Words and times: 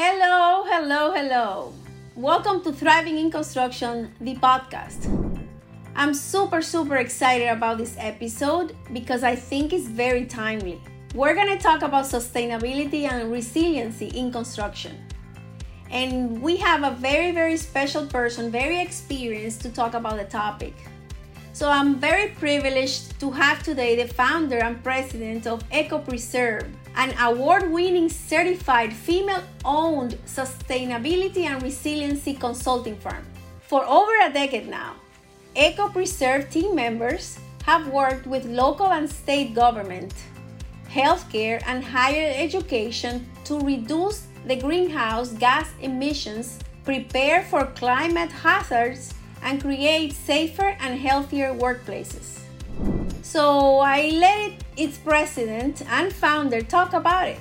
Hello, 0.00 0.62
hello, 0.64 1.10
hello. 1.10 1.72
Welcome 2.14 2.62
to 2.62 2.72
Thriving 2.72 3.18
in 3.18 3.32
Construction, 3.32 4.14
the 4.20 4.36
podcast. 4.36 5.10
I'm 5.96 6.14
super, 6.14 6.62
super 6.62 6.98
excited 6.98 7.48
about 7.48 7.78
this 7.78 7.96
episode 7.98 8.76
because 8.92 9.24
I 9.24 9.34
think 9.34 9.72
it's 9.72 9.88
very 9.88 10.24
timely. 10.24 10.80
We're 11.16 11.34
going 11.34 11.48
to 11.48 11.60
talk 11.60 11.82
about 11.82 12.04
sustainability 12.04 13.10
and 13.10 13.32
resiliency 13.32 14.06
in 14.14 14.30
construction. 14.30 15.04
And 15.90 16.40
we 16.40 16.56
have 16.58 16.84
a 16.84 16.94
very, 16.94 17.32
very 17.32 17.56
special 17.56 18.06
person, 18.06 18.52
very 18.52 18.80
experienced 18.80 19.62
to 19.62 19.68
talk 19.68 19.94
about 19.94 20.16
the 20.16 20.26
topic. 20.26 20.74
So 21.52 21.68
I'm 21.68 21.96
very 21.96 22.28
privileged 22.38 23.18
to 23.18 23.32
have 23.32 23.64
today 23.64 24.00
the 24.00 24.06
founder 24.06 24.58
and 24.58 24.80
president 24.84 25.48
of 25.48 25.68
EcoPreserve, 25.70 26.72
an 26.98 27.14
award 27.20 27.70
winning 27.70 28.08
certified 28.08 28.92
female 28.92 29.44
owned 29.64 30.18
sustainability 30.26 31.44
and 31.44 31.62
resiliency 31.62 32.34
consulting 32.34 32.96
firm. 32.96 33.24
For 33.62 33.86
over 33.86 34.10
a 34.24 34.32
decade 34.32 34.68
now, 34.68 34.96
Eco 35.54 35.88
Preserve 35.90 36.50
team 36.50 36.74
members 36.74 37.38
have 37.62 37.86
worked 37.86 38.26
with 38.26 38.44
local 38.46 38.88
and 38.88 39.08
state 39.08 39.54
government, 39.54 40.12
healthcare, 40.90 41.62
and 41.66 41.84
higher 41.84 42.32
education 42.34 43.28
to 43.44 43.60
reduce 43.60 44.26
the 44.46 44.56
greenhouse 44.56 45.30
gas 45.34 45.70
emissions, 45.80 46.58
prepare 46.84 47.42
for 47.44 47.66
climate 47.76 48.32
hazards, 48.32 49.14
and 49.42 49.62
create 49.62 50.12
safer 50.14 50.76
and 50.80 50.98
healthier 50.98 51.54
workplaces. 51.54 52.37
So 53.22 53.78
I 53.80 54.10
let 54.10 54.64
its 54.76 54.98
president 54.98 55.82
and 55.88 56.12
founder 56.12 56.62
talk 56.62 56.92
about 56.92 57.28
it. 57.28 57.38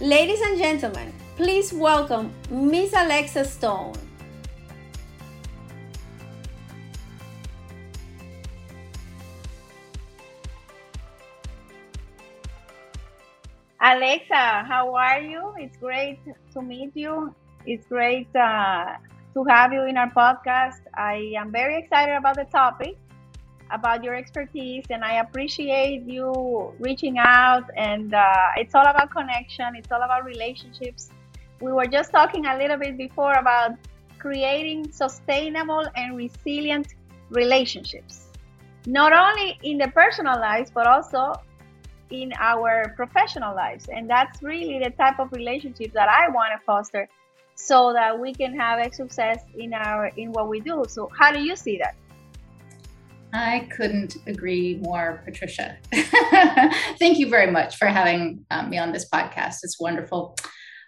Ladies 0.00 0.40
and 0.40 0.58
gentlemen, 0.58 1.12
please 1.36 1.72
welcome 1.72 2.32
Miss 2.50 2.92
Alexa 2.92 3.44
Stone. 3.44 3.94
Alexa, 13.80 14.62
how 14.62 14.94
are 14.94 15.20
you? 15.20 15.54
It's 15.58 15.76
great 15.76 16.20
to 16.52 16.62
meet 16.62 16.92
you. 16.94 17.34
It's 17.66 17.86
great 17.86 18.28
uh, 18.36 18.94
to 19.34 19.44
have 19.44 19.72
you 19.72 19.82
in 19.86 19.96
our 19.96 20.10
podcast. 20.10 20.80
I 20.94 21.34
am 21.36 21.50
very 21.50 21.78
excited 21.78 22.14
about 22.14 22.36
the 22.36 22.44
topic, 22.44 22.96
about 23.72 24.04
your 24.04 24.14
expertise, 24.14 24.84
and 24.90 25.04
I 25.04 25.20
appreciate 25.20 26.02
you 26.04 26.72
reaching 26.78 27.18
out. 27.18 27.64
And 27.76 28.14
uh, 28.14 28.48
it's 28.56 28.74
all 28.74 28.86
about 28.86 29.10
connection, 29.10 29.74
it's 29.76 29.90
all 29.90 30.02
about 30.02 30.24
relationships. 30.24 31.10
We 31.60 31.72
were 31.72 31.86
just 31.86 32.12
talking 32.12 32.46
a 32.46 32.56
little 32.58 32.76
bit 32.76 32.96
before 32.98 33.34
about 33.34 33.72
creating 34.18 34.92
sustainable 34.92 35.84
and 35.96 36.16
resilient 36.16 36.94
relationships, 37.30 38.28
not 38.86 39.12
only 39.12 39.58
in 39.62 39.78
the 39.78 39.88
personal 39.88 40.38
lives, 40.38 40.70
but 40.72 40.86
also 40.86 41.34
in 42.10 42.32
our 42.38 42.92
professional 42.94 43.54
lives. 43.54 43.88
And 43.88 44.08
that's 44.08 44.42
really 44.42 44.78
the 44.78 44.90
type 44.90 45.18
of 45.18 45.32
relationship 45.32 45.92
that 45.94 46.08
I 46.08 46.28
want 46.28 46.52
to 46.58 46.64
foster 46.64 47.08
so 47.54 47.92
that 47.92 48.18
we 48.18 48.32
can 48.32 48.54
have 48.58 48.78
a 48.78 48.92
success 48.92 49.44
in 49.56 49.72
our 49.74 50.06
in 50.16 50.32
what 50.32 50.48
we 50.48 50.60
do. 50.60 50.84
So 50.88 51.10
how 51.18 51.32
do 51.32 51.40
you 51.40 51.56
see 51.56 51.78
that? 51.78 51.94
I 53.32 53.68
couldn't 53.74 54.16
agree 54.26 54.78
more, 54.82 55.22
Patricia. 55.24 55.78
Thank 56.98 57.18
you 57.18 57.30
very 57.30 57.50
much 57.50 57.76
for 57.76 57.86
having 57.86 58.44
um, 58.50 58.68
me 58.68 58.78
on 58.78 58.92
this 58.92 59.08
podcast. 59.08 59.56
It's 59.62 59.80
wonderful. 59.80 60.36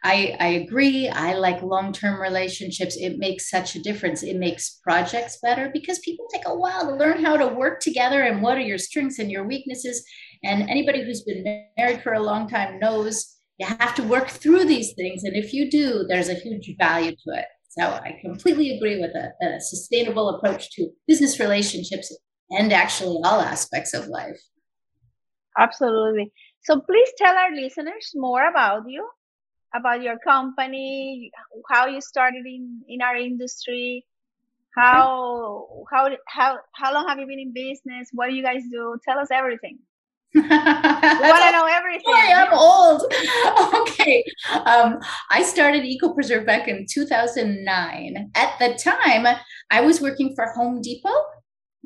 I, 0.05 0.37
I 0.39 0.47
agree. 0.49 1.09
I 1.09 1.33
like 1.35 1.63
long 1.63 1.93
term 1.93 2.21
relationships. 2.21 2.97
It 2.99 3.17
makes 3.17 3.49
such 3.49 3.75
a 3.75 3.83
difference. 3.83 4.23
It 4.23 4.37
makes 4.37 4.79
projects 4.83 5.39
better 5.43 5.71
because 5.73 5.99
people 6.01 6.27
take 6.31 6.47
a 6.47 6.55
while 6.55 6.87
to 6.87 6.97
learn 6.97 7.25
how 7.25 7.39
to 7.39 7.49
work 7.49 7.81
together 7.81 8.23
and 8.23 8.43
what 8.43 8.59
are 8.59 8.61
your 8.61 8.77
strengths 8.77 9.19
and 9.19 9.31
your 9.31 9.47
weaknesses. 9.47 10.05
And 10.45 10.69
anybody 10.69 11.03
who's 11.03 11.23
been 11.23 11.65
married 11.79 12.03
for 12.03 12.13
a 12.13 12.23
long 12.23 12.47
time 12.47 12.79
knows 12.79 13.35
you 13.59 13.67
have 13.67 13.95
to 13.95 14.03
work 14.03 14.29
through 14.29 14.67
these 14.67 14.93
things. 14.93 15.25
And 15.25 15.35
if 15.35 15.55
you 15.55 15.71
do, 15.71 16.05
there's 16.07 16.29
a 16.29 16.35
huge 16.35 16.71
value 16.79 17.13
to 17.13 17.39
it. 17.39 17.47
So 17.71 17.85
I 17.85 18.19
completely 18.23 18.77
agree 18.77 19.01
with 19.01 19.13
a, 19.17 19.33
a 19.45 19.61
sustainable 19.61 20.29
approach 20.29 20.71
to 20.73 20.91
business 21.09 21.41
relationships 21.41 22.15
and 22.57 22.73
actually 22.73 23.21
all 23.25 23.41
aspects 23.41 23.95
of 23.95 24.09
life. 24.09 24.41
Absolutely. 25.59 26.33
So 26.63 26.81
please 26.81 27.09
tell 27.19 27.35
our 27.35 27.55
listeners 27.55 28.13
more 28.15 28.49
about 28.49 28.89
you, 28.89 29.07
about 29.75 30.03
your 30.03 30.19
company, 30.19 31.31
how 31.71 31.87
you 31.87 32.01
started 32.01 32.47
in, 32.47 32.83
in 32.89 33.03
our 33.03 33.17
industry, 33.17 34.05
how 34.77 35.85
how 35.93 36.11
how 36.27 36.59
how 36.73 36.93
long 36.93 37.07
have 37.07 37.19
you 37.19 37.27
been 37.27 37.39
in 37.39 37.53
business? 37.53 38.09
What 38.13 38.29
do 38.29 38.35
you 38.35 38.43
guys 38.43 38.63
do? 38.73 38.97
Tell 39.07 39.19
us 39.19 39.29
everything 39.31 39.79
we 40.35 40.41
want 40.41 41.45
to 41.45 41.53
know 41.53 41.67
everything. 41.71 42.15
I'm 42.15 42.53
old. 42.53 43.03
okay. 43.89 44.25
Um, 44.67 44.99
I 45.31 45.43
started 45.43 45.85
Eco 45.85 46.13
Preserve 46.13 46.45
back 46.45 46.69
in 46.69 46.87
2009. 46.91 48.31
At 48.35 48.59
the 48.59 48.75
time, 48.75 49.27
I 49.71 49.81
was 49.81 50.01
working 50.01 50.35
for 50.35 50.47
Home 50.53 50.81
Depot 50.83 51.23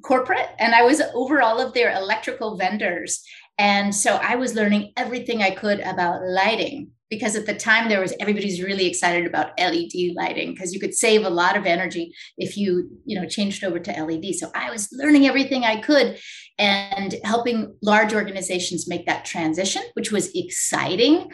corporate 0.03 0.49
and 0.59 0.75
I 0.75 0.83
was 0.83 1.01
over 1.15 1.43
all 1.43 1.61
of 1.61 1.75
their 1.75 1.95
electrical 1.97 2.57
vendors. 2.57 3.23
And 3.59 3.95
so 3.95 4.17
I 4.23 4.37
was 4.37 4.55
learning 4.55 4.93
everything 4.97 5.43
I 5.43 5.51
could 5.51 5.81
about 5.81 6.23
lighting 6.23 6.91
because 7.11 7.37
at 7.37 7.47
the 7.47 7.55
time 7.55 7.89
there 7.89 8.01
was 8.01 8.15
everybody's 8.21 8.63
really 8.63 8.87
excited 8.87 9.27
about 9.27 9.59
LED 9.59 10.15
lighting 10.15 10.53
because 10.53 10.75
you 10.75 10.81
could 10.81 10.95
save 10.95 11.25
a 11.25 11.31
lot 11.31 11.57
of 11.57 11.67
energy 11.67 12.13
if 12.37 12.57
you 12.57 12.89
you 13.05 13.19
know 13.19 13.27
changed 13.27 13.65
over 13.65 13.79
to 13.79 14.05
LED. 14.05 14.35
So 14.35 14.51
I 14.55 14.71
was 14.71 14.89
learning 14.93 15.27
everything 15.27 15.65
I 15.65 15.81
could 15.81 16.19
and 16.59 17.15
helping 17.25 17.75
large 17.83 18.13
organizations 18.13 18.89
make 18.89 19.07
that 19.07 19.25
transition, 19.25 19.83
which 19.95 20.13
was 20.13 20.31
exciting. 20.35 21.31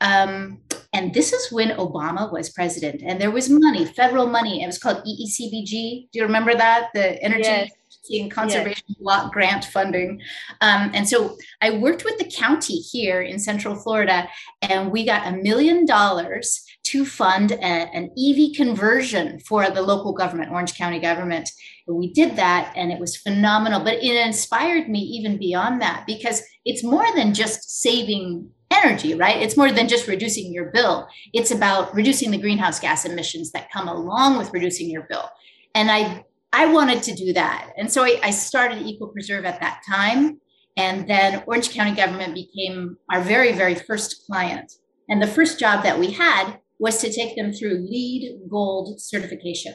Um, 0.00 0.62
and 0.94 1.12
this 1.12 1.32
is 1.34 1.52
when 1.52 1.76
Obama 1.76 2.32
was 2.32 2.48
president, 2.50 3.02
and 3.04 3.20
there 3.20 3.30
was 3.30 3.50
money, 3.50 3.84
federal 3.84 4.26
money. 4.26 4.62
It 4.62 4.66
was 4.66 4.78
called 4.78 5.04
EECBG. 5.04 6.10
Do 6.10 6.18
you 6.18 6.22
remember 6.22 6.54
that? 6.54 6.88
The 6.94 7.22
Energy 7.22 7.42
yes. 7.42 7.70
And 8.08 8.30
Conservation 8.30 8.84
yes. 8.88 8.98
Block 8.98 9.32
Grant 9.32 9.64
funding. 9.66 10.20
Um, 10.60 10.90
and 10.94 11.08
so 11.08 11.36
I 11.60 11.78
worked 11.78 12.04
with 12.04 12.18
the 12.18 12.30
county 12.30 12.76
here 12.76 13.22
in 13.22 13.38
Central 13.38 13.74
Florida, 13.74 14.28
and 14.62 14.90
we 14.90 15.04
got 15.04 15.26
a 15.26 15.36
million 15.36 15.84
dollars 15.84 16.64
to 16.84 17.04
fund 17.04 17.52
a, 17.52 17.64
an 17.64 18.10
EV 18.18 18.56
conversion 18.56 19.38
for 19.40 19.70
the 19.70 19.82
local 19.82 20.12
government, 20.12 20.50
Orange 20.50 20.74
County 20.74 20.98
government. 20.98 21.48
And 21.86 21.96
we 21.96 22.12
did 22.12 22.36
that, 22.36 22.72
and 22.74 22.90
it 22.90 22.98
was 22.98 23.16
phenomenal. 23.16 23.84
But 23.84 24.02
it 24.02 24.26
inspired 24.26 24.88
me 24.88 25.00
even 25.00 25.38
beyond 25.38 25.80
that 25.82 26.04
because 26.06 26.42
it's 26.64 26.82
more 26.82 27.06
than 27.14 27.34
just 27.34 27.80
saving 27.82 28.50
energy, 28.70 29.14
right? 29.14 29.42
It's 29.42 29.56
more 29.56 29.72
than 29.72 29.88
just 29.88 30.06
reducing 30.06 30.52
your 30.52 30.66
bill. 30.66 31.08
It's 31.32 31.50
about 31.50 31.94
reducing 31.94 32.30
the 32.30 32.38
greenhouse 32.38 32.80
gas 32.80 33.04
emissions 33.04 33.50
that 33.52 33.70
come 33.70 33.88
along 33.88 34.38
with 34.38 34.52
reducing 34.52 34.88
your 34.88 35.02
bill. 35.02 35.28
And 35.74 35.90
I 35.90 36.24
I 36.52 36.66
wanted 36.66 37.02
to 37.04 37.14
do 37.14 37.32
that. 37.32 37.70
And 37.76 37.90
so 37.90 38.02
I, 38.04 38.18
I 38.22 38.30
started 38.30 38.84
Preserve 39.12 39.44
at 39.44 39.60
that 39.60 39.82
time. 39.88 40.40
And 40.76 41.08
then 41.08 41.42
Orange 41.46 41.72
County 41.72 41.94
government 41.94 42.34
became 42.34 42.96
our 43.10 43.20
very, 43.20 43.52
very 43.52 43.74
first 43.74 44.24
client. 44.26 44.72
And 45.08 45.20
the 45.20 45.26
first 45.26 45.58
job 45.58 45.82
that 45.82 45.98
we 45.98 46.12
had 46.12 46.58
was 46.78 46.98
to 46.98 47.12
take 47.12 47.36
them 47.36 47.52
through 47.52 47.86
LEED 47.88 48.48
Gold 48.48 49.00
certification. 49.00 49.74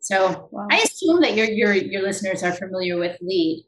So 0.00 0.48
wow. 0.50 0.66
I 0.70 0.78
assume 0.78 1.20
that 1.20 1.34
your, 1.34 1.46
your 1.46 1.74
your 1.74 2.02
listeners 2.02 2.42
are 2.42 2.52
familiar 2.52 2.98
with 2.98 3.16
LEED. 3.20 3.64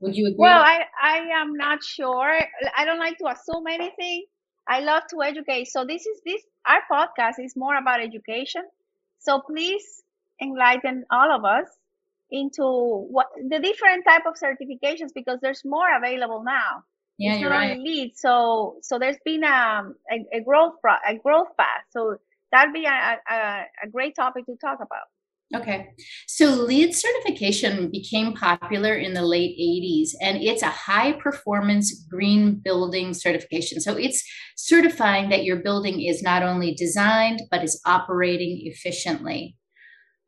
Would 0.00 0.16
you 0.16 0.26
agree? 0.26 0.36
Well, 0.38 0.62
I, 0.62 0.84
I 1.02 1.18
am 1.40 1.54
not 1.56 1.82
sure. 1.82 2.38
I 2.76 2.84
don't 2.84 2.98
like 2.98 3.18
to 3.18 3.26
assume 3.26 3.66
anything. 3.68 4.24
I 4.66 4.80
love 4.80 5.02
to 5.10 5.22
educate. 5.22 5.66
So 5.66 5.84
this 5.84 6.06
is 6.06 6.20
this 6.24 6.42
our 6.66 6.80
podcast 6.90 7.34
is 7.38 7.54
more 7.56 7.76
about 7.76 8.00
education. 8.00 8.62
So 9.18 9.40
please 9.40 10.03
enlighten 10.40 11.04
all 11.10 11.32
of 11.34 11.44
us 11.44 11.68
into 12.30 12.62
what 12.62 13.26
the 13.36 13.60
different 13.60 14.04
type 14.06 14.22
of 14.26 14.34
certifications 14.34 15.10
because 15.14 15.38
there's 15.40 15.62
more 15.64 15.86
available 15.96 16.42
now. 16.44 16.82
Yeah, 17.18 17.32
it's 17.32 17.40
you're 17.40 17.50
right. 17.50 17.78
LEED. 17.78 18.12
So 18.16 18.78
so 18.82 18.98
there's 18.98 19.18
been 19.24 19.44
um, 19.44 19.94
a, 20.10 20.38
a 20.38 20.40
growth 20.40 20.74
pro, 20.80 20.94
a 21.08 21.16
growth 21.16 21.56
path. 21.56 21.84
So 21.90 22.16
that'd 22.50 22.74
be 22.74 22.84
a, 22.84 23.18
a, 23.30 23.64
a 23.84 23.88
great 23.90 24.16
topic 24.16 24.46
to 24.46 24.56
talk 24.56 24.76
about. 24.76 25.06
Okay. 25.54 25.90
So 26.26 26.46
LEED 26.46 26.94
certification 26.94 27.90
became 27.90 28.32
popular 28.32 28.94
in 28.94 29.14
the 29.14 29.22
late 29.22 29.56
80s, 29.56 30.10
and 30.20 30.42
it's 30.42 30.62
a 30.62 30.68
high 30.70 31.12
performance 31.12 32.06
green 32.10 32.60
building 32.64 33.14
certification. 33.14 33.80
So 33.80 33.96
it's 33.96 34.24
certifying 34.56 35.28
that 35.28 35.44
your 35.44 35.56
building 35.56 36.00
is 36.00 36.22
not 36.22 36.42
only 36.42 36.74
designed, 36.74 37.42
but 37.50 37.62
is 37.62 37.80
operating 37.84 38.62
efficiently. 38.64 39.56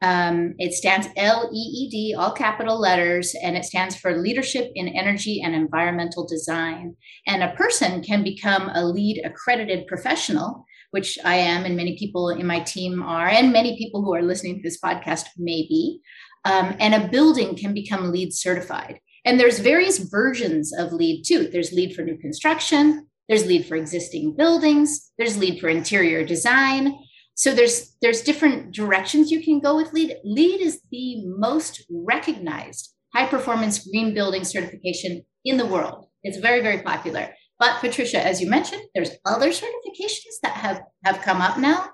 Um, 0.02 0.54
it 0.58 0.74
stands 0.74 1.08
LEED, 1.16 2.16
all 2.16 2.32
capital 2.32 2.78
letters, 2.78 3.34
and 3.42 3.56
it 3.56 3.64
stands 3.64 3.96
for 3.96 4.18
Leadership 4.18 4.70
in 4.74 4.88
Energy 4.88 5.42
and 5.42 5.54
Environmental 5.54 6.26
Design. 6.26 6.96
And 7.26 7.42
a 7.42 7.54
person 7.54 8.02
can 8.02 8.22
become 8.22 8.70
a 8.74 8.84
LEED 8.84 9.22
accredited 9.24 9.86
professional 9.86 10.66
which 10.96 11.18
I 11.24 11.36
am, 11.36 11.64
and 11.64 11.76
many 11.76 11.98
people 11.98 12.30
in 12.30 12.46
my 12.46 12.60
team 12.60 13.02
are, 13.02 13.28
and 13.28 13.52
many 13.52 13.76
people 13.76 14.02
who 14.02 14.14
are 14.14 14.22
listening 14.22 14.56
to 14.56 14.62
this 14.62 14.80
podcast 14.80 15.26
may 15.36 15.66
be. 15.68 16.00
Um, 16.46 16.76
and 16.80 16.94
a 16.94 17.08
building 17.08 17.56
can 17.56 17.74
become 17.74 18.12
LEED 18.12 18.32
certified. 18.32 19.00
And 19.24 19.38
there's 19.38 19.58
various 19.58 19.98
versions 19.98 20.72
of 20.72 20.92
LEED 20.92 21.24
too. 21.26 21.48
There's 21.48 21.72
LEED 21.72 21.94
for 21.94 22.02
new 22.02 22.16
construction, 22.16 23.08
there's 23.28 23.44
LEED 23.44 23.66
for 23.66 23.76
existing 23.76 24.36
buildings, 24.36 25.12
there's 25.18 25.36
LEED 25.36 25.60
for 25.60 25.68
interior 25.68 26.24
design. 26.24 26.96
So 27.36 27.54
there's 27.54 27.96
there's 28.02 28.22
different 28.22 28.74
directions 28.74 29.30
you 29.30 29.42
can 29.42 29.60
go 29.60 29.76
with 29.76 29.92
LEED. 29.92 30.16
LEED 30.24 30.60
is 30.60 30.80
the 30.90 31.22
most 31.38 31.84
recognized 31.90 32.94
high 33.14 33.26
performance 33.26 33.86
green 33.86 34.12
building 34.14 34.42
certification 34.42 35.22
in 35.44 35.56
the 35.56 35.66
world. 35.66 36.06
It's 36.24 36.38
very 36.38 36.60
very 36.62 36.82
popular. 36.82 37.32
But 37.58 37.80
Patricia, 37.80 38.20
as 38.20 38.40
you 38.40 38.50
mentioned, 38.50 38.82
there's 38.94 39.12
other 39.24 39.50
certifications 39.50 40.40
that 40.42 40.54
have 40.54 40.82
have 41.04 41.22
come 41.22 41.40
up 41.40 41.58
now 41.58 41.90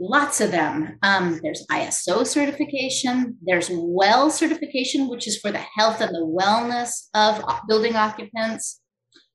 lots 0.00 0.40
of 0.40 0.50
them. 0.50 0.98
Um, 1.02 1.40
there's 1.42 1.66
ISO 1.70 2.26
certification, 2.26 3.36
there's 3.42 3.68
WELL 3.70 4.30
certification, 4.30 5.08
which 5.08 5.26
is 5.26 5.38
for 5.38 5.50
the 5.50 5.58
health 5.58 6.00
and 6.00 6.14
the 6.14 6.26
wellness 6.26 7.08
of 7.14 7.42
building 7.66 7.96
occupants. 7.96 8.80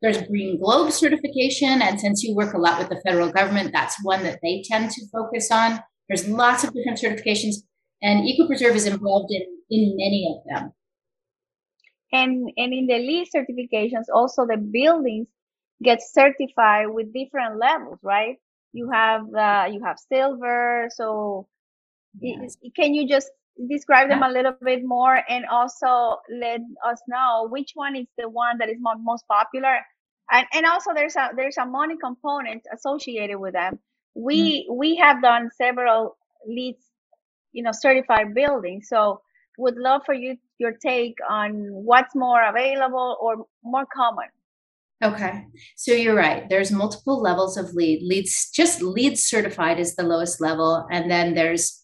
There's 0.03 0.21
Green 0.27 0.59
Globe 0.59 0.91
certification, 0.91 1.81
and 1.81 1.99
since 1.99 2.21
you 2.21 2.35
work 2.35 2.53
a 2.53 2.59
lot 2.59 2.77
with 2.77 2.89
the 2.89 3.01
federal 3.01 3.31
government, 3.31 3.71
that's 3.73 3.95
one 4.03 4.21
that 4.23 4.39
they 4.43 4.63
tend 4.69 4.91
to 4.91 5.01
focus 5.11 5.49
on. 5.49 5.79
There's 6.07 6.27
lots 6.27 6.63
of 6.63 6.73
different 6.73 6.99
certifications, 6.99 7.55
and 8.03 8.27
EcoPreserve 8.27 8.75
is 8.75 8.85
involved 8.85 9.31
in, 9.31 9.41
in 9.71 9.95
many 9.97 10.27
of 10.29 10.43
them. 10.45 10.73
And, 12.11 12.51
and 12.57 12.73
in 12.73 12.85
the 12.85 12.99
LEED 12.99 13.29
certifications, 13.35 14.03
also 14.13 14.45
the 14.45 14.57
buildings 14.57 15.25
get 15.81 15.99
certified 16.03 16.89
with 16.89 17.11
different 17.11 17.57
levels, 17.57 17.97
right? 18.03 18.37
you 18.73 18.89
have 18.91 19.21
uh, 19.33 19.65
you 19.71 19.81
have 19.85 19.97
silver 19.97 20.89
so 20.93 21.47
yes. 22.19 22.57
can 22.75 22.93
you 22.93 23.07
just 23.07 23.29
describe 23.69 24.09
them 24.09 24.23
a 24.23 24.29
little 24.29 24.55
bit 24.65 24.81
more 24.83 25.21
and 25.29 25.45
also 25.45 26.17
let 26.41 26.59
us 26.85 26.99
know 27.07 27.47
which 27.49 27.71
one 27.75 27.95
is 27.95 28.07
the 28.17 28.27
one 28.27 28.57
that 28.57 28.67
is 28.67 28.77
more, 28.79 28.95
most 28.97 29.25
popular 29.27 29.77
and 30.31 30.45
and 30.53 30.65
also 30.65 30.91
there's 30.93 31.15
a 31.15 31.29
there's 31.35 31.57
a 31.57 31.65
money 31.65 31.95
component 32.01 32.63
associated 32.73 33.37
with 33.37 33.53
them 33.53 33.79
we 34.15 34.65
mm. 34.69 34.75
we 34.75 34.95
have 34.95 35.21
done 35.21 35.49
several 35.55 36.17
leads 36.47 36.83
you 37.51 37.63
know 37.63 37.71
certified 37.71 38.33
buildings 38.33 38.87
so 38.89 39.21
would 39.57 39.75
love 39.77 40.01
for 40.05 40.13
you 40.13 40.35
your 40.57 40.73
take 40.73 41.15
on 41.29 41.67
what's 41.71 42.15
more 42.15 42.43
available 42.47 43.17
or 43.21 43.45
more 43.63 43.85
common 43.93 44.27
Okay. 45.03 45.47
So 45.75 45.91
you're 45.91 46.15
right. 46.15 46.47
There's 46.47 46.71
multiple 46.71 47.21
levels 47.21 47.57
of 47.57 47.73
LEED 47.73 48.03
leads 48.03 48.49
just 48.51 48.81
LEED 48.81 49.19
certified 49.19 49.77
is 49.77 49.95
the 49.95 50.03
lowest 50.03 50.39
level. 50.39 50.87
And 50.89 51.11
then 51.11 51.33
there's 51.33 51.83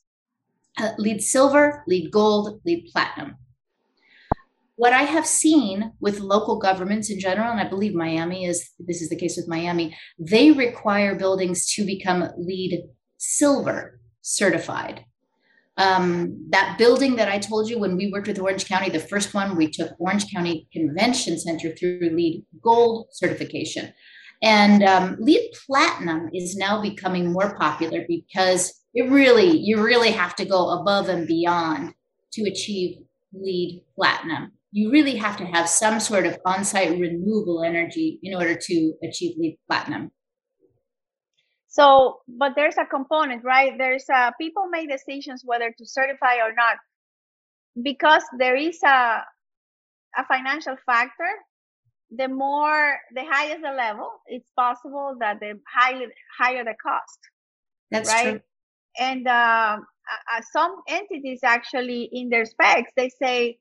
uh, 0.77 0.91
LEED 0.97 1.21
silver, 1.21 1.83
LEED 1.85 2.11
gold, 2.11 2.61
LEED 2.65 2.87
platinum. 2.93 3.35
What 4.81 4.93
I 4.93 5.03
have 5.03 5.25
seen 5.25 5.91
with 5.99 6.19
local 6.21 6.57
governments 6.57 7.09
in 7.09 7.19
general, 7.19 7.51
and 7.51 7.59
I 7.59 7.67
believe 7.67 7.93
Miami 7.93 8.45
is 8.45 8.57
this 8.79 9.01
is 9.01 9.09
the 9.09 9.21
case 9.23 9.35
with 9.35 9.53
Miami, 9.55 9.95
they 10.17 10.51
require 10.51 11.15
buildings 11.15 11.71
to 11.73 11.85
become 11.85 12.29
LEED 12.37 12.83
silver 13.17 13.99
certified 14.21 15.05
um, 15.79 16.45
that 16.49 16.77
building 16.77 17.15
that 17.15 17.29
I 17.29 17.39
told 17.39 17.69
you 17.69 17.79
when 17.79 17.95
we 17.95 18.11
worked 18.11 18.27
with 18.27 18.37
Orange 18.37 18.67
County, 18.67 18.89
the 18.89 18.99
first 18.99 19.33
one, 19.33 19.55
we 19.55 19.71
took 19.71 19.91
Orange 19.97 20.29
County 20.31 20.67
Convention 20.73 21.39
Center 21.39 21.73
through 21.73 22.01
LEED 22.01 22.45
Gold 22.61 23.07
certification. 23.13 23.93
And 24.43 24.83
um, 24.83 25.15
LEED 25.21 25.53
Platinum 25.65 26.29
is 26.33 26.57
now 26.57 26.81
becoming 26.81 27.31
more 27.31 27.57
popular 27.57 28.03
because 28.09 28.73
it 28.93 29.09
really, 29.09 29.57
you 29.57 29.81
really 29.81 30.11
have 30.11 30.35
to 30.35 30.45
go 30.45 30.81
above 30.81 31.07
and 31.07 31.25
beyond 31.25 31.93
to 32.33 32.43
achieve 32.43 32.97
LEED 33.31 33.81
Platinum. 33.95 34.51
You 34.71 34.91
really 34.91 35.15
have 35.15 35.37
to 35.37 35.45
have 35.45 35.67
some 35.67 35.99
sort 35.99 36.25
of 36.25 36.37
on 36.45 36.63
site 36.63 36.91
renewable 36.99 37.63
energy 37.63 38.19
in 38.21 38.35
order 38.35 38.55
to 38.55 38.93
achieve 39.03 39.35
LEED 39.37 39.57
Platinum. 39.67 40.11
So, 41.67 42.19
but 42.27 42.53
there's 42.55 42.77
a 42.77 42.85
component, 42.85 43.43
right? 43.43 43.73
There's 43.77 44.05
a 44.09 44.31
people 44.39 44.67
make 44.69 44.89
decisions 44.89 45.43
whether 45.45 45.69
to 45.69 45.85
certify 45.85 46.35
or 46.37 46.53
not 46.53 46.77
because 47.81 48.23
there 48.37 48.55
is 48.55 48.79
a 48.83 49.21
a 50.17 50.25
financial 50.27 50.75
factor. 50.85 51.29
The 52.11 52.27
more, 52.27 52.97
the 53.13 53.23
higher 53.23 53.57
the 53.61 53.71
level, 53.71 54.09
it's 54.25 54.49
possible 54.57 55.15
that 55.19 55.39
the 55.39 55.59
higher 55.71 56.07
higher 56.39 56.63
the 56.63 56.73
cost. 56.81 57.19
That's 57.91 58.09
right. 58.09 58.29
True. 58.31 58.39
And 58.99 59.27
uh, 59.27 59.77
uh, 59.79 60.41
some 60.51 60.81
entities 60.87 61.41
actually 61.43 62.09
in 62.11 62.29
their 62.29 62.45
specs 62.45 62.91
they 62.97 63.09
say 63.21 63.59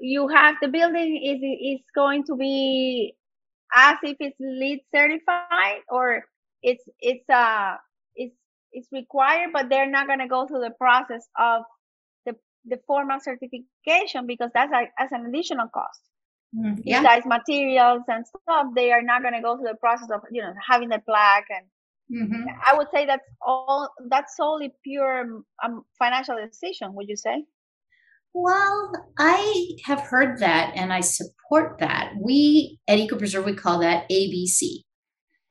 you 0.00 0.28
have 0.28 0.56
the 0.60 0.68
building 0.68 1.20
is 1.22 1.40
is 1.42 1.84
going 1.94 2.24
to 2.24 2.36
be 2.36 3.14
as 3.74 3.96
if 4.02 4.16
it's 4.18 4.36
LEED 4.40 4.80
certified 4.94 5.82
or 5.88 6.24
it's 6.62 6.84
it's 7.00 7.28
uh 7.28 7.76
it's 8.16 8.34
it's 8.72 8.88
required, 8.92 9.50
but 9.52 9.68
they're 9.68 9.90
not 9.90 10.06
gonna 10.06 10.28
go 10.28 10.46
through 10.46 10.60
the 10.60 10.74
process 10.78 11.28
of 11.38 11.62
the 12.26 12.34
the 12.64 12.78
formal 12.86 13.18
certification 13.20 14.26
because 14.26 14.50
that's 14.54 14.72
like 14.72 14.90
as 14.98 15.12
an 15.12 15.26
additional 15.26 15.68
cost. 15.68 16.00
Mm, 16.56 16.80
yeah. 16.84 17.00
Besides 17.02 17.26
materials 17.26 18.02
and 18.08 18.26
stuff, 18.26 18.66
they 18.74 18.90
are 18.90 19.02
not 19.02 19.22
gonna 19.22 19.42
go 19.42 19.56
through 19.56 19.68
the 19.68 19.76
process 19.76 20.08
of 20.12 20.22
you 20.30 20.42
know 20.42 20.52
having 20.66 20.88
the 20.88 21.00
plaque 21.06 21.46
and. 21.50 21.66
Mm-hmm. 22.12 22.42
I 22.66 22.76
would 22.76 22.88
say 22.92 23.06
that's 23.06 23.22
all. 23.40 23.88
That's 24.08 24.36
solely 24.36 24.74
pure 24.82 25.44
um, 25.64 25.84
financial 25.96 26.34
decision. 26.44 26.92
Would 26.94 27.08
you 27.08 27.14
say? 27.14 27.44
Well, 28.32 28.92
I 29.18 29.70
have 29.84 30.00
heard 30.00 30.38
that 30.38 30.72
and 30.76 30.92
I 30.92 31.00
support 31.00 31.78
that. 31.80 32.12
We 32.20 32.78
at 32.86 32.98
Eco 32.98 33.16
Preserve 33.16 33.44
we 33.44 33.54
call 33.54 33.80
that 33.80 34.08
ABC 34.08 34.82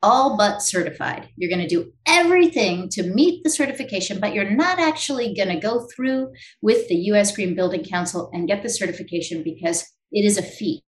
all 0.02 0.36
but 0.36 0.62
certified. 0.62 1.28
You're 1.36 1.50
going 1.50 1.66
to 1.66 1.74
do 1.74 1.92
everything 2.06 2.88
to 2.90 3.02
meet 3.02 3.44
the 3.44 3.50
certification, 3.50 4.18
but 4.18 4.32
you're 4.32 4.50
not 4.50 4.78
actually 4.78 5.34
going 5.34 5.48
to 5.48 5.60
go 5.60 5.86
through 5.94 6.32
with 6.62 6.88
the 6.88 6.96
US 7.12 7.34
Green 7.34 7.54
Building 7.54 7.84
Council 7.84 8.30
and 8.32 8.48
get 8.48 8.62
the 8.62 8.70
certification 8.70 9.42
because 9.42 9.84
it 10.12 10.24
is 10.24 10.38
a 10.38 10.42
fee. 10.42 10.82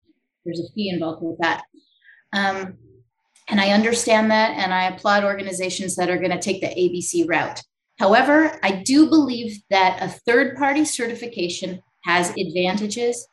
There's 0.46 0.60
a 0.60 0.72
fee 0.74 0.90
involved 0.90 1.24
with 1.24 1.40
that. 1.40 1.64
Um, 2.34 2.78
and 3.50 3.60
I 3.60 3.72
understand 3.72 4.30
that, 4.30 4.52
and 4.52 4.72
I 4.72 4.84
applaud 4.90 5.24
organizations 5.24 5.96
that 5.96 6.10
are 6.10 6.20
going 6.20 6.30
to 6.30 6.40
take 6.40 6.62
the 6.62 6.68
ABC 6.68 7.28
route. 7.28 7.64
However, 8.00 8.58
I 8.64 8.72
do 8.84 9.10
believe 9.10 9.60
that 9.70 10.02
a 10.02 10.08
third 10.08 10.58
party 10.58 10.86
certification 10.86 11.82
has 12.06 12.30
advantages 12.38 13.28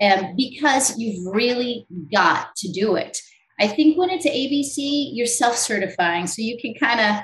and 0.00 0.36
because 0.36 0.98
you've 0.98 1.34
really 1.34 1.86
got 2.12 2.54
to 2.56 2.72
do 2.72 2.96
it. 2.96 3.18
I 3.60 3.68
think 3.68 3.96
when 3.96 4.10
it's 4.10 4.26
ABC, 4.26 5.10
you're 5.12 5.26
self-certifying, 5.26 6.26
so 6.26 6.42
you 6.42 6.58
can 6.60 6.74
kind 6.74 7.00
of 7.00 7.22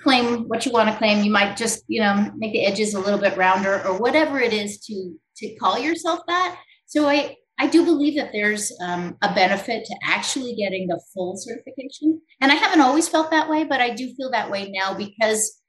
claim 0.00 0.48
what 0.48 0.66
you 0.66 0.72
want 0.72 0.88
to 0.88 0.96
claim. 0.96 1.24
You 1.24 1.30
might 1.30 1.56
just, 1.56 1.84
you 1.86 2.00
know, 2.00 2.32
make 2.36 2.52
the 2.52 2.64
edges 2.64 2.94
a 2.94 3.00
little 3.00 3.20
bit 3.20 3.36
rounder 3.36 3.86
or 3.86 3.98
whatever 3.98 4.40
it 4.40 4.52
is 4.52 4.80
to 4.86 5.14
to 5.36 5.54
call 5.56 5.78
yourself 5.78 6.20
that. 6.26 6.58
So 6.86 7.08
I 7.08 7.36
I 7.58 7.68
do 7.68 7.84
believe 7.84 8.16
that 8.16 8.32
there's 8.32 8.72
um, 8.82 9.16
a 9.22 9.32
benefit 9.32 9.84
to 9.84 9.96
actually 10.04 10.54
getting 10.56 10.88
the 10.88 11.00
full 11.14 11.36
certification, 11.36 12.20
and 12.40 12.50
I 12.50 12.56
haven't 12.56 12.80
always 12.80 13.08
felt 13.08 13.30
that 13.30 13.48
way, 13.48 13.64
but 13.64 13.80
I 13.80 13.90
do 13.90 14.12
feel 14.14 14.30
that 14.32 14.50
way 14.50 14.70
now 14.70 14.94
because 14.94 15.62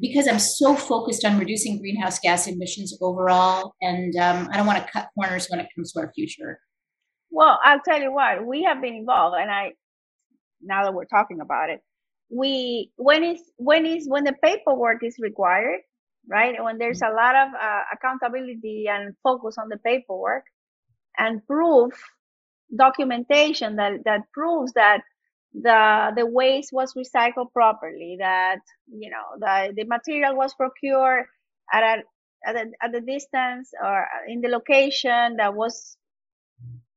because 0.00 0.26
I'm 0.26 0.38
so 0.38 0.74
focused 0.74 1.24
on 1.24 1.38
reducing 1.38 1.78
greenhouse 1.78 2.18
gas 2.18 2.46
emissions 2.46 2.96
overall, 3.00 3.74
and 3.82 4.16
um, 4.16 4.48
I 4.50 4.56
don't 4.56 4.66
want 4.66 4.84
to 4.84 4.92
cut 4.92 5.08
corners 5.14 5.46
when 5.50 5.60
it 5.60 5.68
comes 5.74 5.92
to 5.92 6.00
our 6.00 6.12
future. 6.14 6.58
Well, 7.30 7.58
I'll 7.62 7.80
tell 7.80 8.00
you 8.00 8.12
what, 8.12 8.44
we 8.44 8.64
have 8.64 8.80
been 8.80 8.94
involved, 8.94 9.36
and 9.38 9.50
I 9.50 9.72
now 10.62 10.84
that 10.84 10.94
we're 10.94 11.04
talking 11.04 11.40
about 11.40 11.70
it, 11.70 11.80
we 12.30 12.90
when 12.96 13.24
is 13.24 13.40
when 13.56 13.86
is 13.86 14.08
when 14.08 14.24
the 14.24 14.34
paperwork 14.42 15.04
is 15.04 15.16
required, 15.18 15.80
right? 16.28 16.62
When 16.62 16.78
there's 16.78 17.02
a 17.02 17.10
lot 17.10 17.34
of 17.34 17.48
uh, 17.54 17.82
accountability 17.92 18.86
and 18.88 19.14
focus 19.22 19.56
on 19.58 19.68
the 19.68 19.78
paperwork 19.78 20.44
and 21.18 21.44
proof 21.46 21.92
documentation 22.76 23.76
that 23.76 24.04
that 24.04 24.22
proves 24.32 24.72
that 24.72 25.02
the 25.54 26.12
the 26.16 26.26
waste 26.26 26.70
was 26.72 26.94
recycled 26.94 27.52
properly, 27.52 28.16
that 28.18 28.60
you 28.88 29.10
know 29.10 29.38
the 29.38 29.72
the 29.74 29.84
material 29.84 30.36
was 30.36 30.54
procured 30.54 31.26
at 31.72 31.82
a 31.82 32.02
at 32.46 32.56
a, 32.56 32.70
at 32.82 32.92
the 32.92 33.00
distance 33.00 33.72
or 33.82 34.06
in 34.28 34.40
the 34.40 34.48
location 34.48 35.36
that 35.36 35.54
was 35.54 35.96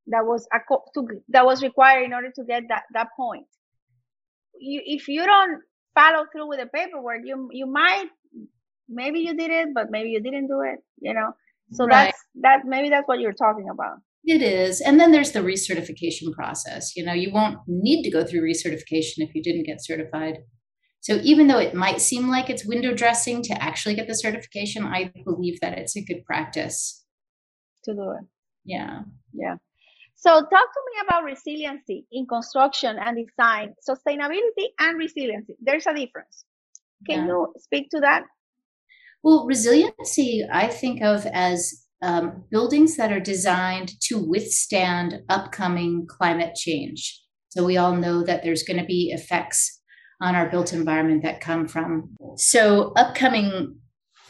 that 0.07 0.25
was 0.25 0.47
a 0.53 0.59
to, 0.93 1.07
that 1.29 1.45
was 1.45 1.63
required 1.63 2.03
in 2.03 2.13
order 2.13 2.31
to 2.35 2.43
get 2.43 2.63
that 2.69 2.83
that 2.93 3.09
point. 3.17 3.47
You, 4.59 4.81
if 4.85 5.07
you 5.07 5.25
don't 5.25 5.61
follow 5.95 6.25
through 6.31 6.49
with 6.49 6.59
the 6.59 6.67
paperwork, 6.67 7.21
you 7.23 7.49
you 7.51 7.65
might 7.65 8.07
maybe 8.87 9.21
you 9.21 9.35
did 9.35 9.51
it, 9.51 9.69
but 9.73 9.89
maybe 9.89 10.09
you 10.09 10.21
didn't 10.21 10.47
do 10.47 10.61
it. 10.61 10.79
You 10.99 11.13
know, 11.13 11.31
so 11.71 11.85
right. 11.85 12.05
that's 12.05 12.23
that 12.41 12.65
maybe 12.65 12.89
that's 12.89 13.07
what 13.07 13.19
you're 13.19 13.33
talking 13.33 13.69
about. 13.69 13.97
It 14.25 14.41
is, 14.41 14.79
and 14.79 14.99
then 14.99 15.11
there's 15.11 15.33
the 15.33 15.41
recertification 15.41 16.31
process. 16.33 16.95
You 16.95 17.03
know, 17.03 17.13
you 17.13 17.31
won't 17.31 17.59
need 17.67 18.03
to 18.03 18.11
go 18.11 18.23
through 18.23 18.41
recertification 18.41 19.17
if 19.17 19.35
you 19.35 19.43
didn't 19.43 19.65
get 19.65 19.83
certified. 19.83 20.37
So 21.01 21.19
even 21.21 21.47
though 21.47 21.59
it 21.59 21.75
might 21.75 21.99
seem 21.99 22.29
like 22.29 22.49
it's 22.49 22.65
window 22.65 22.93
dressing 22.93 23.43
to 23.43 23.61
actually 23.61 23.95
get 23.95 24.07
the 24.07 24.15
certification, 24.15 24.85
I 24.85 25.11
believe 25.25 25.59
that 25.59 25.77
it's 25.77 25.97
a 25.97 26.01
good 26.01 26.23
practice 26.23 27.03
to 27.83 27.93
do 27.93 28.11
it. 28.11 28.25
Yeah. 28.63 29.01
Yeah. 29.33 29.55
So 30.15 30.31
talk 30.31 30.49
to 30.49 30.49
me 30.49 31.01
about 31.05 31.25
resiliency 31.25 32.07
in 32.09 32.25
construction 32.25 32.95
and 32.97 33.17
design, 33.17 33.73
sustainability 33.85 34.67
and 34.79 34.97
resiliency. 34.97 35.55
There's 35.61 35.85
a 35.85 35.93
difference. 35.93 36.45
Can 37.05 37.25
yeah. 37.25 37.27
you 37.27 37.53
speak 37.59 37.89
to 37.89 37.99
that? 37.99 38.23
Well, 39.21 39.45
resiliency, 39.45 40.45
I 40.49 40.67
think 40.67 41.01
of 41.01 41.25
as 41.25 41.82
um, 42.03 42.43
buildings 42.51 42.97
that 42.97 43.11
are 43.11 43.19
designed 43.19 43.99
to 44.01 44.19
withstand 44.19 45.21
upcoming 45.29 46.05
climate 46.05 46.53
change. 46.53 47.21
So 47.49 47.63
we 47.63 47.77
all 47.77 47.95
know 47.95 48.23
that 48.23 48.43
there's 48.43 48.63
going 48.63 48.79
to 48.79 48.85
be 48.85 49.11
effects 49.11 49.79
on 50.21 50.35
our 50.35 50.49
built 50.49 50.73
environment 50.73 51.23
that 51.23 51.39
come 51.39 51.67
from. 51.67 52.09
So 52.35 52.91
upcoming 52.97 53.77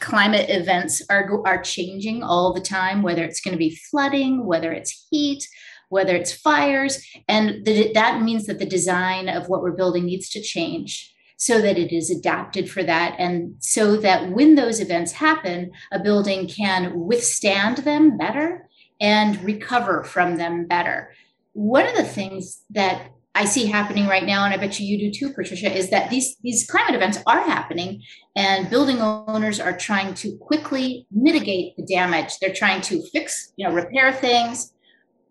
climate 0.00 0.46
events 0.50 1.02
are 1.10 1.40
are 1.46 1.62
changing 1.62 2.22
all 2.22 2.52
the 2.52 2.60
time 2.60 3.00
whether 3.02 3.24
it's 3.24 3.40
going 3.40 3.52
to 3.52 3.58
be 3.58 3.78
flooding 3.90 4.44
whether 4.44 4.72
it's 4.72 5.06
heat 5.08 5.48
whether 5.88 6.16
it's 6.16 6.32
fires 6.32 7.06
and 7.28 7.64
the, 7.64 7.92
that 7.94 8.20
means 8.20 8.46
that 8.46 8.58
the 8.58 8.66
design 8.66 9.28
of 9.28 9.48
what 9.48 9.62
we're 9.62 9.70
building 9.70 10.04
needs 10.04 10.28
to 10.28 10.42
change 10.42 11.13
so 11.44 11.60
that 11.60 11.76
it 11.76 11.94
is 11.94 12.10
adapted 12.10 12.70
for 12.70 12.82
that. 12.82 13.14
And 13.18 13.56
so 13.58 13.98
that 13.98 14.30
when 14.30 14.54
those 14.54 14.80
events 14.80 15.12
happen 15.12 15.72
a 15.92 15.98
building 15.98 16.48
can 16.48 16.98
withstand 16.98 17.78
them 17.78 18.16
better 18.16 18.66
and 18.98 19.38
recover 19.44 20.04
from 20.04 20.38
them 20.38 20.66
better. 20.66 21.12
One 21.52 21.86
of 21.86 21.96
the 21.96 22.02
things 22.02 22.62
that 22.70 23.10
I 23.34 23.44
see 23.44 23.66
happening 23.66 24.06
right 24.06 24.24
now, 24.24 24.46
and 24.46 24.54
I 24.54 24.56
bet 24.56 24.80
you 24.80 24.86
you 24.86 24.98
do 24.98 25.10
too, 25.10 25.34
Patricia, 25.34 25.70
is 25.70 25.90
that 25.90 26.08
these 26.08 26.36
these 26.42 26.66
climate 26.66 26.94
events 26.94 27.18
are 27.26 27.42
happening, 27.42 28.02
and 28.34 28.70
building 28.70 29.02
owners 29.02 29.60
are 29.60 29.76
trying 29.76 30.14
to 30.14 30.38
quickly 30.38 31.06
mitigate 31.10 31.76
the 31.76 31.82
damage. 31.82 32.38
They're 32.38 32.54
trying 32.54 32.80
to 32.82 33.02
fix, 33.12 33.52
you 33.56 33.68
know, 33.68 33.74
repair 33.74 34.12
things, 34.12 34.72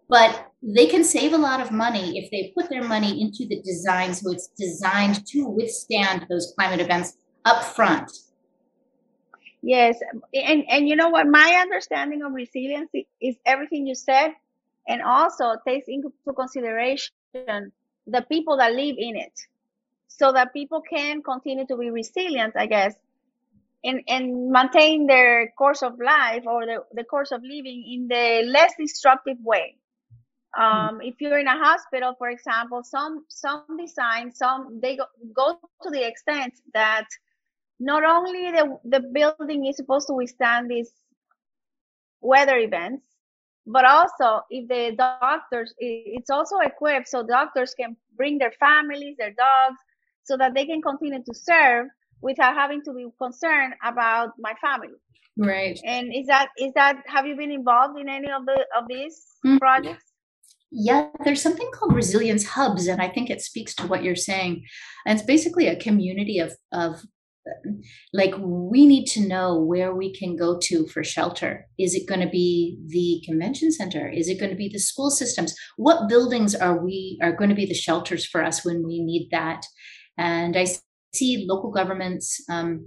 but 0.10 0.52
they 0.65 0.86
can 0.86 1.03
save 1.03 1.34
a 1.34 1.38
lot 1.38 1.60
of 1.60 1.72
money 1.72 2.17
if 2.17 2.32
they 2.32 2.53
put 2.55 2.70
their 2.70 2.84
money 2.84 3.22
into 3.22 3.46
the 3.48 3.62
design 3.62 4.13
so 4.13 4.32
it's 4.32 4.48
designed 4.58 5.25
to 5.27 5.43
withstand 5.43 6.25
those 6.29 6.53
climate 6.58 6.79
events 6.79 7.17
up 7.43 7.63
front. 7.63 8.10
Yes, 9.62 9.98
and 10.34 10.63
and 10.70 10.89
you 10.89 10.96
know 10.96 11.10
what? 11.10 11.27
My 11.27 11.58
understanding 11.62 12.22
of 12.24 12.34
resiliency 12.34 13.08
is 13.22 13.36
everything 13.46 13.88
you 13.88 13.96
said, 13.96 14.32
and 14.88 15.01
also 15.01 15.55
takes 15.65 15.88
into 15.88 16.12
consideration 16.36 17.13
the 17.34 18.22
people 18.29 18.58
that 18.58 18.74
live 18.74 18.96
in 18.98 19.15
it 19.15 19.39
so 20.08 20.32
that 20.32 20.53
people 20.53 20.82
can 20.82 21.24
continue 21.24 21.65
to 21.65 21.77
be 21.77 21.89
resilient, 21.89 22.53
I 22.58 22.67
guess, 22.67 22.93
and, 23.84 24.01
and 24.08 24.50
maintain 24.50 25.08
their 25.08 25.51
course 25.58 25.82
of 25.82 26.00
life 26.00 26.43
or 26.46 26.65
the, 26.65 26.84
the 26.93 27.03
course 27.03 27.32
of 27.32 27.41
living 27.41 27.84
in 27.89 28.08
the 28.08 28.43
less 28.46 28.74
disruptive 28.77 29.38
way. 29.43 29.77
Um, 30.60 31.01
if 31.01 31.15
you're 31.19 31.39
in 31.39 31.48
a 31.48 31.57
hospital, 31.57 32.13
for 32.17 32.29
example, 32.29 32.83
some 32.83 33.25
some 33.27 33.65
design, 33.79 34.31
some 34.33 34.79
they 34.81 34.98
go, 34.98 35.05
go 35.33 35.60
to 35.81 35.89
the 35.89 36.07
extent 36.07 36.53
that 36.74 37.07
not 37.79 38.03
only 38.03 38.51
the, 38.51 38.77
the 38.86 39.00
building 39.00 39.65
is 39.65 39.77
supposed 39.77 40.07
to 40.07 40.13
withstand 40.13 40.69
these 40.69 40.91
weather 42.22 42.57
events, 42.57 43.03
but 43.65 43.86
also 43.86 44.41
if 44.50 44.67
the 44.67 44.95
doctors 44.95 45.74
it's 45.77 46.29
also 46.29 46.57
equipped 46.60 47.07
so 47.07 47.24
doctors 47.24 47.74
can 47.74 47.95
bring 48.15 48.38
their 48.38 48.51
families 48.60 49.15
their 49.17 49.31
dogs 49.31 49.79
so 50.24 50.38
that 50.38 50.53
they 50.53 50.65
can 50.65 50.81
continue 50.81 51.24
to 51.24 51.33
serve 51.33 51.88
without 52.22 52.55
having 52.55 52.81
to 52.83 52.93
be 52.93 53.05
concerned 53.22 53.74
about 53.83 54.29
my 54.39 54.53
family. 54.62 54.95
Right. 55.38 55.79
And 55.83 56.13
is 56.13 56.27
that 56.27 56.50
is 56.57 56.74
that 56.75 57.03
have 57.07 57.25
you 57.25 57.36
been 57.36 57.51
involved 57.51 58.00
in 58.00 58.07
any 58.07 58.29
of 58.31 58.45
the 58.45 58.65
of 58.77 58.88
these 58.88 59.19
mm-hmm. 59.45 59.57
projects 59.57 60.12
yeah, 60.74 61.10
there's 61.24 61.42
something 61.42 61.70
called 61.74 61.94
resilience 61.94 62.46
hubs, 62.46 62.88
and 62.88 63.01
I 63.01 63.08
think 63.08 63.30
it 63.30 63.42
speaks 63.42 63.75
to 63.75 63.88
what 63.88 64.03
you're 64.03 64.15
saying. 64.15 64.65
And 65.06 65.18
it's 65.18 65.25
basically 65.25 65.68
a 65.68 65.80
community 65.80 66.39
of 66.39 66.53
of 66.72 67.01
like 68.13 68.34
we 68.39 68.86
need 68.86 69.06
to 69.06 69.27
know 69.27 69.60
where 69.60 69.94
we 69.94 70.13
can 70.13 70.36
go 70.36 70.58
to 70.60 70.88
for 70.88 71.03
shelter. 71.03 71.68
Is 71.77 71.94
it 71.94 72.08
going 72.08 72.22
to 72.22 72.30
be 72.30 72.80
the 72.88 73.22
convention 73.25 73.72
center? 73.72 74.08
Is 74.08 74.30
it 74.30 74.39
going 74.39 74.51
to 74.51 74.58
be 74.58 74.70
the 74.70 74.80
school 74.80 75.10
systems? 75.10 75.53
What 75.75 76.08
buildings 76.08 76.56
are 76.56 76.84
we 76.84 77.20
are 77.22 77.36
going 77.36 77.50
to 77.50 77.56
be 77.56 77.65
the 77.65 77.74
shelters 77.74 78.25
for 78.25 78.44
us 78.44 78.65
when 78.65 78.84
we 78.86 79.03
need 79.03 79.30
that? 79.32 79.65
And 80.18 80.56
i 80.58 80.65
see 81.13 81.46
local 81.48 81.72
governments 81.72 82.44
um, 82.50 82.86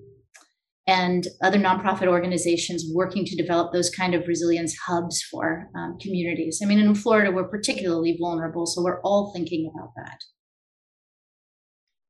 and 0.86 1.26
other 1.42 1.58
nonprofit 1.58 2.06
organizations 2.06 2.84
working 2.92 3.24
to 3.24 3.36
develop 3.36 3.72
those 3.72 3.90
kind 3.90 4.14
of 4.14 4.26
resilience 4.28 4.76
hubs 4.86 5.22
for 5.22 5.68
um, 5.76 5.98
communities. 6.00 6.60
I 6.62 6.66
mean 6.66 6.78
in 6.78 6.94
florida 6.94 7.30
we're 7.30 7.48
particularly 7.48 8.16
vulnerable 8.20 8.66
so 8.66 8.82
we're 8.82 9.00
all 9.02 9.32
thinking 9.32 9.70
about 9.74 9.90
that. 9.96 10.18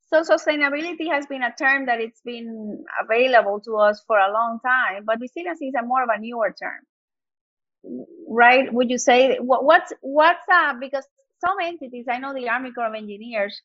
So 0.09 0.23
sustainability 0.23 1.11
has 1.11 1.26
been 1.26 1.42
a 1.42 1.52
term 1.59 1.87
that 1.87 2.00
it's 2.00 2.21
been 2.25 2.85
available 3.02 3.61
to 3.64 3.76
us 3.76 4.02
for 4.06 4.18
a 4.18 4.33
long 4.33 4.61
time, 4.64 5.04
but 5.04 5.18
resilience 5.21 5.61
is 5.61 5.75
a 5.78 5.85
more 5.85 6.04
of 6.04 6.09
a 6.14 6.21
newer 6.21 6.54
term, 6.62 8.06
right? 8.28 8.73
Would 8.73 8.88
you 8.88 8.99
say 8.99 9.38
what, 9.38 9.64
what's 9.64 9.92
what's 10.02 10.47
uh, 10.52 10.75
because 10.78 11.04
some 11.45 11.56
entities, 11.62 12.06
I 12.11 12.18
know 12.18 12.33
the 12.33 12.49
Army 12.49 12.71
Corps 12.73 12.87
of 12.87 12.95
Engineers 12.95 13.61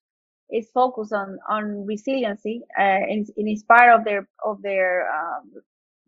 is 0.52 0.70
focused 0.74 1.14
on 1.14 1.40
on 1.50 1.86
resiliency, 1.86 2.62
uh, 2.78 2.82
and, 2.82 3.28
and 3.38 3.48
it's 3.48 3.64
part 3.64 3.90
of 3.98 4.04
their 4.04 4.28
of 4.46 4.62
their 4.62 5.10
um, 5.12 5.52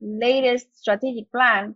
latest 0.02 0.68
strategic 0.78 1.32
plan. 1.32 1.76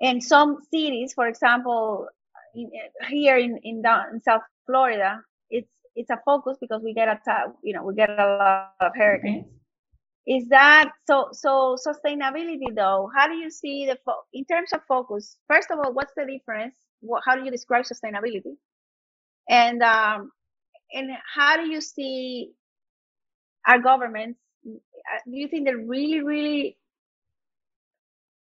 And 0.00 0.22
some 0.22 0.58
cities, 0.70 1.14
for 1.14 1.26
example, 1.26 2.08
in, 2.54 2.70
here 3.08 3.38
in 3.38 3.58
in, 3.62 3.82
down, 3.82 4.14
in 4.14 4.20
South 4.20 4.42
Florida, 4.66 5.20
it's 5.50 5.72
it's 5.94 6.10
a 6.10 6.20
focus 6.24 6.58
because 6.60 6.82
we 6.82 6.92
get 6.92 7.08
a 7.08 7.18
you 7.62 7.74
know 7.74 7.82
we 7.82 7.94
get 7.94 8.10
a 8.10 8.14
lot 8.16 8.74
of 8.80 8.92
hurricanes. 8.94 9.46
Is 10.26 10.48
that 10.48 10.90
so? 11.06 11.28
So 11.32 11.76
sustainability, 11.86 12.74
though, 12.74 13.08
how 13.16 13.28
do 13.28 13.34
you 13.34 13.48
see 13.48 13.86
the 13.86 13.96
fo- 14.04 14.24
in 14.32 14.44
terms 14.44 14.72
of 14.72 14.80
focus? 14.88 15.36
First 15.48 15.70
of 15.70 15.78
all, 15.78 15.92
what's 15.94 16.12
the 16.16 16.26
difference? 16.26 16.74
What, 17.00 17.22
how 17.24 17.36
do 17.36 17.44
you 17.44 17.50
describe 17.50 17.84
sustainability? 17.84 18.56
And 19.48 19.82
um, 19.82 20.32
and 20.92 21.10
how 21.34 21.56
do 21.56 21.68
you 21.68 21.80
see 21.80 22.52
our 23.66 23.80
governments? 23.80 24.38
Uh, 24.66 25.18
do 25.24 25.36
you 25.36 25.48
think 25.48 25.66
they're 25.66 25.76
really, 25.76 26.22
really 26.22 26.76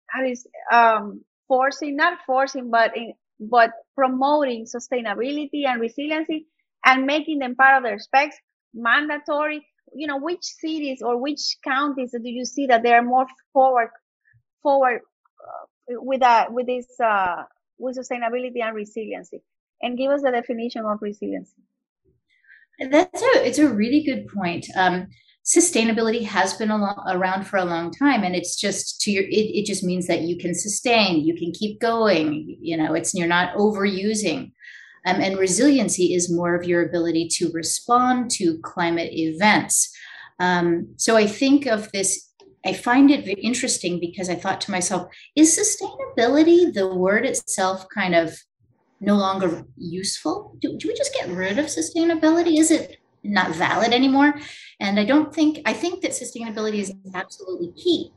how 0.08 0.25
is 0.25 0.48
um, 0.72 1.24
forcing, 1.48 1.96
not 1.96 2.20
forcing, 2.25 2.70
but 2.70 2.96
in, 2.96 3.14
but 3.40 3.72
promoting 3.96 4.66
sustainability 4.66 5.66
and 5.66 5.82
resiliency 5.82 6.48
and 6.86 7.06
making 7.06 7.40
them 7.40 7.56
part 7.56 7.78
of 7.78 7.84
their 7.84 8.00
specs 8.00 8.36
mandatory 8.74 9.66
you 9.94 10.08
know 10.08 10.20
which 10.20 10.44
cities 10.44 11.02
or 11.02 11.18
which 11.18 11.58
counties 11.64 12.12
do 12.12 12.30
you 12.30 12.46
see 12.46 12.68
that 12.68 12.84
they 12.84 12.94
are 12.94 13.02
more 13.02 13.25
forward 13.54 13.90
forward 14.62 15.02
uh, 15.42 15.66
with 16.02 16.20
that 16.20 16.52
with 16.52 16.68
this 16.68 16.88
uh, 17.04 17.44
with 17.78 17.98
sustainability 17.98 18.62
and 18.62 18.75
resiliency 18.75 19.42
and 19.82 19.98
give 19.98 20.12
us 20.12 20.22
the 20.22 20.32
definition 20.32 20.86
of 20.86 20.98
resiliency 21.02 21.62
that's 22.91 23.22
a 23.22 23.48
it's 23.48 23.60
a 23.60 23.74
really 23.74 24.03
good 24.03 24.27
point 24.27 24.65
um, 24.75 25.08
sustainability 25.46 26.24
has 26.25 26.53
been 26.55 26.72
around 26.72 27.46
for 27.46 27.58
a 27.58 27.65
long 27.65 27.91
time 27.91 28.24
and 28.24 28.36
it's 28.36 28.60
just 28.60 29.00
to 29.01 29.12
your 29.12 29.24
it, 29.24 29.60
it 29.60 29.65
just 29.65 29.84
means 29.84 30.08
that 30.08 30.22
you 30.22 30.38
can 30.38 30.53
sustain 30.53 31.25
you 31.25 31.36
can 31.36 31.51
keep 31.51 31.79
going 31.79 32.58
you 32.62 32.75
know 32.75 32.94
it's 32.94 33.13
you're 33.13 33.27
not 33.27 33.55
overusing 33.55 34.51
um, 35.05 35.22
and 35.22 35.38
resiliency 35.38 36.13
is 36.15 36.32
more 36.32 36.55
of 36.55 36.65
your 36.65 36.84
ability 36.84 37.29
to 37.34 37.51
respond 37.51 38.32
to 38.32 38.58
climate 38.63 39.12
events. 39.13 39.96
Um, 40.39 40.96
so 40.98 41.15
I 41.15 41.27
think 41.27 41.67
of 41.67 41.91
this, 41.91 42.32
I 42.65 42.74
find 42.74 43.12
it 43.12 43.27
interesting 43.39 44.00
because 44.00 44.29
I 44.29 44.36
thought 44.36 44.62
to 44.62 44.72
myself, 44.72 45.08
is 45.36 45.58
sustainability 45.58 46.74
the 46.74 46.94
word 46.94 47.25
itself 47.25 47.86
kind 47.94 48.15
of 48.15 48.36
no 49.06 49.16
longer 49.16 49.66
useful? 49.78 50.56
Do, 50.60 50.78
do 50.78 50.88
we 50.88 50.96
just 50.96 51.14
get 51.14 51.30
rid 51.30 51.60
of 51.60 51.68
sustainability? 51.68 52.60
Is 52.60 52.72
it 52.72 52.98
not 53.24 53.56
valid 53.56 53.92
anymore? 53.94 54.36
And 54.80 55.00
I 55.00 55.06
don't 55.06 55.34
think, 55.34 55.60
I 55.66 55.74
think 55.74 56.02
that 56.02 56.12
sustainability 56.12 56.80
is 56.80 56.94
absolutely 57.14 57.72
key. 57.74 58.12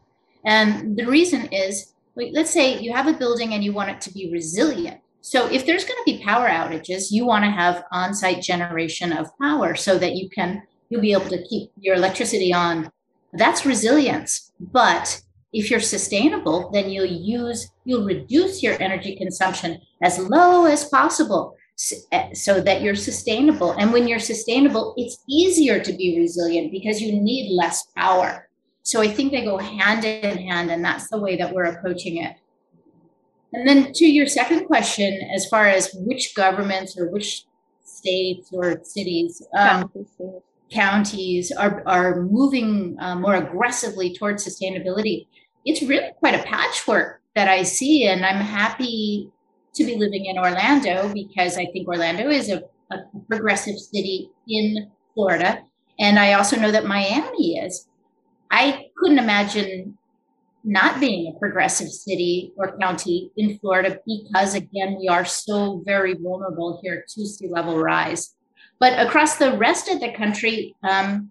And 0.45 0.97
the 0.97 1.07
reason 1.07 1.49
is, 1.53 1.95
let's 2.17 2.51
say 2.51 2.79
you 2.81 2.93
have 2.93 3.07
a 3.07 3.13
building 3.13 3.55
and 3.55 3.63
you 3.63 3.73
want 3.73 3.91
it 3.91 4.01
to 4.03 4.13
be 4.13 4.31
resilient. 4.33 5.01
So 5.21 5.47
if 5.47 5.67
there's 5.67 5.85
going 5.85 5.99
to 6.05 6.13
be 6.13 6.25
power 6.25 6.49
outages, 6.49 7.11
you 7.11 7.27
want 7.27 7.45
to 7.45 7.51
have 7.51 7.85
on-site 7.93 8.43
generation 8.43 9.13
of 9.13 9.37
power 9.39 9.75
so 9.75 9.99
that 9.99 10.17
you 10.17 10.29
can 10.31 10.63
you'll 10.89 11.03
be 11.03 11.13
able 11.13 11.29
to 11.29 11.43
keep 11.45 11.71
your 11.79 11.97
electricity 11.97 12.53
on. 12.53 12.91
That's 13.33 13.67
resilience. 13.67 14.53
But 14.59 15.21
if 15.53 15.71
you're 15.71 15.81
sustainable, 15.81 16.71
then 16.73 16.91
you'll 16.91 17.07
use 17.07 17.71
you'll 17.85 18.05
reduce 18.05 18.63
your 18.63 18.81
energy 18.83 19.17
consumption 19.17 19.81
as 20.03 20.19
low 20.19 20.67
as 20.67 20.85
possible 20.89 21.57
eh, 22.13 22.35
so 22.35 22.61
that 22.61 22.83
you're 22.83 22.95
sustainable. 22.95 23.73
And 23.73 23.93
when 23.93 24.07
you're 24.07 24.19
sustainable, 24.19 24.95
it's 24.97 25.23
easier 25.29 25.83
to 25.83 25.93
be 25.93 26.19
resilient 26.19 26.71
because 26.71 27.01
you 27.01 27.21
need 27.21 27.55
less 27.55 27.87
power. 27.97 28.49
So 28.83 29.01
I 29.01 29.09
think 29.09 29.33
they 29.33 29.45
go 29.45 29.59
hand 29.59 30.05
in 30.05 30.39
hand, 30.39 30.71
and 30.71 30.85
that's 30.85 31.11
the 31.11 31.19
way 31.19 31.37
that 31.37 31.53
we're 31.53 31.65
approaching 31.65 32.19
it. 32.19 32.37
And 33.53 33.67
then 33.67 33.93
to 33.95 34.07
your 34.07 34.27
second 34.27 34.67
question, 34.67 35.31
as 35.35 35.47
far 35.49 35.67
as 35.67 35.95
which 35.95 36.35
governments 36.35 36.99
or 36.99 37.11
which 37.11 37.45
states 37.85 38.51
or 38.53 38.81
cities, 38.85 39.43
um, 39.57 39.91
counties 40.71 41.51
are, 41.53 41.83
are 41.87 42.23
moving 42.23 42.97
uh, 43.01 43.17
more 43.17 43.37
aggressively 43.37 44.15
towards 44.15 44.47
sustainability, 44.47 45.27
it's 45.65 45.83
really 45.83 46.11
quite 46.19 46.35
a 46.35 46.43
patchwork 46.43 47.21
that 47.35 47.49
I 47.49 47.63
see. 47.63 48.07
And 48.07 48.25
I'm 48.25 48.41
happy 48.41 49.31
to 49.75 49.85
be 49.85 49.97
living 49.97 50.27
in 50.27 50.39
Orlando 50.39 51.13
because 51.13 51.57
I 51.57 51.67
think 51.67 51.87
Orlando 51.89 52.29
is 52.29 52.51
a, 52.51 52.63
a 52.91 52.99
progressive 53.29 53.79
city 53.79 54.31
in 54.49 54.91
Florida. 55.15 55.63
And 55.99 56.19
I 56.19 56.35
also 56.35 56.57
know 56.57 56.71
that 56.71 56.87
Miami 56.87 57.59
is. 57.59 57.89
I 58.51 58.87
couldn't 58.97 59.19
imagine 59.19 59.99
not 60.65 61.01
being 61.01 61.33
a 61.33 61.39
progressive 61.39 61.89
city 61.89 62.53
or 62.57 62.77
county 62.79 63.31
in 63.37 63.59
Florida 63.59 63.99
because, 64.07 64.55
again, 64.55 64.97
we 64.99 65.09
are 65.09 65.25
so 65.25 65.83
very 65.85 66.15
vulnerable 66.15 66.81
here 66.83 67.05
to 67.09 67.27
sea 67.27 67.49
level 67.49 67.79
rise. 67.79 68.35
But 68.81 68.99
across 68.99 69.37
the 69.37 69.57
rest 69.57 69.89
of 69.89 70.01
the 70.01 70.13
country, 70.13 70.75
um, 70.83 71.31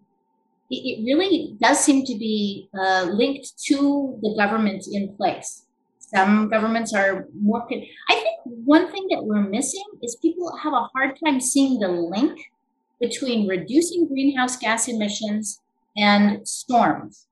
it, 0.70 1.06
really 1.06 1.56
does 1.62 1.80
seem 1.80 2.06
to 2.06 2.18
be 2.18 2.70
uh, 2.78 3.08
linked 3.12 3.58
to 3.66 4.20
the 4.22 4.36
government 4.38 4.86
in 4.92 5.16
place. 5.16 5.66
Some 6.00 6.50
governments 6.50 6.94
are 6.94 7.28
more. 7.42 7.68
I 8.10 8.14
think 8.14 8.40
one 8.46 8.92
thing 8.92 9.08
that 9.12 9.24
we're 9.24 9.42
missing 9.42 9.84
is 10.02 10.16
people 10.22 10.56
have 10.64 10.74
a 10.74 10.88
hard 10.94 11.18
time 11.24 11.42
seeing 11.42 11.80
the 11.80 11.90
link 11.90 12.40
between 13.00 13.48
reducing 13.48 14.08
greenhouse 14.08 14.58
gas 14.58 14.88
emissions 14.88 15.62
and 15.98 16.48
storms, 16.48 17.28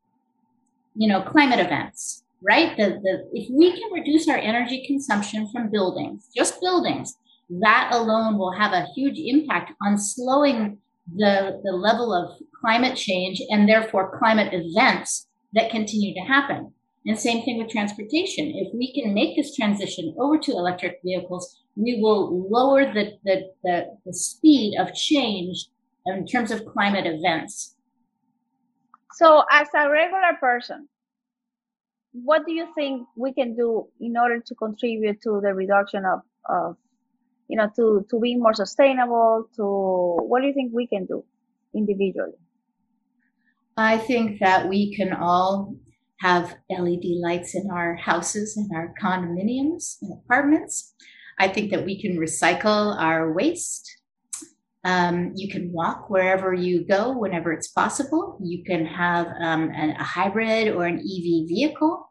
you 0.95 1.07
know, 1.07 1.21
climate 1.21 1.59
events, 1.59 2.23
right? 2.41 2.75
The, 2.77 2.99
the, 3.01 3.29
if 3.33 3.49
we 3.49 3.71
can 3.71 3.91
reduce 3.93 4.27
our 4.27 4.37
energy 4.37 4.85
consumption 4.85 5.47
from 5.51 5.71
buildings, 5.71 6.29
just 6.35 6.59
buildings, 6.59 7.17
that 7.61 7.89
alone 7.91 8.37
will 8.37 8.51
have 8.51 8.73
a 8.73 8.87
huge 8.95 9.17
impact 9.17 9.71
on 9.85 9.97
slowing 9.97 10.79
the, 11.13 11.62
the 11.63 11.71
level 11.71 12.13
of 12.13 12.38
climate 12.59 12.97
change 12.97 13.41
and 13.50 13.67
therefore 13.69 14.17
climate 14.17 14.53
events 14.53 15.27
that 15.53 15.71
continue 15.71 16.13
to 16.13 16.21
happen. 16.21 16.74
And 17.05 17.19
same 17.19 17.43
thing 17.43 17.59
with 17.59 17.69
transportation. 17.69 18.51
If 18.55 18.74
we 18.74 18.91
can 18.93 19.13
make 19.13 19.35
this 19.35 19.55
transition 19.55 20.15
over 20.19 20.39
to 20.39 20.51
electric 20.51 21.00
vehicles, 21.03 21.62
we 21.75 22.00
will 22.01 22.50
lower 22.50 22.91
the, 22.91 23.12
the, 23.24 23.51
the, 23.63 23.85
the 24.05 24.13
speed 24.13 24.77
of 24.79 24.93
change 24.93 25.67
in 26.07 26.25
terms 26.25 26.51
of 26.51 26.65
climate 26.65 27.05
events. 27.05 27.75
So, 29.13 29.43
as 29.51 29.67
a 29.75 29.89
regular 29.89 30.33
person, 30.39 30.89
what 32.12 32.45
do 32.45 32.53
you 32.53 32.67
think 32.75 33.07
we 33.15 33.33
can 33.33 33.55
do 33.55 33.88
in 34.00 34.17
order 34.17 34.39
to 34.39 34.55
contribute 34.55 35.21
to 35.21 35.39
the 35.41 35.53
reduction 35.53 36.05
of, 36.05 36.21
of 36.50 36.77
you 37.47 37.57
know, 37.57 37.69
to, 37.75 38.05
to 38.09 38.19
be 38.19 38.35
more 38.35 38.53
sustainable? 38.53 39.49
To 39.55 40.17
what 40.27 40.41
do 40.41 40.47
you 40.47 40.53
think 40.53 40.71
we 40.73 40.87
can 40.87 41.05
do 41.05 41.23
individually? 41.73 42.39
I 43.77 43.97
think 43.97 44.39
that 44.39 44.69
we 44.69 44.95
can 44.95 45.13
all 45.13 45.75
have 46.21 46.55
LED 46.69 47.03
lights 47.21 47.55
in 47.55 47.69
our 47.71 47.95
houses 47.95 48.55
and 48.55 48.69
our 48.73 48.93
condominiums 49.01 49.97
and 50.01 50.13
apartments. 50.13 50.93
I 51.37 51.49
think 51.49 51.71
that 51.71 51.85
we 51.85 52.01
can 52.01 52.17
recycle 52.17 52.97
our 52.97 53.33
waste. 53.33 53.91
Um, 54.85 55.33
you 55.35 55.51
can 55.51 55.73
walk 55.73 56.09
wherever 56.09 56.53
you 56.53 56.85
go 56.85 57.17
whenever 57.17 57.51
it's 57.51 57.67
possible. 57.67 58.39
You 58.41 58.63
can 58.63 58.85
have 58.85 59.27
um, 59.41 59.71
an, 59.75 59.91
a 59.91 60.03
hybrid 60.03 60.69
or 60.69 60.85
an 60.85 60.99
EV 60.99 61.47
vehicle. 61.49 62.07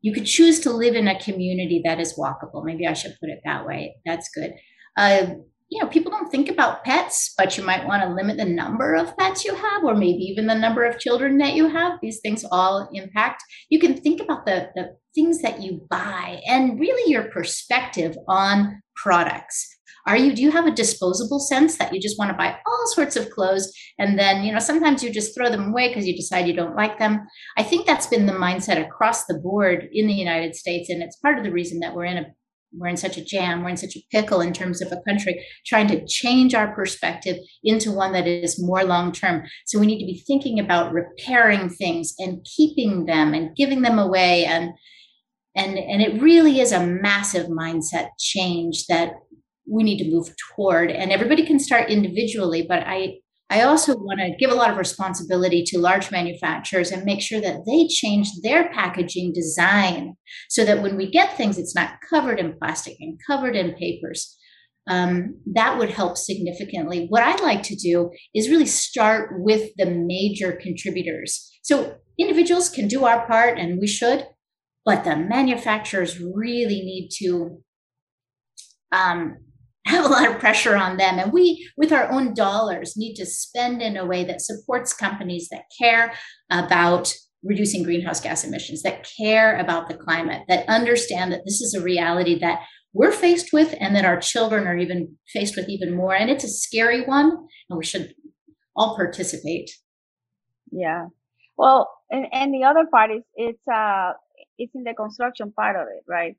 You 0.00 0.12
could 0.12 0.26
choose 0.26 0.60
to 0.60 0.70
live 0.70 0.94
in 0.94 1.08
a 1.08 1.20
community 1.20 1.82
that 1.84 2.00
is 2.00 2.14
walkable. 2.14 2.64
Maybe 2.64 2.86
I 2.86 2.92
should 2.92 3.16
put 3.20 3.28
it 3.28 3.40
that 3.44 3.66
way. 3.66 3.96
That's 4.06 4.30
good. 4.30 4.54
Uh, 4.96 5.34
you 5.72 5.82
know, 5.82 5.88
people 5.88 6.12
don't 6.12 6.30
think 6.30 6.50
about 6.50 6.84
pets, 6.84 7.32
but 7.38 7.56
you 7.56 7.64
might 7.64 7.86
want 7.86 8.02
to 8.02 8.12
limit 8.12 8.36
the 8.36 8.44
number 8.44 8.94
of 8.94 9.16
pets 9.16 9.42
you 9.42 9.54
have, 9.54 9.82
or 9.82 9.94
maybe 9.94 10.22
even 10.24 10.46
the 10.46 10.54
number 10.54 10.84
of 10.84 10.98
children 10.98 11.38
that 11.38 11.54
you 11.54 11.66
have. 11.66 11.98
These 12.02 12.20
things 12.20 12.44
all 12.52 12.90
impact. 12.92 13.42
You 13.70 13.78
can 13.78 13.96
think 13.96 14.20
about 14.20 14.44
the, 14.44 14.68
the 14.74 14.96
things 15.14 15.40
that 15.40 15.62
you 15.62 15.86
buy 15.88 16.42
and 16.46 16.78
really 16.78 17.10
your 17.10 17.30
perspective 17.30 18.14
on 18.28 18.82
products. 18.96 19.66
Are 20.06 20.16
you, 20.16 20.34
do 20.34 20.42
you 20.42 20.50
have 20.50 20.66
a 20.66 20.72
disposable 20.72 21.38
sense 21.38 21.78
that 21.78 21.94
you 21.94 22.00
just 22.00 22.18
want 22.18 22.30
to 22.30 22.36
buy 22.36 22.56
all 22.66 22.86
sorts 22.88 23.16
of 23.16 23.30
clothes 23.30 23.72
and 23.98 24.18
then, 24.18 24.42
you 24.44 24.52
know, 24.52 24.58
sometimes 24.58 25.02
you 25.02 25.10
just 25.10 25.34
throw 25.34 25.48
them 25.48 25.70
away 25.70 25.88
because 25.88 26.06
you 26.06 26.14
decide 26.14 26.48
you 26.48 26.54
don't 26.54 26.76
like 26.76 26.98
them? 26.98 27.26
I 27.56 27.62
think 27.62 27.86
that's 27.86 28.08
been 28.08 28.26
the 28.26 28.32
mindset 28.32 28.84
across 28.84 29.24
the 29.24 29.38
board 29.38 29.88
in 29.92 30.06
the 30.06 30.12
United 30.12 30.56
States. 30.56 30.90
And 30.90 31.02
it's 31.02 31.16
part 31.16 31.38
of 31.38 31.44
the 31.44 31.52
reason 31.52 31.80
that 31.80 31.94
we're 31.94 32.06
in 32.06 32.18
a 32.18 32.26
we're 32.76 32.88
in 32.88 32.96
such 32.96 33.16
a 33.16 33.24
jam, 33.24 33.62
we're 33.62 33.70
in 33.70 33.76
such 33.76 33.96
a 33.96 34.04
pickle 34.10 34.40
in 34.40 34.52
terms 34.52 34.80
of 34.80 34.90
a 34.92 35.00
country, 35.08 35.44
trying 35.66 35.88
to 35.88 36.06
change 36.06 36.54
our 36.54 36.74
perspective 36.74 37.36
into 37.62 37.92
one 37.92 38.12
that 38.12 38.26
is 38.26 38.62
more 38.62 38.84
long 38.84 39.12
term. 39.12 39.44
So 39.66 39.78
we 39.78 39.86
need 39.86 40.00
to 40.00 40.06
be 40.06 40.24
thinking 40.26 40.58
about 40.58 40.92
repairing 40.92 41.68
things 41.68 42.14
and 42.18 42.44
keeping 42.44 43.06
them 43.06 43.34
and 43.34 43.54
giving 43.56 43.82
them 43.82 43.98
away. 43.98 44.44
And 44.44 44.70
and 45.54 45.78
and 45.78 46.00
it 46.00 46.20
really 46.22 46.60
is 46.60 46.72
a 46.72 46.86
massive 46.86 47.48
mindset 47.48 48.08
change 48.18 48.86
that 48.86 49.12
we 49.66 49.82
need 49.82 49.98
to 49.98 50.10
move 50.10 50.28
toward. 50.54 50.90
And 50.90 51.12
everybody 51.12 51.46
can 51.46 51.58
start 51.58 51.90
individually, 51.90 52.64
but 52.68 52.82
I 52.86 53.18
I 53.52 53.64
also 53.64 53.94
want 53.94 54.18
to 54.20 54.34
give 54.38 54.50
a 54.50 54.54
lot 54.54 54.70
of 54.70 54.78
responsibility 54.78 55.62
to 55.66 55.78
large 55.78 56.10
manufacturers 56.10 56.90
and 56.90 57.04
make 57.04 57.20
sure 57.20 57.40
that 57.42 57.66
they 57.66 57.86
change 57.86 58.30
their 58.42 58.70
packaging 58.70 59.34
design 59.34 60.14
so 60.48 60.64
that 60.64 60.82
when 60.82 60.96
we 60.96 61.10
get 61.10 61.36
things, 61.36 61.58
it's 61.58 61.74
not 61.74 61.98
covered 62.08 62.40
in 62.40 62.56
plastic 62.58 62.96
and 62.98 63.20
covered 63.26 63.54
in 63.54 63.74
papers. 63.74 64.38
Um, 64.88 65.38
that 65.52 65.76
would 65.78 65.90
help 65.90 66.16
significantly. 66.16 67.04
What 67.10 67.24
I'd 67.24 67.42
like 67.42 67.62
to 67.64 67.76
do 67.76 68.10
is 68.34 68.48
really 68.48 68.64
start 68.64 69.34
with 69.42 69.70
the 69.76 69.84
major 69.84 70.52
contributors. 70.52 71.52
So 71.62 71.96
individuals 72.18 72.70
can 72.70 72.88
do 72.88 73.04
our 73.04 73.26
part, 73.26 73.58
and 73.58 73.78
we 73.78 73.86
should, 73.86 74.26
but 74.86 75.04
the 75.04 75.14
manufacturers 75.14 76.18
really 76.18 76.80
need 76.80 77.10
to 77.18 77.62
um, 78.92 79.36
have 79.86 80.04
a 80.04 80.08
lot 80.08 80.30
of 80.30 80.38
pressure 80.38 80.76
on 80.76 80.96
them. 80.96 81.18
And 81.18 81.32
we, 81.32 81.68
with 81.76 81.92
our 81.92 82.10
own 82.10 82.34
dollars, 82.34 82.96
need 82.96 83.14
to 83.14 83.26
spend 83.26 83.82
in 83.82 83.96
a 83.96 84.06
way 84.06 84.24
that 84.24 84.40
supports 84.40 84.92
companies 84.92 85.48
that 85.50 85.64
care 85.78 86.14
about 86.50 87.12
reducing 87.42 87.82
greenhouse 87.82 88.20
gas 88.20 88.44
emissions, 88.44 88.82
that 88.82 89.08
care 89.18 89.58
about 89.58 89.88
the 89.88 89.96
climate, 89.96 90.42
that 90.48 90.68
understand 90.68 91.32
that 91.32 91.42
this 91.44 91.60
is 91.60 91.74
a 91.74 91.82
reality 91.82 92.38
that 92.38 92.60
we're 92.92 93.12
faced 93.12 93.52
with 93.52 93.74
and 93.80 93.96
that 93.96 94.04
our 94.04 94.20
children 94.20 94.66
are 94.66 94.76
even 94.76 95.16
faced 95.32 95.56
with 95.56 95.68
even 95.68 95.96
more. 95.96 96.14
And 96.14 96.30
it's 96.30 96.44
a 96.44 96.48
scary 96.48 97.04
one, 97.04 97.30
and 97.68 97.78
we 97.78 97.84
should 97.84 98.14
all 98.76 98.94
participate. 98.94 99.70
Yeah. 100.70 101.06
Well, 101.56 101.90
and, 102.10 102.26
and 102.32 102.54
the 102.54 102.64
other 102.64 102.86
part 102.90 103.10
is 103.10 103.22
it's 103.34 103.68
uh 103.72 104.12
it's 104.58 104.74
in 104.74 104.84
the 104.84 104.94
construction 104.94 105.52
part 105.52 105.76
of 105.76 105.88
it, 105.88 106.04
right? 106.06 106.36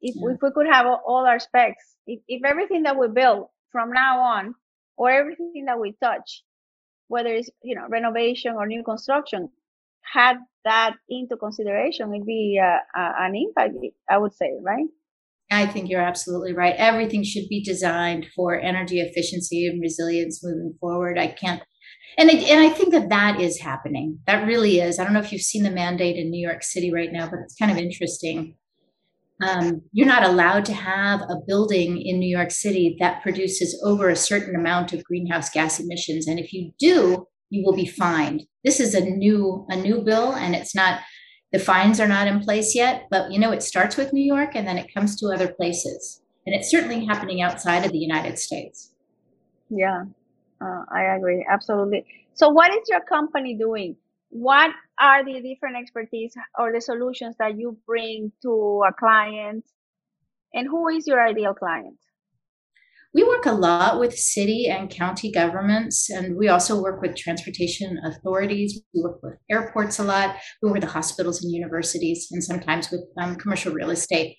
If, 0.00 0.14
yeah. 0.16 0.34
if 0.34 0.42
we 0.42 0.50
could 0.50 0.66
have 0.70 0.86
all 0.86 1.26
our 1.26 1.38
specs 1.38 1.96
if, 2.06 2.20
if 2.28 2.42
everything 2.44 2.82
that 2.84 2.98
we 2.98 3.08
build 3.08 3.46
from 3.70 3.92
now 3.92 4.20
on 4.20 4.54
or 4.96 5.10
everything 5.10 5.64
that 5.66 5.80
we 5.80 5.94
touch 6.02 6.42
whether 7.08 7.30
it's 7.30 7.50
you 7.62 7.74
know 7.74 7.86
renovation 7.88 8.54
or 8.54 8.66
new 8.66 8.82
construction 8.82 9.48
had 10.02 10.36
that 10.64 10.94
into 11.08 11.36
consideration 11.36 12.14
it'd 12.14 12.26
be 12.26 12.60
uh, 12.62 12.78
an 12.96 13.34
impact 13.34 13.74
i 14.10 14.18
would 14.18 14.34
say 14.34 14.52
right? 14.62 14.86
I 15.50 15.66
think 15.66 15.90
you're 15.90 16.00
absolutely 16.00 16.54
right. 16.54 16.74
Everything 16.78 17.22
should 17.22 17.48
be 17.50 17.62
designed 17.62 18.26
for 18.34 18.58
energy 18.58 18.98
efficiency 18.98 19.66
and 19.66 19.80
resilience 19.80 20.42
moving 20.42 20.74
forward. 20.80 21.18
I 21.18 21.28
can't 21.28 21.62
and 22.16 22.30
I, 22.30 22.34
and 22.34 22.60
I 22.60 22.70
think 22.70 22.92
that 22.92 23.08
that 23.10 23.40
is 23.40 23.60
happening. 23.60 24.20
That 24.26 24.46
really 24.46 24.80
is. 24.80 24.98
I 24.98 25.04
don't 25.04 25.12
know 25.12 25.20
if 25.20 25.32
you've 25.32 25.42
seen 25.42 25.64
the 25.64 25.70
mandate 25.70 26.16
in 26.16 26.30
new 26.30 26.40
york 26.40 26.62
city 26.62 26.92
right 26.92 27.12
now 27.12 27.28
but 27.28 27.40
it's 27.40 27.56
kind 27.56 27.70
of 27.70 27.78
interesting 27.78 28.56
um, 29.44 29.82
you're 29.92 30.06
not 30.06 30.24
allowed 30.24 30.64
to 30.66 30.72
have 30.72 31.20
a 31.22 31.36
building 31.46 32.00
in 32.00 32.18
New 32.18 32.34
York 32.34 32.50
City 32.50 32.96
that 33.00 33.22
produces 33.22 33.80
over 33.84 34.08
a 34.08 34.16
certain 34.16 34.54
amount 34.54 34.92
of 34.92 35.04
greenhouse 35.04 35.50
gas 35.50 35.78
emissions. 35.78 36.26
And 36.26 36.38
if 36.38 36.52
you 36.52 36.72
do, 36.78 37.26
you 37.50 37.64
will 37.64 37.74
be 37.74 37.86
fined. 37.86 38.44
This 38.64 38.80
is 38.80 38.94
a 38.94 39.04
new 39.04 39.66
a 39.68 39.76
new 39.76 40.00
bill, 40.00 40.32
and 40.32 40.54
it's 40.54 40.74
not 40.74 41.00
the 41.52 41.58
fines 41.58 42.00
are 42.00 42.08
not 42.08 42.26
in 42.26 42.40
place 42.40 42.74
yet. 42.74 43.04
But 43.10 43.30
you 43.30 43.38
know, 43.38 43.52
it 43.52 43.62
starts 43.62 43.96
with 43.96 44.12
New 44.12 44.24
York, 44.24 44.54
and 44.54 44.66
then 44.66 44.78
it 44.78 44.92
comes 44.92 45.16
to 45.20 45.28
other 45.28 45.52
places, 45.52 46.22
and 46.46 46.54
it's 46.54 46.70
certainly 46.70 47.04
happening 47.04 47.42
outside 47.42 47.84
of 47.84 47.92
the 47.92 47.98
United 47.98 48.38
States. 48.38 48.92
Yeah, 49.68 50.04
uh, 50.60 50.84
I 50.90 51.16
agree 51.16 51.46
absolutely. 51.50 52.06
So, 52.32 52.48
what 52.48 52.72
is 52.72 52.88
your 52.88 53.00
company 53.00 53.54
doing 53.54 53.96
what 54.30 54.70
are 55.00 55.24
the 55.24 55.40
different 55.40 55.76
expertise 55.76 56.34
or 56.58 56.72
the 56.72 56.80
solutions 56.80 57.34
that 57.38 57.58
you 57.58 57.76
bring 57.86 58.32
to 58.42 58.82
a 58.88 58.92
client 58.92 59.64
and 60.52 60.68
who 60.68 60.88
is 60.88 61.06
your 61.06 61.24
ideal 61.26 61.54
client 61.54 61.98
We 63.14 63.22
work 63.22 63.46
a 63.46 63.52
lot 63.52 64.00
with 64.00 64.18
city 64.18 64.66
and 64.68 64.90
county 64.90 65.30
governments, 65.30 66.10
and 66.10 66.36
we 66.36 66.48
also 66.48 66.82
work 66.82 67.00
with 67.00 67.14
transportation 67.14 67.96
authorities. 68.04 68.82
We 68.92 69.02
work 69.02 69.22
with 69.22 69.38
airports 69.48 70.00
a 70.00 70.04
lot. 70.04 70.34
We 70.60 70.68
work 70.68 70.80
with 70.80 70.90
hospitals 70.90 71.40
and 71.42 71.52
universities, 71.52 72.26
and 72.32 72.42
sometimes 72.42 72.90
with 72.90 73.02
um, 73.20 73.36
commercial 73.36 73.72
real 73.72 73.90
estate. 73.90 74.36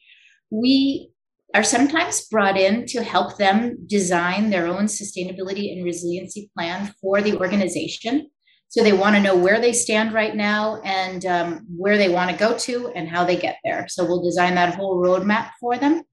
We 0.51 1.09
are 1.55 1.63
sometimes 1.63 2.27
brought 2.27 2.57
in 2.57 2.85
to 2.87 3.01
help 3.01 3.37
them 3.37 3.77
design 3.87 4.49
their 4.49 4.67
own 4.67 4.87
sustainability 4.87 5.71
and 5.71 5.85
resiliency 5.85 6.51
plan 6.53 6.93
for 6.99 7.21
the 7.21 7.37
organization. 7.37 8.29
So 8.69 8.83
they 8.83 8.93
want 8.93 9.15
to 9.15 9.21
know 9.21 9.35
where 9.35 9.61
they 9.61 9.73
stand 9.73 10.13
right 10.13 10.35
now 10.35 10.81
and 10.83 11.25
um, 11.25 11.65
where 11.69 11.97
they 11.97 12.09
want 12.09 12.31
to 12.31 12.37
go 12.37 12.57
to 12.57 12.89
and 12.89 13.07
how 13.07 13.23
they 13.23 13.37
get 13.37 13.57
there. 13.63 13.87
So 13.87 14.05
we'll 14.05 14.23
design 14.23 14.55
that 14.55 14.75
whole 14.75 15.01
roadmap 15.01 15.51
for 15.59 15.77
them. 15.77 16.03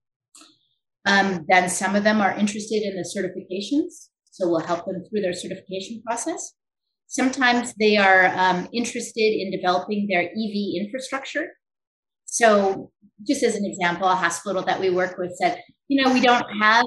Um, 1.05 1.45
then 1.49 1.69
some 1.69 1.97
of 1.97 2.05
them 2.05 2.21
are 2.21 2.33
interested 2.33 2.83
in 2.83 2.95
the 2.95 3.03
certifications. 3.03 4.11
So 4.31 4.49
we'll 4.49 4.61
help 4.61 4.87
them 4.87 5.05
through 5.05 5.23
their 5.23 5.35
certification 5.35 6.03
process. 6.07 6.53
Sometimes 7.09 7.75
they 7.75 7.99
are 7.99 8.27
um, 8.35 8.69
interested 8.73 9.21
in 9.21 9.51
developing 9.51 10.07
their 10.09 10.23
EV 10.23 10.83
infrastructure. 10.83 11.49
So, 12.25 12.91
just 13.27 13.43
as 13.43 13.57
an 13.57 13.67
example, 13.67 14.09
a 14.09 14.15
hospital 14.15 14.63
that 14.63 14.81
we 14.81 14.89
work 14.89 15.19
with 15.19 15.37
said, 15.37 15.63
you 15.89 16.03
know, 16.03 16.11
we 16.15 16.23
don't 16.23 16.47
have 16.63 16.87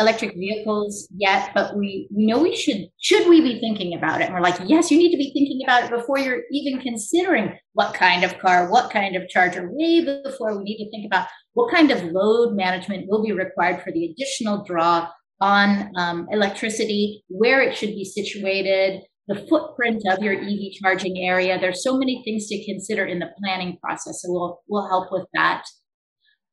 electric 0.00 0.34
vehicles 0.34 1.08
yet, 1.16 1.52
but 1.54 1.76
we, 1.76 2.08
we 2.10 2.26
know 2.26 2.42
we 2.42 2.56
should, 2.56 2.88
should 3.00 3.28
we 3.28 3.40
be 3.40 3.60
thinking 3.60 3.96
about 3.96 4.20
it? 4.20 4.24
And 4.24 4.34
we're 4.34 4.40
like, 4.40 4.58
yes, 4.66 4.90
you 4.90 4.98
need 4.98 5.12
to 5.12 5.16
be 5.16 5.32
thinking 5.32 5.60
about 5.64 5.84
it 5.84 5.96
before 5.96 6.18
you're 6.18 6.42
even 6.50 6.80
considering 6.80 7.56
what 7.74 7.94
kind 7.94 8.24
of 8.24 8.38
car, 8.38 8.70
what 8.70 8.90
kind 8.90 9.14
of 9.14 9.28
charger, 9.28 9.68
way 9.70 10.20
before 10.24 10.56
we 10.58 10.64
need 10.64 10.84
to 10.84 10.90
think 10.90 11.06
about 11.06 11.28
what 11.52 11.72
kind 11.72 11.90
of 11.90 12.02
load 12.04 12.56
management 12.56 13.06
will 13.08 13.22
be 13.22 13.32
required 13.32 13.82
for 13.82 13.92
the 13.92 14.06
additional 14.06 14.64
draw 14.64 15.08
on 15.40 15.90
um, 15.96 16.26
electricity, 16.30 17.22
where 17.28 17.62
it 17.62 17.76
should 17.76 17.90
be 17.90 18.04
situated, 18.04 19.02
the 19.28 19.46
footprint 19.48 20.02
of 20.10 20.22
your 20.22 20.34
EV 20.34 20.72
charging 20.80 21.18
area. 21.18 21.58
There's 21.58 21.82
so 21.82 21.96
many 21.96 22.22
things 22.24 22.46
to 22.48 22.64
consider 22.64 23.04
in 23.04 23.18
the 23.18 23.30
planning 23.42 23.78
process, 23.82 24.22
so 24.22 24.32
we'll 24.32 24.60
we'll 24.68 24.88
help 24.88 25.08
with 25.10 25.26
that. 25.34 25.64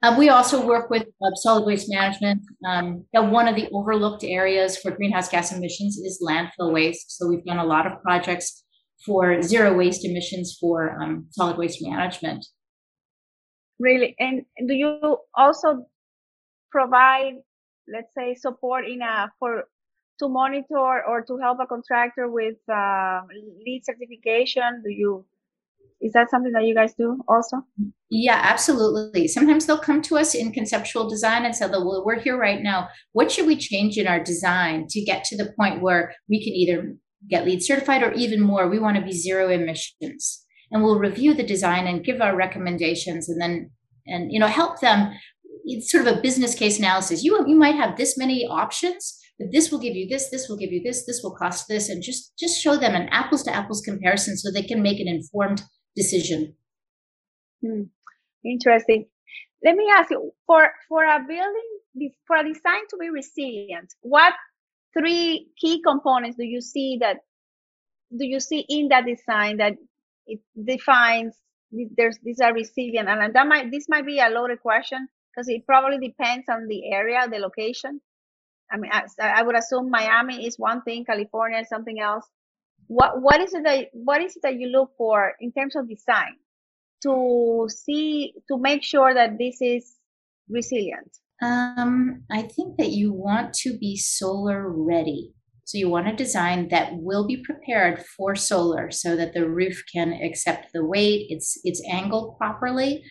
Uh, 0.04 0.16
we 0.18 0.30
also 0.30 0.66
work 0.66 0.90
with 0.90 1.04
uh, 1.04 1.30
solid 1.36 1.66
waste 1.66 1.88
management. 1.90 2.42
Um, 2.66 3.06
one 3.14 3.48
of 3.48 3.56
the 3.56 3.70
overlooked 3.72 4.24
areas 4.24 4.78
for 4.78 4.90
greenhouse 4.90 5.30
gas 5.30 5.52
emissions 5.52 5.98
is 5.98 6.24
landfill 6.28 6.74
waste. 6.74 7.18
So 7.18 7.28
we've 7.28 7.46
done 7.46 7.60
a 7.60 7.66
lot 7.66 7.86
of 7.86 8.02
projects 8.02 8.64
for 9.06 9.42
zero 9.44 9.76
waste 9.76 10.04
emissions 10.04 10.58
for 10.60 11.00
um, 11.02 11.28
solid 11.30 11.58
waste 11.58 11.84
management. 11.84 12.46
Really, 13.80 14.16
and 14.20 14.44
do 14.68 14.74
you 14.74 15.18
also 15.36 15.86
provide, 16.72 17.34
let's 17.88 18.14
say, 18.16 18.36
support 18.36 18.88
in 18.88 19.02
a 19.02 19.32
for 19.40 19.66
to 20.20 20.30
monitor 20.30 21.04
or 21.04 21.24
to 21.28 21.38
help 21.38 21.60
a 21.60 21.66
contractor 21.66 22.30
with 22.30 22.58
uh, 22.70 23.22
LEED 23.66 23.84
certification? 23.86 24.82
Do 24.84 24.92
you 24.92 25.26
is 26.02 26.14
that 26.14 26.30
something 26.32 26.52
that 26.54 26.66
you 26.66 26.74
guys 26.74 26.94
do 26.96 27.22
also? 27.28 27.58
Yeah, 28.10 28.40
absolutely. 28.44 29.28
Sometimes 29.28 29.66
they'll 29.66 29.78
come 29.78 30.02
to 30.04 30.18
us 30.18 30.34
in 30.34 30.52
conceptual 30.52 31.08
design 31.08 31.46
and 31.46 31.56
say, 31.56 31.68
well, 31.68 32.04
we're 32.04 32.20
here 32.20 32.38
right 32.38 32.62
now. 32.62 32.90
What 33.14 33.32
should 33.32 33.46
we 33.46 33.56
change 33.56 33.98
in 33.98 34.08
our 34.08 34.22
design 34.22 34.88
to 34.90 35.02
get 35.02 35.24
to 35.26 35.38
the 35.38 35.54
point 35.58 35.82
where 35.82 36.14
we 36.28 36.44
can 36.44 36.54
either 36.54 36.96
get 37.30 37.46
LEED 37.46 37.64
certified 37.64 38.02
or 38.02 38.12
even 38.14 38.42
more? 38.42 38.68
We 38.68 38.80
want 38.80 38.98
to 38.98 39.04
be 39.04 39.12
zero 39.12 39.50
emissions. 39.50 40.44
And 40.72 40.84
we'll 40.84 41.00
review 41.00 41.34
the 41.34 41.44
design 41.44 41.86
and 41.86 42.04
give 42.04 42.22
our 42.22 42.36
recommendations 42.36 43.30
and 43.30 43.40
then, 43.40 43.70
and, 44.08 44.32
you 44.32 44.40
know, 44.40 44.48
help 44.48 44.80
them. 44.80 45.14
It's 45.66 45.92
sort 45.92 46.08
of 46.08 46.18
a 46.18 46.22
business 46.22 46.56
case 46.56 46.80
analysis. 46.80 47.24
You, 47.24 47.46
you 47.48 47.56
might 47.56 47.76
have 47.76 47.98
this 47.98 48.18
many 48.18 48.48
options, 48.48 49.20
but 49.38 49.50
this 49.52 49.70
will 49.70 49.80
give 49.80 49.96
you 49.96 50.08
this, 50.08 50.30
this 50.32 50.50
will 50.50 50.58
give 50.58 50.72
you 50.72 50.82
this, 50.84 51.06
this 51.06 51.22
will 51.22 51.36
cost 51.36 51.68
this, 51.68 51.90
and 51.90 52.02
just, 52.02 52.34
just 52.40 52.60
show 52.60 52.78
them 52.78 52.96
an 52.96 53.10
apples 53.10 53.44
to 53.44 53.54
apples 53.54 53.82
comparison 53.82 54.38
so 54.38 54.50
they 54.50 54.64
can 54.64 54.82
make 54.82 55.00
an 55.00 55.08
informed 55.08 55.62
decision. 55.95 56.56
Hmm. 57.62 57.84
Interesting. 58.43 59.06
Let 59.63 59.75
me 59.75 59.88
ask 59.91 60.10
you 60.10 60.32
for 60.47 60.71
for 60.89 61.04
a 61.04 61.19
building 61.19 61.71
for 62.25 62.38
a 62.38 62.43
design 62.43 62.88
to 62.89 62.97
be 62.97 63.10
resilient, 63.10 63.93
what 64.01 64.34
three 64.97 65.47
key 65.58 65.82
components 65.82 66.38
do 66.38 66.45
you 66.45 66.62
see 66.62 66.97
that 67.01 67.17
do 68.17 68.25
you 68.25 68.39
see 68.39 68.65
in 68.67 68.89
that 68.89 69.06
design 69.06 69.58
that 69.58 69.73
it 70.27 70.39
defines 70.62 71.36
there's 71.71 72.19
these 72.23 72.41
are 72.41 72.54
resilient 72.54 73.08
and 73.08 73.34
that 73.34 73.47
might 73.47 73.71
this 73.71 73.88
might 73.88 74.06
be 74.06 74.19
a 74.19 74.30
loaded 74.30 74.62
question 74.62 75.08
because 75.32 75.47
it 75.47 75.65
probably 75.65 75.97
depends 75.97 76.45
on 76.49 76.67
the 76.67 76.91
area 76.91 77.25
the 77.32 77.38
location 77.38 78.01
i 78.69 78.77
mean 78.77 78.91
I, 78.91 79.04
I 79.19 79.43
would 79.43 79.56
assume 79.56 79.89
miami 79.89 80.45
is 80.45 80.60
one 80.60 80.82
thing 80.82 81.06
california 81.06 81.60
is 81.60 81.69
something 81.69 81.99
else 81.99 82.25
what 82.91 83.21
what 83.21 83.39
is 83.39 83.54
it 83.54 83.63
that 83.63 83.88
what 83.93 84.21
is 84.21 84.36
it 84.36 84.41
that 84.43 84.60
you 84.60 84.67
look 84.67 84.91
for 84.97 85.34
in 85.39 85.54
terms 85.54 85.77
of 85.77 85.88
design 85.88 86.36
to 87.04 87.65
see 87.69 88.34
to 88.49 88.58
make 88.60 88.84
sure 88.84 89.13
that 89.13 89.38
this 89.39 89.62
is 89.62 89.95
resilient? 90.49 91.17
Um, 91.41 92.23
i 92.30 92.41
think 92.41 92.77
that 92.77 92.89
you 92.89 93.13
want 93.13 93.54
to 93.63 93.77
be 93.77 93.95
solar 93.95 94.69
ready. 94.69 95.34
So 95.63 95.77
you 95.77 95.89
want 95.89 96.10
a 96.10 96.15
design 96.15 96.67
that 96.69 96.89
will 96.95 97.25
be 97.25 97.41
prepared 97.49 98.04
for 98.17 98.36
solar 98.36 98.91
so 98.91 99.15
that 99.15 99.34
the 99.34 99.47
roof 99.49 99.84
can 99.95 100.12
accept 100.12 100.73
the 100.73 100.86
weight 100.86 101.27
it's 101.30 101.60
it's 101.63 101.82
angled 101.89 102.38
properly. 102.38 103.04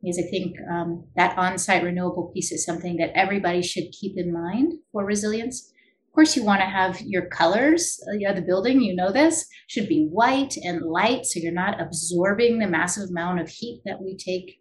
Because 0.00 0.18
i 0.24 0.26
think 0.30 0.54
um, 0.72 0.90
that 1.16 1.36
on-site 1.36 1.82
renewable 1.82 2.30
piece 2.32 2.52
is 2.52 2.64
something 2.64 2.96
that 2.98 3.16
everybody 3.24 3.60
should 3.60 3.88
keep 3.90 4.14
in 4.16 4.32
mind 4.32 4.74
for 4.92 5.04
resilience 5.04 5.72
of 6.10 6.14
course, 6.14 6.34
you 6.34 6.44
want 6.44 6.60
to 6.60 6.66
have 6.66 7.00
your 7.02 7.26
colors, 7.26 8.02
uh, 8.08 8.16
yeah, 8.18 8.32
the 8.32 8.42
building, 8.42 8.80
you 8.80 8.96
know 8.96 9.12
this, 9.12 9.46
should 9.68 9.88
be 9.88 10.08
white 10.10 10.56
and 10.56 10.82
light 10.82 11.24
so 11.24 11.38
you're 11.38 11.52
not 11.52 11.80
absorbing 11.80 12.58
the 12.58 12.66
massive 12.66 13.10
amount 13.10 13.38
of 13.38 13.48
heat 13.48 13.80
that 13.84 14.02
we 14.02 14.16
take 14.16 14.58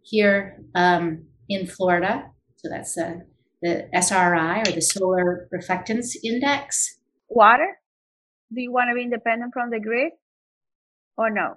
here 0.00 0.58
um, 0.74 1.26
in 1.50 1.66
Florida. 1.66 2.30
So 2.56 2.70
that's 2.70 2.96
uh, 2.96 3.16
the 3.60 3.94
SRI 3.94 4.60
or 4.60 4.72
the 4.72 4.80
Solar 4.80 5.50
Reflectance 5.54 6.16
Index. 6.24 6.98
Water? 7.28 7.76
Do 8.54 8.62
you 8.62 8.72
want 8.72 8.88
to 8.88 8.94
be 8.94 9.02
independent 9.02 9.52
from 9.52 9.68
the 9.68 9.80
grid 9.80 10.12
or 11.18 11.28
no? 11.28 11.56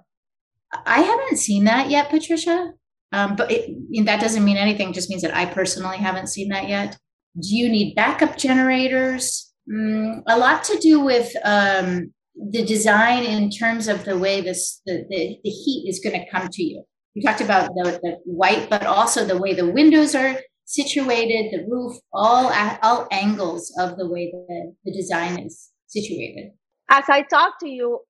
I 0.84 1.00
haven't 1.00 1.38
seen 1.38 1.64
that 1.64 1.88
yet, 1.88 2.10
Patricia. 2.10 2.74
Um, 3.12 3.36
but 3.36 3.50
it, 3.50 3.70
that 4.04 4.20
doesn't 4.20 4.44
mean 4.44 4.58
anything, 4.58 4.90
it 4.90 4.94
just 4.94 5.08
means 5.08 5.22
that 5.22 5.34
I 5.34 5.46
personally 5.46 5.96
haven't 5.96 6.26
seen 6.26 6.50
that 6.50 6.68
yet. 6.68 6.98
Do 7.38 7.54
you 7.56 7.68
need 7.68 7.94
backup 7.94 8.36
generators? 8.36 9.52
Mm, 9.70 10.22
a 10.26 10.38
lot 10.38 10.64
to 10.64 10.78
do 10.78 11.00
with 11.00 11.32
um, 11.44 12.12
the 12.50 12.64
design 12.64 13.22
in 13.22 13.50
terms 13.50 13.86
of 13.88 14.04
the 14.04 14.18
way 14.18 14.40
this 14.40 14.80
the, 14.86 15.04
the, 15.08 15.38
the 15.44 15.50
heat 15.50 15.88
is 15.88 16.00
going 16.00 16.18
to 16.18 16.30
come 16.30 16.48
to 16.48 16.62
you. 16.62 16.82
We 17.14 17.22
talked 17.22 17.40
about 17.40 17.70
the, 17.74 18.00
the 18.02 18.18
white, 18.24 18.70
but 18.70 18.86
also 18.86 19.24
the 19.24 19.38
way 19.38 19.54
the 19.54 19.70
windows 19.70 20.14
are 20.14 20.38
situated, 20.64 21.52
the 21.52 21.66
roof, 21.68 21.96
all 22.12 22.52
all 22.82 23.06
angles 23.10 23.72
of 23.78 23.96
the 23.96 24.08
way 24.08 24.32
the, 24.32 24.74
the 24.84 24.92
design 24.92 25.38
is 25.38 25.70
situated. 25.86 26.52
As 26.88 27.04
I 27.08 27.22
talk 27.22 27.60
to 27.60 27.68
you, 27.68 28.00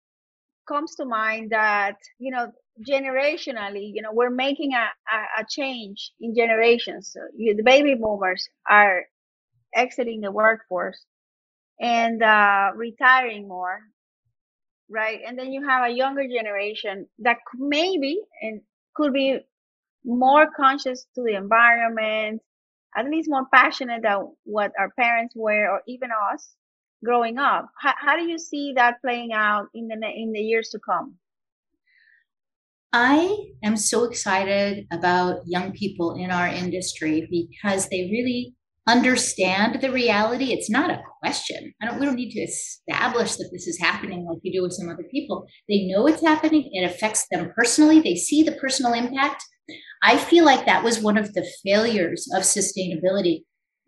comes 0.69 0.95
to 0.95 1.05
mind 1.05 1.51
that 1.51 1.97
you 2.19 2.31
know 2.31 2.53
generationally, 2.89 3.91
you 3.95 4.03
know, 4.03 4.13
we're 4.13 4.31
making 4.31 4.73
a, 4.73 4.89
a, 5.15 5.43
a 5.43 5.47
change 5.49 6.13
in 6.21 6.35
generations. 6.35 7.11
So 7.13 7.21
you, 7.37 7.55
the 7.55 7.63
baby 7.63 7.95
boomers 7.95 8.49
are 8.69 9.05
exiting 9.75 10.21
the 10.21 10.33
workforce 10.33 11.05
and 11.81 12.23
uh, 12.23 12.71
retiring 12.75 13.49
more, 13.49 13.81
right? 14.89 15.21
And 15.27 15.39
then 15.39 15.53
you 15.53 15.67
have 15.67 15.89
a 15.89 15.93
younger 15.93 16.27
generation 16.29 17.07
that 17.21 17.39
maybe 17.57 18.21
and 18.43 18.61
could 18.95 19.13
be 19.13 19.41
more 20.05 20.49
conscious 20.57 21.07
to 21.15 21.23
the 21.23 21.37
environment, 21.37 22.43
at 22.97 23.07
least 23.07 23.31
more 23.31 23.47
passionate 23.53 24.03
than 24.03 24.33
what 24.45 24.73
our 24.79 24.91
parents 24.99 25.35
were, 25.37 25.71
or 25.71 25.83
even 25.87 26.11
us 26.33 26.55
growing 27.05 27.39
up. 27.39 27.69
How, 27.81 27.95
how 27.99 28.17
do 28.17 28.25
you 28.25 28.39
see 28.39 28.75
that 28.77 29.01
playing 29.01 29.33
out 29.33 29.69
in 29.75 29.89
the 29.89 29.95
in 29.95 30.33
the 30.33 30.41
years 30.41 30.69
to 30.71 30.79
come? 30.79 31.17
I 32.93 33.37
am 33.63 33.77
so 33.77 34.05
excited 34.05 34.87
about 34.91 35.43
young 35.47 35.71
people 35.73 36.17
in 36.17 36.33
our 36.33 36.49
industry 36.49 37.29
because 37.31 37.89
they 37.89 38.11
really 38.11 38.57
understand 38.87 39.81
the 39.81 39.91
reality. 39.91 40.53
It's 40.53 40.71
not 40.71 40.91
a 40.91 41.03
question. 41.21 41.73
I 41.81 41.87
don't 41.87 42.01
we 42.01 42.07
don't 42.07 42.17
need 42.17 42.33
to 42.33 42.41
establish 42.41 43.37
that 43.37 43.51
this 43.53 43.67
is 43.67 43.79
happening 43.81 44.27
like 44.27 44.39
you 44.43 44.53
do 44.53 44.63
with 44.63 44.73
some 44.73 44.89
other 44.89 45.05
people. 45.11 45.47
They 45.69 45.87
know 45.87 46.07
it's 46.07 46.25
happening. 46.25 46.69
It 46.73 46.85
affects 46.85 47.27
them 47.31 47.53
personally. 47.55 48.01
They 48.01 48.17
see 48.17 48.43
the 48.43 48.53
personal 48.53 48.93
impact. 48.93 49.45
I 50.03 50.17
feel 50.17 50.45
like 50.45 50.67
that 50.67 50.83
was 50.83 51.01
one 51.01 51.17
of 51.17 51.35
the 51.35 51.47
failures 51.65 52.29
of 52.35 52.43
sustainability 52.43 53.45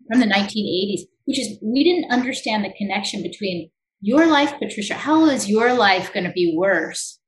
from 0.09 0.19
the 0.19 0.27
1980s, 0.27 1.01
which 1.25 1.39
is 1.39 1.57
we 1.61 1.83
didn't 1.83 2.11
understand 2.11 2.63
the 2.63 2.73
connection 2.77 3.21
between 3.23 3.69
your 3.99 4.27
life, 4.27 4.53
Patricia. 4.59 4.95
How 4.95 5.25
is 5.25 5.49
your 5.49 5.73
life 5.73 6.13
going 6.13 6.25
to 6.25 6.31
be 6.31 6.55
worse 6.57 7.19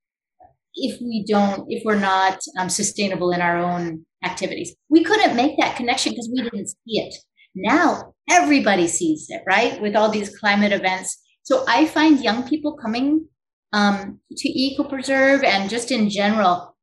if 0.75 0.99
we 1.01 1.25
don't, 1.27 1.65
if 1.69 1.83
we're 1.85 1.99
not 1.99 2.39
um, 2.59 2.69
sustainable 2.69 3.31
in 3.31 3.41
our 3.41 3.57
own 3.57 4.05
activities. 4.23 4.75
We 4.89 5.03
couldn't 5.03 5.35
make 5.35 5.57
that 5.59 5.77
connection 5.77 6.11
because 6.11 6.29
we 6.33 6.41
didn't 6.43 6.67
see 6.67 6.99
it. 6.99 7.15
Now 7.55 8.13
everybody 8.29 8.87
sees 8.87 9.27
it, 9.29 9.41
right? 9.47 9.81
With 9.81 9.95
all 9.95 10.09
these 10.09 10.37
climate 10.37 10.71
events. 10.71 11.17
So 11.43 11.63
I 11.67 11.85
find 11.85 12.23
young 12.23 12.47
people 12.47 12.75
coming 12.77 13.27
um, 13.73 14.19
to 14.37 14.49
Eco 14.49 14.83
Preserve 14.83 15.43
and 15.43 15.69
just 15.69 15.91
in 15.91 16.09
general 16.09 16.75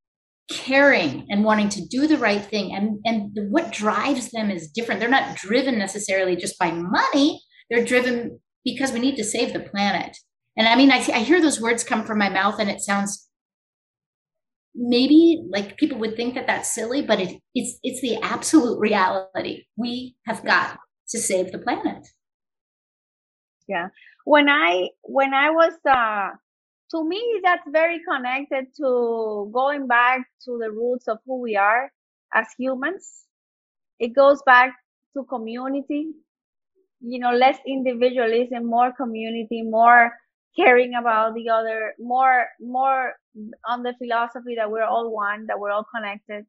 caring 0.50 1.26
and 1.30 1.44
wanting 1.44 1.68
to 1.70 1.86
do 1.86 2.06
the 2.06 2.18
right 2.18 2.44
thing 2.44 2.74
and 2.74 2.98
and 3.04 3.30
what 3.50 3.72
drives 3.72 4.30
them 4.30 4.50
is 4.50 4.68
different 4.68 5.00
they're 5.00 5.08
not 5.08 5.36
driven 5.36 5.78
necessarily 5.78 6.36
just 6.36 6.58
by 6.58 6.70
money 6.70 7.40
they're 7.70 7.84
driven 7.84 8.38
because 8.64 8.92
we 8.92 8.98
need 8.98 9.16
to 9.16 9.24
save 9.24 9.52
the 9.52 9.60
planet 9.60 10.16
and 10.56 10.68
i 10.68 10.74
mean 10.74 10.90
i, 10.90 10.96
I 10.96 11.20
hear 11.20 11.40
those 11.40 11.60
words 11.60 11.84
come 11.84 12.04
from 12.04 12.18
my 12.18 12.28
mouth 12.28 12.58
and 12.58 12.68
it 12.68 12.80
sounds 12.80 13.28
maybe 14.74 15.42
like 15.50 15.76
people 15.76 15.98
would 15.98 16.16
think 16.16 16.34
that 16.34 16.46
that's 16.46 16.74
silly 16.74 17.02
but 17.02 17.20
it, 17.20 17.40
it's 17.54 17.78
it's 17.82 18.00
the 18.00 18.16
absolute 18.22 18.78
reality 18.78 19.64
we 19.76 20.16
have 20.26 20.44
got 20.44 20.78
to 21.08 21.18
save 21.18 21.52
the 21.52 21.58
planet. 21.58 22.06
Yeah. 23.68 23.88
When 24.24 24.48
i 24.48 24.88
when 25.02 25.34
i 25.34 25.50
was 25.50 25.74
uh 25.88 26.30
to 26.90 27.04
me 27.08 27.40
that's 27.44 27.66
very 27.70 28.00
connected 28.08 28.66
to 28.76 29.50
going 29.52 29.86
back 29.86 30.20
to 30.44 30.58
the 30.58 30.70
roots 30.70 31.08
of 31.08 31.18
who 31.26 31.40
we 31.40 31.56
are 31.56 31.90
as 32.34 32.46
humans. 32.58 33.24
It 33.98 34.14
goes 34.14 34.42
back 34.44 34.74
to 35.14 35.24
community 35.24 36.08
you 37.02 37.18
know 37.18 37.32
less 37.32 37.58
individualism 37.66 38.64
more 38.64 38.92
community 38.92 39.62
more 39.62 40.12
caring 40.56 40.94
about 40.94 41.34
the 41.34 41.48
other 41.48 41.94
more 41.98 42.46
more 42.60 43.14
on 43.68 43.82
the 43.82 43.94
philosophy 43.98 44.54
that 44.56 44.70
we're 44.70 44.84
all 44.84 45.10
one 45.10 45.46
that 45.46 45.58
we're 45.58 45.70
all 45.70 45.86
connected 45.94 46.44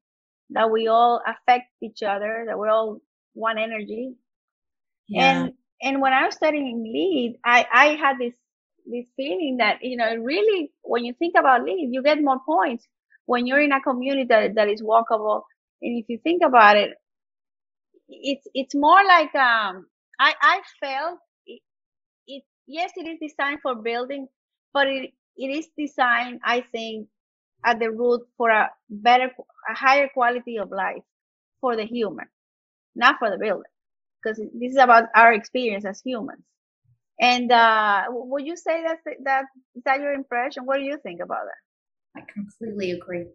that 0.50 0.70
we 0.70 0.88
all 0.88 1.22
affect 1.28 1.70
each 1.82 2.04
other 2.04 2.46
that 2.48 2.58
we're 2.58 2.70
all 2.70 3.00
one 3.34 3.58
energy 3.58 4.14
yeah. 5.08 5.44
and 5.44 5.54
and 5.82 6.02
when 6.02 6.14
i 6.14 6.26
was 6.26 6.36
studying 6.36 6.84
LEED 6.84 7.38
i 7.46 7.66
i 7.74 7.86
had 7.96 8.18
this 8.20 8.36
this 8.86 9.06
feeling 9.16 9.58
that 9.58 9.78
you 9.82 9.98
know 9.98 10.16
really 10.18 10.72
when 10.84 11.06
you 11.06 11.14
think 11.20 11.36
about 11.38 11.64
LEED 11.64 11.90
you 11.94 12.04
get 12.04 12.22
more 12.22 12.40
points 12.46 12.88
when 13.26 13.48
you're 13.48 13.62
in 13.62 13.72
a 13.72 13.82
community 13.82 14.26
that, 14.26 14.56
that 14.56 14.70
is 14.70 14.82
walkable 14.82 15.44
and 15.82 15.98
if 15.98 16.06
you 16.10 16.20
think 16.24 16.44
about 16.44 16.78
it 16.78 16.92
it's 18.10 18.48
it's 18.54 18.76
more 18.76 19.04
like 19.06 19.34
um 19.36 19.88
i 20.20 20.34
i 20.42 20.62
felt 20.82 21.20
yes 22.68 22.92
it 22.96 23.08
is 23.08 23.20
designed 23.20 23.60
for 23.62 23.76
building 23.76 24.28
but 24.74 24.88
it 24.88 25.12
it 25.38 25.48
is 25.48 25.68
designed 25.78 26.40
i 26.44 26.62
think 26.72 27.08
at 27.66 27.80
the 27.80 27.90
root 27.90 28.22
for 28.38 28.50
a 28.50 28.70
better 28.90 29.32
a 29.70 29.74
higher 29.74 30.10
quality 30.14 30.58
of 30.58 30.70
life 30.72 31.04
for 31.62 31.76
the 31.76 31.86
human 31.86 32.28
not 32.96 33.18
for 33.20 33.30
the 33.30 33.38
building 33.38 33.72
because 34.22 34.38
this 34.38 34.72
is 34.72 34.78
about 34.78 35.06
our 35.16 35.34
experience 35.34 35.86
as 35.86 36.02
humans 36.02 36.44
and 37.20 37.52
uh, 37.52 38.04
would 38.10 38.46
you 38.46 38.58
say 38.58 38.84
that 38.84 38.98
that 39.24 39.46
is 39.76 39.84
that 39.86 40.00
your 40.00 40.14
impression? 40.14 40.66
What 40.66 40.78
do 40.78 40.84
you 40.84 40.98
think 41.04 41.22
about 41.22 41.44
that? 41.46 42.22
I 42.22 42.26
completely 42.32 42.92
agree. 42.92 43.26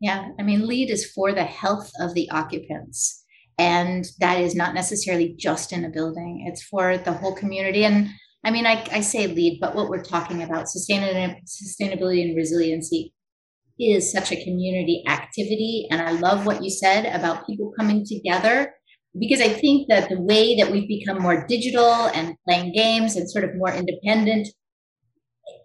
Yeah, 0.00 0.30
I 0.38 0.42
mean, 0.42 0.66
LEED 0.66 0.90
is 0.90 1.12
for 1.12 1.32
the 1.32 1.44
health 1.44 1.90
of 2.00 2.14
the 2.14 2.30
occupants, 2.30 3.24
and 3.58 4.04
that 4.20 4.40
is 4.40 4.54
not 4.54 4.74
necessarily 4.74 5.34
just 5.38 5.72
in 5.72 5.84
a 5.84 5.90
building. 5.90 6.44
It's 6.48 6.62
for 6.62 6.96
the 6.96 7.12
whole 7.12 7.34
community. 7.34 7.84
And 7.84 8.08
I 8.44 8.50
mean, 8.50 8.66
I, 8.66 8.84
I 8.90 9.00
say 9.00 9.26
LEED, 9.28 9.58
but 9.60 9.74
what 9.74 9.88
we're 9.88 10.02
talking 10.02 10.42
about, 10.42 10.66
sustainability 10.66 12.22
and 12.22 12.36
resiliency, 12.36 13.14
is 13.78 14.12
such 14.12 14.32
a 14.32 14.44
community 14.44 15.04
activity. 15.08 15.86
And 15.90 16.00
I 16.00 16.12
love 16.12 16.46
what 16.46 16.62
you 16.62 16.70
said 16.70 17.06
about 17.14 17.46
people 17.46 17.72
coming 17.78 18.04
together 18.04 18.74
because 19.18 19.40
I 19.40 19.48
think 19.48 19.88
that 19.88 20.08
the 20.08 20.20
way 20.20 20.56
that 20.56 20.70
we've 20.70 20.88
become 20.88 21.20
more 21.20 21.46
digital 21.46 22.06
and 22.14 22.36
playing 22.46 22.72
games 22.72 23.16
and 23.16 23.30
sort 23.30 23.44
of 23.44 23.56
more 23.56 23.72
independent 23.72 24.48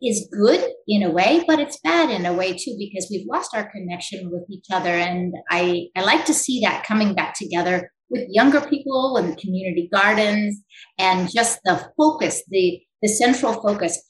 is 0.01 0.27
good 0.31 0.63
in 0.87 1.03
a 1.03 1.09
way, 1.09 1.43
but 1.47 1.59
it's 1.59 1.79
bad 1.79 2.09
in 2.09 2.25
a 2.25 2.33
way 2.33 2.53
too 2.53 2.75
because 2.77 3.07
we've 3.09 3.27
lost 3.27 3.55
our 3.55 3.69
connection 3.71 4.29
with 4.31 4.43
each 4.49 4.65
other. 4.71 4.89
And 4.89 5.33
I, 5.49 5.87
I 5.95 6.03
like 6.03 6.25
to 6.25 6.33
see 6.33 6.61
that 6.61 6.85
coming 6.85 7.13
back 7.13 7.35
together 7.35 7.91
with 8.09 8.27
younger 8.29 8.61
people 8.61 9.17
and 9.17 9.37
community 9.37 9.89
gardens 9.91 10.61
and 10.97 11.29
just 11.31 11.59
the 11.65 11.89
focus, 11.97 12.43
the, 12.49 12.81
the 13.01 13.07
central 13.07 13.53
focus. 13.53 14.01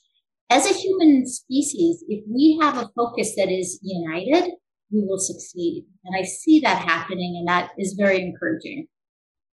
As 0.49 0.65
a 0.65 0.73
human 0.73 1.25
species, 1.27 2.03
if 2.07 2.23
we 2.27 2.57
have 2.61 2.77
a 2.77 2.89
focus 2.95 3.35
that 3.35 3.49
is 3.49 3.79
united, 3.81 4.51
we 4.91 5.03
will 5.03 5.19
succeed. 5.19 5.85
And 6.05 6.15
I 6.15 6.23
see 6.23 6.59
that 6.61 6.81
happening, 6.81 7.35
and 7.37 7.47
that 7.47 7.71
is 7.77 7.95
very 7.97 8.21
encouraging. 8.21 8.87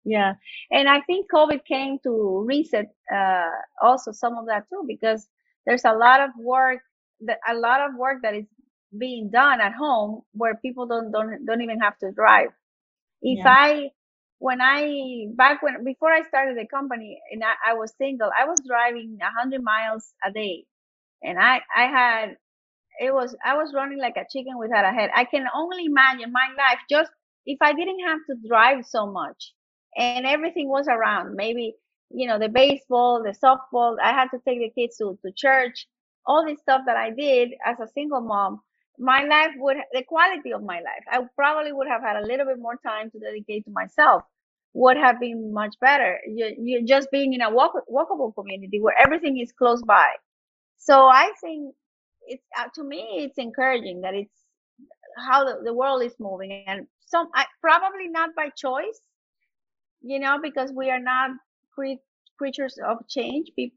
Yeah, 0.05 0.35
and 0.71 0.89
I 0.89 1.03
think 1.03 1.31
COVID 1.31 1.67
came 1.67 1.99
to 2.05 2.45
reset 2.47 2.87
uh, 3.15 3.51
also 3.83 4.13
some 4.13 4.39
of 4.39 4.47
that 4.47 4.65
too 4.71 4.85
because 4.87 5.29
there's 5.67 5.85
a 5.85 5.93
lot 5.93 6.21
of 6.21 6.31
work 6.39 6.81
that 7.27 7.39
a 7.47 7.55
lot 7.55 7.83
of 7.83 7.95
work 7.97 8.23
that 8.23 8.35
is 8.35 8.47
being 8.97 9.29
done 9.31 9.61
at 9.61 9.75
home 9.75 10.23
where 10.33 10.55
people 10.55 10.87
don't 10.87 11.13
don't 11.13 11.45
don't 11.45 11.61
even 11.61 11.81
have 11.81 11.99
to 11.99 12.11
drive. 12.13 12.49
If 13.21 13.39
yeah. 13.39 13.49
I 13.49 13.91
when 14.39 14.61
I 14.63 15.27
back 15.35 15.63
when 15.63 15.85
before 15.85 16.13
I 16.13 16.23
started 16.23 16.59
the 16.59 16.67
company 16.67 17.21
and 17.33 17.43
I, 17.45 17.73
I 17.73 17.75
was 17.75 17.93
single, 17.99 18.31
I 18.39 18.47
was 18.47 18.61
driving 18.67 19.19
a 19.23 19.31
hundred 19.41 19.63
miles 19.65 20.13
a 20.25 20.33
day, 20.33 20.65
and 21.23 21.39
I 21.39 21.63
I 21.77 21.85
had 21.85 22.37
it 23.01 23.13
was 23.15 23.37
I 23.45 23.57
was 23.57 23.73
running 23.75 23.99
like 23.99 24.17
a 24.17 24.27
chicken 24.31 24.59
without 24.59 24.85
a 24.85 24.93
head. 24.93 25.11
I 25.15 25.25
can 25.25 25.47
only 25.55 25.87
imagine 25.87 26.33
my 26.33 26.49
life 26.57 26.81
just 26.91 27.11
if 27.47 27.59
I 27.63 27.73
didn't 27.73 28.01
have 28.07 28.21
to 28.31 28.49
drive 28.49 28.85
so 28.87 29.07
much 29.11 29.53
and 29.97 30.27
everything 30.27 30.69
was 30.69 30.87
around. 30.89 31.35
Maybe, 31.37 31.75
you 32.11 32.29
know, 32.29 32.39
the 32.39 32.49
baseball, 32.49 33.23
the 33.23 33.31
softball. 33.45 33.97
I 34.03 34.13
had 34.13 34.29
to 34.31 34.41
take 34.47 34.61
the 34.61 34.71
kids 34.71 34.99
to, 34.99 35.19
to 35.25 35.33
church, 35.37 35.89
all 36.27 36.47
this 36.47 36.61
stuff 36.61 36.83
that 36.87 36.97
I 36.97 37.11
did 37.11 37.51
as 37.67 37.79
a 37.81 37.89
single 37.93 38.21
mom. 38.21 38.61
My 38.99 39.25
life 39.25 39.53
would, 39.57 39.77
the 39.93 40.03
quality 40.05 40.53
of 40.53 40.63
my 40.63 40.77
life, 40.81 41.05
I 41.11 41.21
probably 41.37 41.73
would 41.73 41.89
have 41.89 42.03
had 42.03 42.17
a 42.17 42.27
little 42.27 42.47
bit 42.47 42.59
more 42.59 42.77
time 42.85 43.11
to 43.13 43.19
dedicate 43.19 43.65
to 43.67 43.71
myself 43.71 44.23
would 44.75 44.97
have 44.97 45.21
been 45.21 45.53
much 45.53 45.75
better. 45.81 46.21
You, 46.29 46.55
you're 46.59 46.83
just 46.87 47.11
being 47.11 47.33
in 47.35 47.41
a 47.43 47.51
walk, 47.51 47.73
walkable 47.91 48.35
community 48.35 48.81
where 48.81 48.97
everything 48.99 49.39
is 49.39 49.53
close 49.53 49.83
by. 49.83 50.09
So 50.79 51.07
I 51.07 51.33
think 51.41 51.75
it's, 52.27 52.45
uh, 52.59 52.67
to 52.75 52.85
me, 52.85 53.25
it's 53.25 53.39
encouraging 53.39 54.03
that 54.03 54.15
it's 54.15 54.35
how 55.17 55.45
the, 55.45 55.63
the 55.65 55.75
world 55.75 56.03
is 56.03 56.15
moving 56.21 56.65
and 56.67 56.87
some, 57.07 57.29
I, 57.35 57.47
probably 57.61 58.09
not 58.09 58.31
by 58.37 58.51
choice, 58.57 59.01
you 60.03 60.19
know, 60.21 60.39
because 60.43 60.73
we 60.73 60.91
are 60.91 61.01
not 61.01 61.31
cre- 61.75 62.03
creatures 62.39 62.79
of 62.87 62.99
change. 63.09 63.49
Be- 63.57 63.75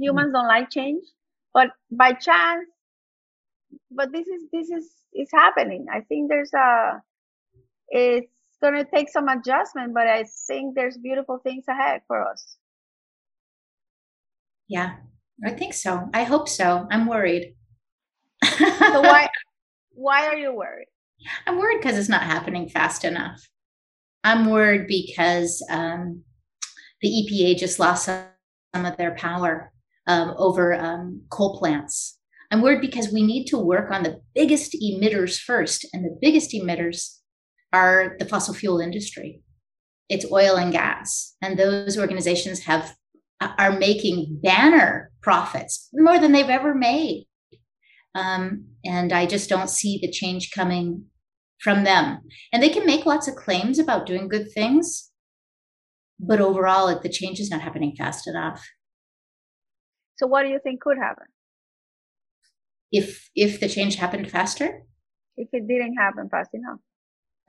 humans 0.00 0.32
don't 0.32 0.46
like 0.46 0.70
change, 0.70 1.04
but 1.52 1.68
by 1.90 2.12
chance, 2.12 2.66
but 3.90 4.12
this 4.12 4.26
is 4.26 4.42
this 4.52 4.70
is 4.70 4.90
is 5.14 5.28
happening. 5.32 5.86
I 5.92 6.00
think 6.00 6.28
there's 6.28 6.52
a 6.54 7.02
it's 7.88 8.28
going 8.62 8.74
to 8.74 8.84
take 8.84 9.08
some 9.08 9.28
adjustment, 9.28 9.94
but 9.94 10.06
I 10.06 10.24
think 10.46 10.74
there's 10.74 10.96
beautiful 10.96 11.38
things 11.38 11.64
ahead 11.68 12.00
for 12.06 12.26
us. 12.26 12.56
Yeah, 14.68 14.94
I 15.44 15.50
think 15.50 15.74
so. 15.74 16.08
I 16.14 16.24
hope 16.24 16.48
so. 16.48 16.86
I'm 16.90 17.06
worried. 17.06 17.54
so 18.44 18.64
why 19.02 19.28
why 19.92 20.26
are 20.26 20.36
you 20.36 20.52
worried? 20.52 20.88
I'm 21.46 21.58
worried 21.58 21.78
because 21.80 21.98
it's 21.98 22.08
not 22.08 22.22
happening 22.22 22.68
fast 22.68 23.04
enough. 23.04 23.40
I'm 24.24 24.50
worried 24.50 24.86
because 24.86 25.64
um, 25.70 26.24
the 27.00 27.08
EPA 27.08 27.58
just 27.58 27.78
lost 27.78 28.06
some 28.06 28.26
of 28.74 28.96
their 28.96 29.14
power 29.14 29.72
um, 30.06 30.34
over 30.36 30.74
um, 30.74 31.22
coal 31.30 31.58
plants. 31.58 32.18
I'm 32.54 32.62
worried 32.62 32.82
because 32.82 33.12
we 33.12 33.24
need 33.24 33.46
to 33.46 33.58
work 33.58 33.90
on 33.90 34.04
the 34.04 34.20
biggest 34.32 34.76
emitters 34.80 35.40
first, 35.40 35.84
and 35.92 36.04
the 36.04 36.16
biggest 36.22 36.52
emitters 36.52 37.18
are 37.72 38.14
the 38.20 38.26
fossil 38.26 38.54
fuel 38.54 38.78
industry. 38.78 39.42
It's 40.08 40.30
oil 40.30 40.54
and 40.54 40.70
gas, 40.70 41.34
and 41.42 41.58
those 41.58 41.98
organizations 41.98 42.60
have 42.60 42.94
are 43.40 43.72
making 43.72 44.38
banner 44.40 45.10
profits 45.20 45.88
more 45.92 46.20
than 46.20 46.30
they've 46.30 46.48
ever 46.48 46.76
made. 46.76 47.26
Um, 48.14 48.66
and 48.84 49.12
I 49.12 49.26
just 49.26 49.50
don't 49.50 49.68
see 49.68 49.98
the 50.00 50.12
change 50.12 50.52
coming 50.52 51.06
from 51.60 51.82
them. 51.82 52.20
And 52.52 52.62
they 52.62 52.68
can 52.68 52.86
make 52.86 53.04
lots 53.04 53.26
of 53.26 53.34
claims 53.34 53.80
about 53.80 54.06
doing 54.06 54.28
good 54.28 54.52
things, 54.52 55.10
but 56.20 56.40
overall, 56.40 57.00
the 57.02 57.08
change 57.08 57.40
is 57.40 57.50
not 57.50 57.62
happening 57.62 57.96
fast 57.98 58.28
enough. 58.28 58.64
So, 60.18 60.28
what 60.28 60.44
do 60.44 60.50
you 60.50 60.60
think 60.62 60.82
could 60.82 60.98
happen? 60.98 61.26
If 62.98 63.30
if 63.34 63.60
the 63.60 63.68
change 63.68 63.96
happened 63.96 64.30
faster? 64.30 64.82
If 65.36 65.48
it 65.52 65.66
didn't 65.66 65.96
happen 65.96 66.28
fast 66.28 66.50
enough. 66.54 66.80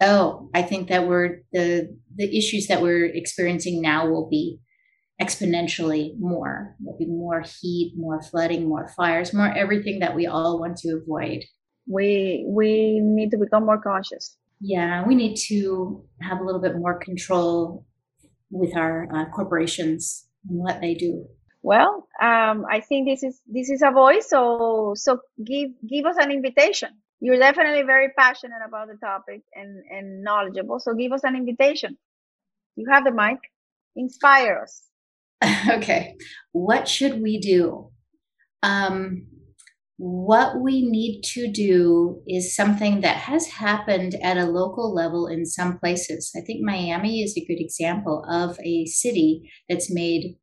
Oh, 0.01 0.49
I 0.53 0.61
think 0.61 0.89
that 0.89 1.07
we're 1.07 1.43
the 1.53 1.95
the 2.15 2.37
issues 2.37 2.67
that 2.67 2.81
we're 2.81 3.05
experiencing 3.05 3.81
now 3.81 4.07
will 4.07 4.29
be 4.29 4.59
exponentially 5.21 6.19
more. 6.19 6.75
There'll 6.79 6.97
be 6.97 7.05
more 7.05 7.43
heat, 7.61 7.93
more 7.95 8.21
flooding, 8.21 8.67
more 8.67 8.87
fires, 8.97 9.33
more 9.33 9.51
everything 9.63 9.99
that 9.99 10.15
we 10.15 10.27
all 10.27 10.59
want 10.59 10.77
to 10.77 10.99
avoid 11.01 11.45
we 11.87 12.43
we 12.47 12.99
need 12.99 13.29
to 13.29 13.37
become 13.37 13.63
more 13.63 13.79
conscious 13.79 14.37
yeah 14.59 15.05
we 15.05 15.13
need 15.13 15.35
to 15.35 16.03
have 16.19 16.39
a 16.39 16.43
little 16.43 16.59
bit 16.59 16.75
more 16.75 16.97
control 16.97 17.85
with 18.55 18.75
our 18.75 19.07
uh, 19.13 19.25
corporations 19.29 20.27
and 20.49 20.59
what 20.59 20.81
they 20.81 20.93
do. 20.93 21.27
Well, 21.65 22.07
um, 22.21 22.63
I 22.69 22.79
think 22.79 23.07
this 23.07 23.23
is 23.23 23.41
this 23.47 23.71
is 23.71 23.81
a 23.81 23.89
voice. 23.89 24.29
So 24.29 24.93
so 24.95 25.21
give 25.43 25.71
give 25.89 26.05
us 26.05 26.15
an 26.19 26.29
invitation. 26.29 26.89
You're 27.19 27.39
definitely 27.39 27.81
very 27.81 28.09
passionate 28.15 28.61
about 28.63 28.87
the 28.87 28.97
topic 29.03 29.41
and 29.55 29.83
and 29.89 30.21
knowledgeable. 30.21 30.79
So 30.79 30.93
give 30.93 31.11
us 31.11 31.23
an 31.23 31.35
invitation. 31.35 31.97
You 32.75 32.85
have 32.91 33.03
the 33.03 33.11
mic. 33.11 33.39
Inspire 33.95 34.61
us. 34.61 34.83
okay, 35.77 36.17
what 36.51 36.87
should 36.87 37.19
we 37.19 37.39
do? 37.39 37.89
Um, 38.61 39.25
what 39.97 40.61
we 40.61 40.83
need 40.83 41.23
to 41.33 41.51
do 41.51 42.21
is 42.27 42.55
something 42.55 43.01
that 43.01 43.17
has 43.17 43.47
happened 43.47 44.13
at 44.21 44.37
a 44.37 44.45
local 44.45 44.93
level 44.93 45.25
in 45.25 45.47
some 45.47 45.79
places. 45.79 46.31
I 46.37 46.41
think 46.41 46.61
Miami 46.61 47.23
is 47.23 47.35
a 47.35 47.45
good 47.45 47.59
example 47.59 48.23
of 48.29 48.59
a 48.59 48.85
city 48.85 49.49
that's 49.67 49.91
made 49.91 50.35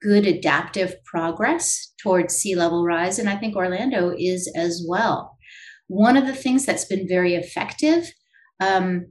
good 0.00 0.26
adaptive 0.26 0.94
progress 1.04 1.92
towards 2.02 2.34
sea 2.34 2.54
level 2.54 2.84
rise. 2.84 3.18
And 3.18 3.28
I 3.28 3.36
think 3.36 3.56
Orlando 3.56 4.14
is 4.16 4.50
as 4.56 4.84
well. 4.88 5.36
One 5.88 6.16
of 6.16 6.26
the 6.26 6.34
things 6.34 6.64
that's 6.64 6.84
been 6.84 7.08
very 7.08 7.34
effective 7.34 8.12
um, 8.60 9.06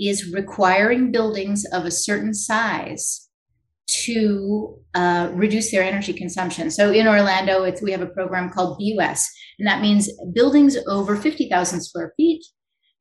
is 0.00 0.32
requiring 0.32 1.12
buildings 1.12 1.64
of 1.72 1.84
a 1.84 1.90
certain 1.90 2.34
size 2.34 3.28
to 3.88 4.78
uh, 4.94 5.30
reduce 5.32 5.70
their 5.70 5.82
energy 5.82 6.12
consumption. 6.12 6.70
So 6.70 6.92
in 6.92 7.06
Orlando, 7.06 7.70
we 7.82 7.90
have 7.92 8.02
a 8.02 8.06
program 8.06 8.50
called 8.50 8.78
BUS, 8.78 9.28
and 9.58 9.66
that 9.66 9.80
means 9.80 10.10
buildings 10.34 10.76
over 10.86 11.16
50,000 11.16 11.80
square 11.80 12.12
feet 12.16 12.44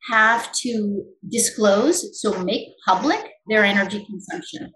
have 0.10 0.52
to 0.54 1.04
disclose, 1.30 2.22
so 2.22 2.42
make 2.44 2.70
public 2.86 3.20
their 3.50 3.66
energy 3.66 4.06
consumption. 4.06 4.72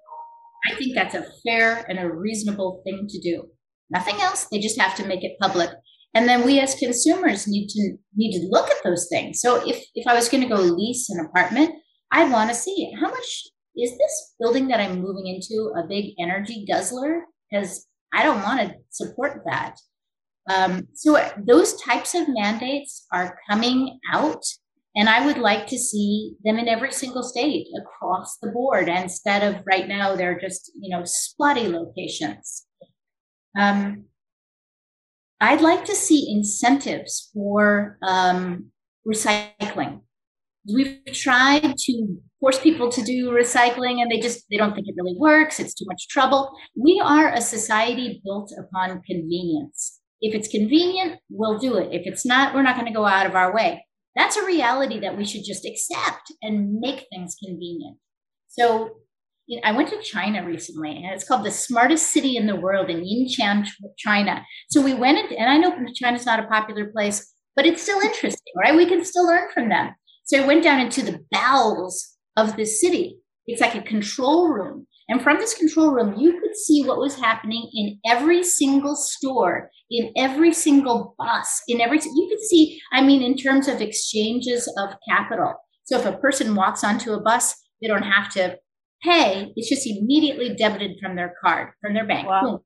I 0.69 0.75
think 0.75 0.95
that's 0.95 1.15
a 1.15 1.25
fair 1.45 1.85
and 1.89 1.99
a 1.99 2.11
reasonable 2.11 2.81
thing 2.85 3.07
to 3.09 3.19
do. 3.19 3.43
Nothing 3.89 4.21
else, 4.21 4.47
they 4.51 4.59
just 4.59 4.79
have 4.79 4.95
to 4.95 5.07
make 5.07 5.23
it 5.23 5.37
public. 5.41 5.69
And 6.13 6.27
then 6.27 6.45
we 6.45 6.59
as 6.59 6.75
consumers 6.75 7.47
need 7.47 7.67
to 7.69 7.97
need 8.15 8.37
to 8.37 8.47
look 8.49 8.69
at 8.69 8.83
those 8.83 9.07
things. 9.09 9.39
So 9.41 9.67
if 9.67 9.83
if 9.95 10.07
I 10.07 10.13
was 10.13 10.29
going 10.29 10.43
to 10.43 10.53
go 10.53 10.61
lease 10.61 11.09
an 11.09 11.25
apartment, 11.25 11.71
I'd 12.11 12.31
want 12.31 12.49
to 12.49 12.55
see 12.55 12.91
how 12.99 13.09
much 13.09 13.43
is 13.77 13.91
this 13.97 14.35
building 14.39 14.67
that 14.67 14.79
I'm 14.79 15.01
moving 15.01 15.27
into 15.27 15.71
a 15.77 15.87
big 15.87 16.13
energy 16.19 16.65
guzzler? 16.69 17.21
Because 17.49 17.87
I 18.13 18.23
don't 18.23 18.43
want 18.43 18.59
to 18.59 18.75
support 18.89 19.41
that. 19.45 19.75
Um, 20.49 20.87
so 20.93 21.17
those 21.37 21.81
types 21.81 22.13
of 22.15 22.27
mandates 22.27 23.05
are 23.13 23.37
coming 23.49 23.99
out, 24.11 24.43
and 24.95 25.07
I 25.07 25.25
would 25.25 25.37
like 25.37 25.67
to 25.67 25.77
see 25.77 26.35
them 26.43 26.57
in 26.57 26.67
every 26.67 26.91
single 26.91 27.23
state 27.23 27.67
across 27.81 28.37
the 28.37 28.51
board 28.51 28.89
instead 28.89 29.43
of 29.43 29.63
right 29.65 29.87
now 29.87 30.15
they're 30.15 30.39
just 30.39 30.71
you 30.79 30.89
know 30.89 31.03
spotty 31.05 31.67
locations. 31.67 32.65
Um, 33.57 34.05
I'd 35.39 35.61
like 35.61 35.85
to 35.85 35.95
see 35.95 36.31
incentives 36.31 37.31
for 37.33 37.97
um, 38.03 38.71
recycling. 39.07 40.01
We've 40.71 41.01
tried 41.13 41.75
to 41.75 42.21
force 42.41 42.59
people 42.59 42.89
to 42.91 43.01
do 43.01 43.31
recycling 43.31 44.01
and 44.01 44.11
they 44.11 44.19
just 44.19 44.45
they 44.49 44.57
don't 44.57 44.73
think 44.73 44.87
it 44.87 44.95
really 44.97 45.15
works 45.17 45.59
it's 45.59 45.75
too 45.75 45.85
much 45.87 46.07
trouble 46.07 46.51
we 46.75 46.99
are 47.03 47.31
a 47.31 47.39
society 47.39 48.19
built 48.25 48.51
upon 48.57 48.99
convenience 49.03 49.99
if 50.21 50.33
it's 50.33 50.47
convenient 50.47 51.19
we'll 51.29 51.59
do 51.59 51.77
it 51.77 51.89
if 51.93 52.07
it's 52.07 52.25
not 52.25 52.53
we're 52.53 52.63
not 52.63 52.75
going 52.75 52.87
to 52.87 52.93
go 52.93 53.05
out 53.05 53.27
of 53.27 53.35
our 53.35 53.53
way 53.53 53.85
that's 54.15 54.37
a 54.37 54.45
reality 54.45 54.99
that 54.99 55.17
we 55.17 55.25
should 55.25 55.43
just 55.45 55.65
accept 55.65 56.31
and 56.41 56.79
make 56.79 57.05
things 57.11 57.35
convenient 57.43 57.97
so 58.47 58.91
you 59.47 59.57
know, 59.57 59.63
I 59.65 59.73
went 59.73 59.89
to 59.89 60.01
China 60.01 60.45
recently, 60.45 60.91
and 60.91 61.07
it's 61.07 61.27
called 61.27 61.45
the 61.45 61.51
smartest 61.51 62.11
city 62.11 62.37
in 62.37 62.47
the 62.47 62.55
world 62.55 62.89
in 62.89 63.03
Yinchuan, 63.03 63.67
China. 63.97 64.45
So 64.69 64.81
we 64.81 64.93
went, 64.93 65.17
into, 65.17 65.37
and 65.37 65.49
I 65.49 65.57
know 65.57 65.75
China's 65.93 66.25
not 66.25 66.39
a 66.39 66.47
popular 66.47 66.85
place, 66.85 67.33
but 67.55 67.65
it's 67.65 67.81
still 67.81 67.99
interesting, 67.99 68.53
right? 68.57 68.75
We 68.75 68.85
can 68.85 69.03
still 69.03 69.27
learn 69.27 69.49
from 69.53 69.67
them. 69.67 69.93
So 70.23 70.41
I 70.41 70.47
went 70.47 70.63
down 70.63 70.79
into 70.79 71.03
the 71.03 71.19
bowels 71.31 72.15
of 72.37 72.55
the 72.55 72.65
city. 72.65 73.19
It's 73.45 73.59
like 73.59 73.75
a 73.75 73.81
control 73.81 74.47
room. 74.49 74.87
And 75.09 75.21
from 75.21 75.37
this 75.37 75.53
control 75.53 75.91
room, 75.91 76.15
you 76.17 76.39
could 76.39 76.55
see 76.55 76.83
what 76.85 76.99
was 76.99 77.19
happening 77.19 77.69
in 77.73 77.99
every 78.05 78.43
single 78.43 78.95
store, 78.95 79.69
in 79.89 80.13
every 80.15 80.53
single 80.53 81.15
bus, 81.17 81.61
in 81.67 81.81
every, 81.81 81.99
you 81.99 82.27
could 82.29 82.41
see, 82.41 82.79
I 82.93 83.01
mean, 83.01 83.21
in 83.21 83.35
terms 83.35 83.67
of 83.67 83.81
exchanges 83.81 84.71
of 84.77 84.95
capital. 85.09 85.55
So 85.83 85.99
if 85.99 86.05
a 86.05 86.17
person 86.17 86.55
walks 86.55 86.83
onto 86.83 87.11
a 87.11 87.19
bus, 87.21 87.55
they 87.81 87.87
don't 87.87 88.03
have 88.03 88.31
to 88.33 88.57
pay. 89.03 89.51
It's 89.55 89.69
just 89.69 89.87
immediately 89.87 90.55
debited 90.55 90.97
from 91.01 91.15
their 91.15 91.33
card, 91.43 91.69
from 91.81 91.93
their 91.93 92.05
bank. 92.07 92.27
Wow. 92.27 92.41
Boom, 92.43 92.59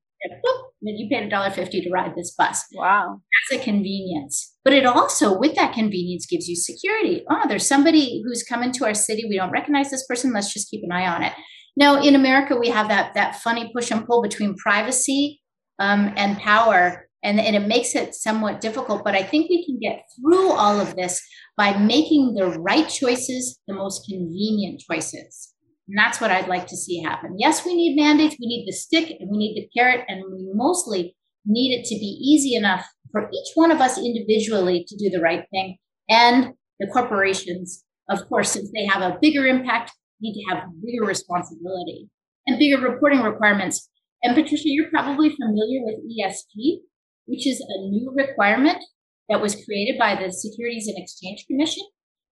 boop, 0.45 0.63
you 0.81 1.07
paid 1.09 1.23
a 1.23 1.29
dollar 1.29 1.49
fifty 1.49 1.81
to 1.81 1.89
ride 1.89 2.13
this 2.15 2.35
bus. 2.37 2.63
Wow. 2.75 3.21
That's 3.49 3.61
a 3.61 3.63
convenience. 3.63 4.53
But 4.63 4.73
it 4.73 4.85
also, 4.85 5.37
with 5.39 5.55
that 5.55 5.73
convenience, 5.73 6.25
gives 6.25 6.47
you 6.47 6.55
security. 6.55 7.23
Oh, 7.29 7.47
there's 7.47 7.67
somebody 7.67 8.21
who's 8.25 8.43
come 8.43 8.61
into 8.61 8.85
our 8.85 8.93
city. 8.93 9.25
We 9.27 9.37
don't 9.37 9.51
recognize 9.51 9.89
this 9.89 10.05
person. 10.05 10.33
Let's 10.33 10.53
just 10.53 10.69
keep 10.69 10.83
an 10.83 10.91
eye 10.91 11.07
on 11.07 11.23
it. 11.23 11.33
Now, 11.75 12.01
in 12.01 12.15
America, 12.15 12.55
we 12.55 12.69
have 12.69 12.87
that 12.87 13.13
that 13.15 13.41
funny 13.41 13.71
push 13.73 13.91
and 13.91 14.05
pull 14.05 14.21
between 14.21 14.55
privacy 14.55 15.41
um, 15.79 16.13
and 16.15 16.37
power, 16.37 17.07
and, 17.23 17.39
and 17.39 17.55
it 17.55 17.67
makes 17.67 17.95
it 17.95 18.15
somewhat 18.15 18.61
difficult. 18.61 19.03
But 19.03 19.15
I 19.15 19.23
think 19.23 19.49
we 19.49 19.65
can 19.65 19.79
get 19.79 20.03
through 20.15 20.51
all 20.51 20.79
of 20.79 20.95
this 20.95 21.21
by 21.57 21.77
making 21.77 22.35
the 22.35 22.47
right 22.59 22.87
choices 22.87 23.59
the 23.67 23.73
most 23.73 24.07
convenient 24.09 24.81
choices. 24.89 25.53
And 25.87 25.97
that's 25.97 26.19
what 26.19 26.31
I'd 26.31 26.47
like 26.47 26.67
to 26.67 26.77
see 26.77 27.01
happen. 27.01 27.35
Yes, 27.37 27.65
we 27.65 27.75
need 27.75 27.95
mandates, 27.95 28.37
we 28.39 28.47
need 28.47 28.65
the 28.67 28.73
stick, 28.73 29.15
and 29.19 29.29
we 29.29 29.37
need 29.37 29.55
the 29.55 29.69
carrot, 29.77 30.05
and 30.07 30.23
we 30.31 30.49
mostly 30.53 31.15
need 31.45 31.77
it 31.77 31.85
to 31.85 31.95
be 31.95 32.19
easy 32.23 32.55
enough 32.55 32.85
for 33.11 33.29
each 33.31 33.51
one 33.53 33.71
of 33.71 33.81
us 33.81 33.97
individually 33.97 34.85
to 34.87 34.95
do 34.97 35.09
the 35.09 35.21
right 35.21 35.45
thing. 35.51 35.77
And 36.09 36.53
the 36.79 36.87
corporations, 36.87 37.83
of 38.09 38.27
course, 38.27 38.51
since 38.51 38.71
they 38.73 38.85
have 38.85 39.01
a 39.01 39.17
bigger 39.21 39.45
impact, 39.45 39.91
need 40.21 40.33
to 40.33 40.55
have 40.55 40.69
bigger 40.81 41.05
responsibility 41.05 42.09
and 42.47 42.59
bigger 42.59 42.79
reporting 42.79 43.21
requirements. 43.21 43.89
And 44.23 44.35
Patricia, 44.35 44.63
you're 44.65 44.89
probably 44.89 45.29
familiar 45.29 45.81
with 45.83 45.99
ESG, 45.99 46.79
which 47.25 47.47
is 47.47 47.59
a 47.59 47.89
new 47.89 48.13
requirement 48.15 48.83
that 49.29 49.41
was 49.41 49.63
created 49.65 49.97
by 49.99 50.15
the 50.15 50.31
Securities 50.31 50.87
and 50.87 50.97
Exchange 50.97 51.45
Commission. 51.47 51.83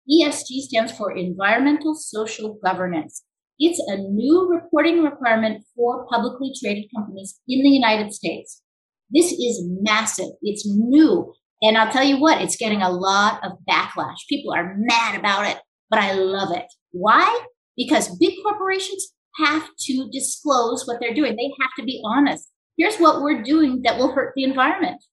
ESG 0.09 0.61
stands 0.61 0.91
for 0.91 1.15
Environmental 1.15 1.95
Social 1.95 2.59
Governance. 2.63 3.23
It's 3.59 3.79
a 3.87 3.97
new 3.97 4.49
reporting 4.51 5.03
requirement 5.03 5.63
for 5.75 6.05
publicly 6.07 6.51
traded 6.61 6.89
companies 6.95 7.39
in 7.47 7.63
the 7.63 7.69
United 7.69 8.13
States. 8.13 8.61
This 9.09 9.31
is 9.31 9.63
massive. 9.81 10.29
It's 10.41 10.67
new. 10.67 11.33
And 11.61 11.77
I'll 11.77 11.91
tell 11.91 12.03
you 12.03 12.19
what, 12.19 12.41
it's 12.41 12.57
getting 12.57 12.81
a 12.81 12.89
lot 12.89 13.39
of 13.43 13.53
backlash. 13.69 14.17
People 14.27 14.53
are 14.53 14.75
mad 14.77 15.17
about 15.17 15.47
it, 15.47 15.57
but 15.89 15.99
I 15.99 16.13
love 16.13 16.49
it. 16.55 16.65
Why? 16.91 17.45
Because 17.75 18.17
big 18.17 18.33
corporations 18.43 19.13
have 19.37 19.67
to 19.85 20.09
disclose 20.11 20.85
what 20.85 20.99
they're 20.99 21.13
doing. 21.13 21.35
They 21.35 21.51
have 21.61 21.71
to 21.77 21.83
be 21.83 22.01
honest. 22.05 22.49
Here's 22.77 22.97
what 22.97 23.21
we're 23.21 23.43
doing 23.43 23.81
that 23.83 23.97
will 23.97 24.13
hurt 24.13 24.33
the 24.35 24.43
environment. 24.43 25.03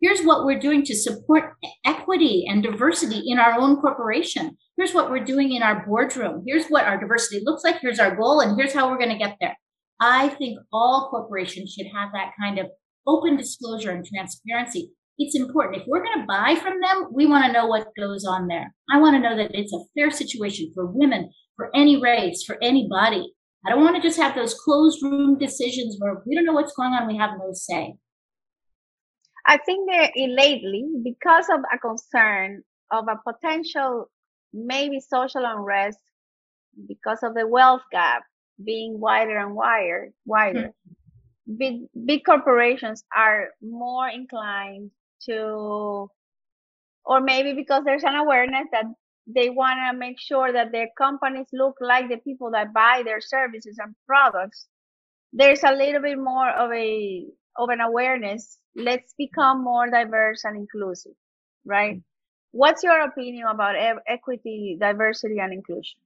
Here's 0.00 0.22
what 0.22 0.44
we're 0.44 0.58
doing 0.58 0.84
to 0.84 0.94
support 0.94 1.54
equity 1.86 2.44
and 2.48 2.62
diversity 2.62 3.22
in 3.26 3.38
our 3.38 3.58
own 3.58 3.80
corporation. 3.80 4.56
Here's 4.76 4.92
what 4.92 5.10
we're 5.10 5.24
doing 5.24 5.52
in 5.52 5.62
our 5.62 5.86
boardroom. 5.86 6.44
Here's 6.46 6.66
what 6.66 6.84
our 6.84 7.00
diversity 7.00 7.42
looks 7.44 7.64
like. 7.64 7.80
Here's 7.80 8.00
our 8.00 8.14
goal, 8.14 8.40
and 8.40 8.56
here's 8.56 8.74
how 8.74 8.90
we're 8.90 8.98
going 8.98 9.16
to 9.16 9.18
get 9.18 9.36
there. 9.40 9.56
I 10.00 10.28
think 10.28 10.58
all 10.72 11.08
corporations 11.10 11.72
should 11.72 11.86
have 11.94 12.10
that 12.12 12.32
kind 12.38 12.58
of 12.58 12.66
open 13.06 13.36
disclosure 13.36 13.92
and 13.92 14.04
transparency. 14.04 14.90
It's 15.16 15.36
important. 15.36 15.82
If 15.82 15.86
we're 15.86 16.04
going 16.04 16.20
to 16.20 16.26
buy 16.26 16.56
from 16.56 16.80
them, 16.80 17.08
we 17.12 17.26
want 17.26 17.46
to 17.46 17.52
know 17.52 17.66
what 17.66 17.88
goes 17.96 18.24
on 18.24 18.48
there. 18.48 18.74
I 18.90 18.98
want 18.98 19.14
to 19.14 19.20
know 19.20 19.36
that 19.36 19.54
it's 19.54 19.72
a 19.72 19.84
fair 19.96 20.10
situation 20.10 20.72
for 20.74 20.86
women, 20.86 21.30
for 21.56 21.70
any 21.74 22.00
race, 22.00 22.44
for 22.44 22.56
anybody. 22.62 23.32
I 23.66 23.70
don't 23.70 23.82
want 23.82 23.96
to 23.96 24.02
just 24.02 24.18
have 24.18 24.34
those 24.34 24.54
closed 24.54 25.02
room 25.02 25.38
decisions 25.38 25.96
where 25.98 26.22
we 26.26 26.34
don't 26.34 26.44
know 26.44 26.52
what's 26.52 26.74
going 26.74 26.92
on, 26.92 27.06
we 27.06 27.16
have 27.16 27.38
no 27.38 27.52
say. 27.52 27.94
I 29.46 29.58
think 29.58 29.90
that 29.90 30.12
lately, 30.16 30.86
because 31.02 31.46
of 31.52 31.60
a 31.72 31.78
concern 31.78 32.62
of 32.90 33.06
a 33.08 33.20
potential 33.30 34.10
maybe 34.54 35.00
social 35.00 35.44
unrest 35.44 35.98
because 36.88 37.18
of 37.22 37.34
the 37.34 37.46
wealth 37.46 37.82
gap 37.90 38.22
being 38.64 39.00
wider 39.00 39.38
and 39.38 39.54
wider, 39.54 40.10
wider, 40.24 40.60
mm-hmm. 40.60 41.56
big 41.56 41.74
big 42.04 42.24
corporations 42.24 43.02
are 43.14 43.48
more 43.60 44.08
inclined 44.08 44.90
to, 45.22 46.08
or 47.04 47.20
maybe 47.20 47.52
because 47.52 47.82
there's 47.84 48.04
an 48.04 48.14
awareness 48.14 48.66
that 48.72 48.84
they 49.26 49.50
want 49.50 49.78
to 49.90 49.98
make 49.98 50.20
sure 50.20 50.52
that 50.52 50.72
their 50.72 50.88
companies 50.98 51.46
look 51.52 51.76
like 51.80 52.08
the 52.08 52.18
people 52.18 52.50
that 52.52 52.74
buy 52.74 53.02
their 53.04 53.20
services 53.20 53.78
and 53.78 53.94
products. 54.06 54.66
There's 55.32 55.64
a 55.64 55.72
little 55.72 56.02
bit 56.02 56.18
more 56.18 56.50
of 56.50 56.72
a 56.72 57.26
of 57.56 57.68
an 57.68 57.80
awareness 57.80 58.58
let's 58.76 59.14
become 59.16 59.62
more 59.62 59.88
diverse 59.88 60.44
and 60.44 60.56
inclusive, 60.56 61.12
right? 61.64 62.02
What's 62.50 62.82
your 62.82 63.00
opinion 63.00 63.46
about 63.48 63.76
e- 63.76 64.00
equity, 64.06 64.76
diversity, 64.80 65.38
and 65.38 65.52
inclusion? 65.52 65.98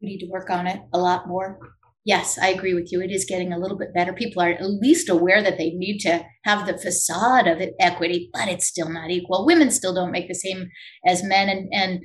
We 0.00 0.08
need 0.08 0.18
to 0.20 0.30
work 0.30 0.50
on 0.50 0.66
it 0.66 0.80
a 0.92 0.98
lot 0.98 1.28
more. 1.28 1.58
Yes, 2.04 2.36
I 2.36 2.48
agree 2.48 2.74
with 2.74 2.90
you. 2.90 3.00
It 3.00 3.12
is 3.12 3.24
getting 3.24 3.52
a 3.52 3.58
little 3.58 3.78
bit 3.78 3.94
better. 3.94 4.12
People 4.12 4.42
are 4.42 4.50
at 4.50 4.60
least 4.64 5.08
aware 5.08 5.40
that 5.40 5.56
they 5.56 5.70
need 5.70 6.00
to 6.00 6.24
have 6.44 6.66
the 6.66 6.76
facade 6.76 7.46
of 7.46 7.62
equity, 7.78 8.28
but 8.32 8.48
it's 8.48 8.66
still 8.66 8.88
not 8.88 9.10
equal. 9.10 9.46
Women 9.46 9.70
still 9.70 9.94
don't 9.94 10.10
make 10.10 10.26
the 10.26 10.34
same 10.34 10.68
as 11.06 11.22
men, 11.22 11.48
and 11.48 11.68
and 11.72 12.00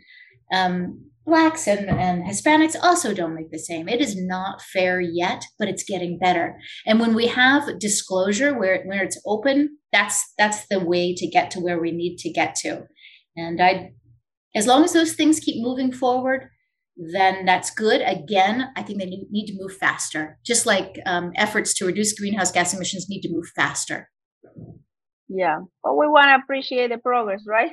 um, 0.53 1.07
blacks 1.27 1.67
and, 1.67 1.89
and 1.89 2.23
hispanics 2.23 2.75
also 2.81 3.13
don't 3.13 3.35
make 3.35 3.51
the 3.51 3.59
same. 3.59 3.89
It 3.89 3.99
is 3.99 4.15
not 4.15 4.61
fair 4.61 5.01
yet 5.01 5.43
but 5.59 5.67
it's 5.67 5.83
getting 5.83 6.17
better. 6.17 6.57
And 6.85 6.99
when 6.99 7.13
we 7.13 7.27
have 7.27 7.79
disclosure 7.79 8.57
where, 8.57 8.83
where 8.85 9.03
it's 9.03 9.21
open 9.25 9.77
that's 9.91 10.33
that's 10.37 10.67
the 10.67 10.79
way 10.79 11.13
to 11.13 11.27
get 11.27 11.51
to 11.51 11.59
where 11.59 11.79
we 11.79 11.91
need 11.91 12.17
to 12.19 12.31
get 12.31 12.55
to. 12.55 12.87
And 13.35 13.61
i 13.61 13.91
as 14.55 14.65
long 14.65 14.83
as 14.83 14.93
those 14.93 15.13
things 15.13 15.39
keep 15.39 15.61
moving 15.61 15.91
forward 15.91 16.49
then 16.95 17.45
that's 17.45 17.69
good. 17.71 18.01
Again 18.01 18.69
i 18.77 18.81
think 18.81 18.99
they 18.99 19.05
need 19.29 19.47
to 19.47 19.57
move 19.61 19.75
faster. 19.75 20.39
Just 20.45 20.65
like 20.65 20.97
um, 21.05 21.33
efforts 21.35 21.73
to 21.75 21.85
reduce 21.85 22.17
greenhouse 22.17 22.53
gas 22.53 22.73
emissions 22.73 23.07
need 23.09 23.21
to 23.21 23.33
move 23.33 23.47
faster. 23.53 24.09
Yeah. 25.27 25.57
But 25.83 25.97
we 25.97 26.07
want 26.07 26.29
to 26.29 26.41
appreciate 26.41 26.89
the 26.89 26.99
progress 26.99 27.41
right 27.45 27.71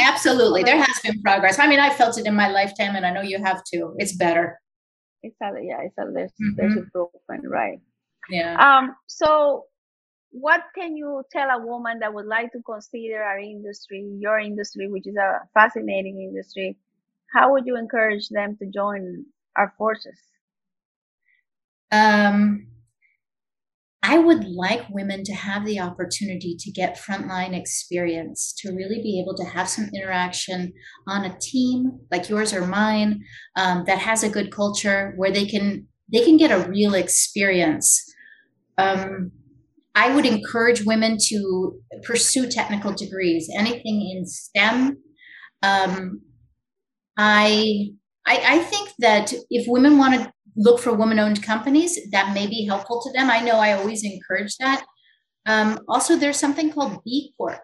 Absolutely. 0.00 0.62
There 0.62 0.80
has 0.80 0.98
been 1.00 1.20
progress. 1.22 1.58
I 1.58 1.66
mean, 1.66 1.80
I 1.80 1.90
felt 1.90 2.18
it 2.18 2.26
in 2.26 2.34
my 2.34 2.48
lifetime 2.48 2.96
and 2.96 3.06
I 3.06 3.10
know 3.10 3.22
you 3.22 3.42
have 3.42 3.62
too. 3.64 3.94
It's 3.98 4.14
better. 4.16 4.60
It's 5.22 5.36
a, 5.42 5.52
yeah, 5.62 5.82
it's 5.82 5.96
a, 5.98 6.10
there's, 6.12 6.30
mm-hmm. 6.32 6.56
there's 6.56 6.76
improvement, 6.76 7.44
right? 7.46 7.78
Yeah. 8.30 8.56
Um, 8.58 8.96
so 9.06 9.64
what 10.30 10.62
can 10.74 10.96
you 10.96 11.22
tell 11.32 11.50
a 11.50 11.64
woman 11.64 11.98
that 12.00 12.12
would 12.14 12.26
like 12.26 12.52
to 12.52 12.62
consider 12.62 13.22
our 13.22 13.38
industry, 13.38 14.08
your 14.18 14.38
industry, 14.38 14.88
which 14.88 15.06
is 15.06 15.16
a 15.16 15.40
fascinating 15.54 16.20
industry? 16.22 16.76
How 17.34 17.52
would 17.52 17.66
you 17.66 17.76
encourage 17.76 18.28
them 18.28 18.56
to 18.58 18.66
join 18.66 19.24
our 19.56 19.72
forces? 19.76 20.18
Um, 21.92 22.66
I 24.02 24.16
would 24.18 24.44
like 24.44 24.88
women 24.88 25.24
to 25.24 25.34
have 25.34 25.66
the 25.66 25.78
opportunity 25.78 26.56
to 26.58 26.70
get 26.70 26.98
frontline 26.98 27.54
experience, 27.54 28.54
to 28.58 28.72
really 28.72 29.02
be 29.02 29.20
able 29.20 29.36
to 29.36 29.44
have 29.44 29.68
some 29.68 29.90
interaction 29.94 30.72
on 31.06 31.26
a 31.26 31.38
team 31.38 32.00
like 32.10 32.28
yours 32.28 32.54
or 32.54 32.66
mine 32.66 33.22
um, 33.56 33.84
that 33.86 33.98
has 33.98 34.22
a 34.22 34.30
good 34.30 34.50
culture 34.50 35.12
where 35.16 35.30
they 35.30 35.44
can 35.44 35.86
they 36.12 36.24
can 36.24 36.36
get 36.36 36.50
a 36.50 36.68
real 36.68 36.94
experience. 36.94 38.02
Um, 38.78 39.32
I 39.94 40.14
would 40.14 40.26
encourage 40.26 40.84
women 40.84 41.18
to 41.28 41.78
pursue 42.02 42.48
technical 42.48 42.92
degrees, 42.92 43.48
anything 43.56 44.10
in 44.10 44.24
STEM. 44.26 44.98
Um, 45.62 46.22
I, 47.16 47.90
I 48.26 48.42
I 48.46 48.58
think 48.60 48.92
that 49.00 49.34
if 49.50 49.66
women 49.68 49.98
want 49.98 50.14
to 50.14 50.32
look 50.60 50.78
for 50.78 50.92
women 50.92 51.18
owned 51.18 51.42
companies 51.42 51.98
that 52.12 52.34
may 52.34 52.46
be 52.46 52.66
helpful 52.66 53.00
to 53.02 53.12
them. 53.12 53.30
I 53.30 53.40
know 53.40 53.56
I 53.56 53.72
always 53.72 54.04
encourage 54.04 54.56
that. 54.58 54.84
Um, 55.46 55.80
also, 55.88 56.16
there's 56.16 56.36
something 56.36 56.70
called 56.70 57.02
B 57.04 57.32
Corp, 57.36 57.60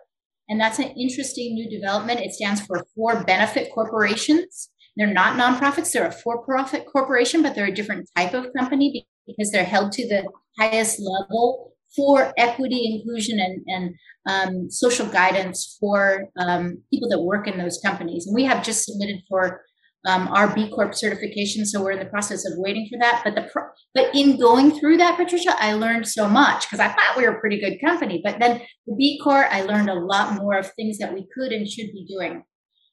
and 0.48 0.58
that's 0.58 0.78
an 0.78 0.88
interesting 0.96 1.54
new 1.54 1.68
development. 1.68 2.20
It 2.20 2.32
stands 2.32 2.62
for 2.62 2.84
For 2.94 3.22
Benefit 3.24 3.70
Corporations. 3.72 4.70
They're 4.96 5.12
not 5.12 5.36
nonprofits, 5.36 5.92
they're 5.92 6.06
a 6.06 6.12
for 6.12 6.42
profit 6.42 6.86
corporation, 6.90 7.42
but 7.42 7.54
they're 7.54 7.66
a 7.66 7.74
different 7.74 8.08
type 8.16 8.32
of 8.32 8.46
company 8.56 9.06
because 9.26 9.50
they're 9.52 9.64
held 9.64 9.92
to 9.92 10.08
the 10.08 10.26
highest 10.58 10.98
level 10.98 11.74
for 11.94 12.32
equity, 12.38 12.96
inclusion, 12.96 13.38
and, 13.38 13.62
and 13.66 13.94
um, 14.26 14.70
social 14.70 15.06
guidance 15.06 15.76
for 15.78 16.28
um, 16.38 16.78
people 16.90 17.10
that 17.10 17.20
work 17.20 17.46
in 17.46 17.58
those 17.58 17.78
companies. 17.84 18.26
And 18.26 18.34
we 18.34 18.44
have 18.44 18.64
just 18.64 18.84
submitted 18.86 19.20
for 19.28 19.62
um, 20.06 20.28
our 20.28 20.54
B 20.54 20.70
Corp 20.70 20.94
certification. 20.94 21.66
So 21.66 21.82
we're 21.82 21.92
in 21.92 21.98
the 21.98 22.06
process 22.06 22.46
of 22.46 22.58
waiting 22.58 22.88
for 22.90 22.98
that. 23.00 23.22
But 23.24 23.34
the 23.34 23.48
pro- 23.52 23.68
but 23.94 24.14
in 24.14 24.38
going 24.38 24.78
through 24.78 24.98
that, 24.98 25.16
Patricia, 25.16 25.54
I 25.58 25.74
learned 25.74 26.06
so 26.06 26.28
much 26.28 26.66
because 26.66 26.80
I 26.80 26.88
thought 26.88 27.16
we 27.16 27.24
were 27.24 27.36
a 27.36 27.40
pretty 27.40 27.60
good 27.60 27.78
company. 27.84 28.20
But 28.24 28.38
then 28.38 28.62
the 28.86 28.94
B 28.94 29.20
Corp, 29.22 29.46
I 29.50 29.62
learned 29.62 29.90
a 29.90 29.94
lot 29.94 30.34
more 30.34 30.56
of 30.56 30.70
things 30.72 30.98
that 30.98 31.12
we 31.12 31.26
could 31.34 31.52
and 31.52 31.68
should 31.68 31.92
be 31.92 32.06
doing. 32.08 32.44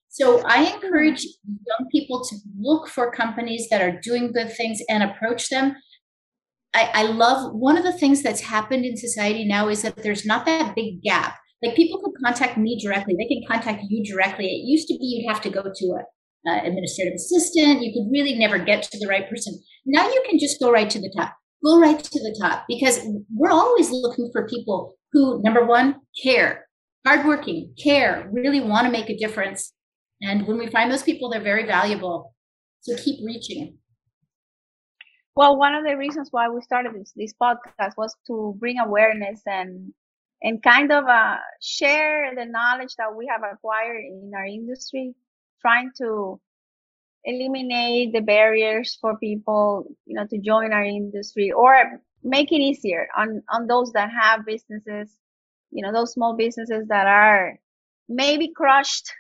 So 0.09 0.43
I 0.45 0.71
encourage 0.73 1.25
young 1.25 1.89
people 1.91 2.23
to 2.23 2.35
look 2.59 2.87
for 2.87 3.11
companies 3.11 3.67
that 3.69 3.81
are 3.81 3.99
doing 3.99 4.31
good 4.31 4.55
things 4.55 4.79
and 4.89 5.03
approach 5.03 5.49
them. 5.49 5.75
I, 6.75 6.89
I 6.93 7.03
love 7.03 7.53
one 7.53 7.77
of 7.77 7.83
the 7.83 7.93
things 7.93 8.23
that's 8.23 8.41
happened 8.41 8.85
in 8.85 8.97
society 8.97 9.45
now 9.45 9.69
is 9.69 9.81
that 9.83 9.97
there's 9.97 10.25
not 10.25 10.45
that 10.45 10.75
big 10.75 11.01
gap 11.03 11.37
like 11.63 11.75
people 11.75 12.01
could 12.01 12.13
contact 12.23 12.57
me 12.57 12.79
directly 12.81 13.15
they 13.15 13.27
can 13.27 13.43
contact 13.47 13.83
you 13.89 14.03
directly 14.03 14.47
it 14.47 14.65
used 14.65 14.87
to 14.87 14.97
be 14.97 15.05
you'd 15.05 15.29
have 15.29 15.41
to 15.41 15.49
go 15.49 15.63
to 15.63 15.85
a 15.91 16.03
uh, 16.47 16.59
administrative 16.63 17.13
assistant. 17.13 17.81
You 17.81 17.93
could 17.93 18.11
really 18.11 18.35
never 18.35 18.57
get 18.57 18.83
to 18.83 18.99
the 18.99 19.07
right 19.07 19.29
person. 19.29 19.59
Now 19.85 20.07
you 20.07 20.23
can 20.29 20.39
just 20.39 20.59
go 20.59 20.71
right 20.71 20.89
to 20.89 20.99
the 20.99 21.13
top. 21.15 21.35
Go 21.63 21.79
right 21.79 21.97
to 21.97 22.19
the 22.19 22.37
top 22.41 22.65
because 22.67 22.99
we're 23.33 23.51
always 23.51 23.89
looking 23.89 24.29
for 24.33 24.47
people 24.47 24.95
who, 25.13 25.41
number 25.43 25.65
one, 25.65 26.01
care, 26.21 26.67
hardworking, 27.05 27.73
care, 27.81 28.29
really 28.31 28.59
want 28.59 28.85
to 28.85 28.91
make 28.91 29.09
a 29.09 29.17
difference. 29.17 29.73
And 30.21 30.45
when 30.47 30.57
we 30.57 30.67
find 30.67 30.91
those 30.91 31.03
people, 31.03 31.29
they're 31.29 31.41
very 31.41 31.65
valuable. 31.65 32.33
So 32.81 32.95
keep 32.97 33.25
reaching. 33.25 33.77
Well, 35.35 35.57
one 35.57 35.73
of 35.73 35.83
the 35.83 35.97
reasons 35.97 36.29
why 36.31 36.49
we 36.49 36.61
started 36.61 36.93
this, 36.93 37.13
this 37.15 37.33
podcast 37.41 37.97
was 37.97 38.15
to 38.27 38.55
bring 38.59 38.79
awareness 38.79 39.41
and 39.45 39.93
and 40.43 40.61
kind 40.61 40.91
of 40.91 41.05
uh, 41.05 41.37
share 41.61 42.35
the 42.35 42.45
knowledge 42.45 42.93
that 42.97 43.15
we 43.15 43.25
have 43.27 43.41
acquired 43.49 44.03
in 44.03 44.31
our 44.35 44.45
industry 44.45 45.15
trying 45.63 45.91
to 45.97 46.39
eliminate 47.25 48.13
the 48.13 48.19
barriers 48.19 48.97
for 48.99 49.17
people, 49.17 49.85
you 50.05 50.15
know, 50.15 50.27
to 50.27 50.37
join 50.37 50.73
our 50.73 50.83
industry 50.83 51.51
or 51.51 52.01
make 52.23 52.51
it 52.51 52.59
easier 52.59 53.07
on, 53.17 53.41
on 53.49 53.67
those 53.67 53.91
that 53.93 54.09
have 54.11 54.45
businesses, 54.45 55.09
you 55.71 55.81
know, 55.83 55.93
those 55.93 56.13
small 56.13 56.35
businesses 56.35 56.87
that 56.89 57.07
are 57.07 57.57
maybe 58.09 58.49
crushed 58.49 59.11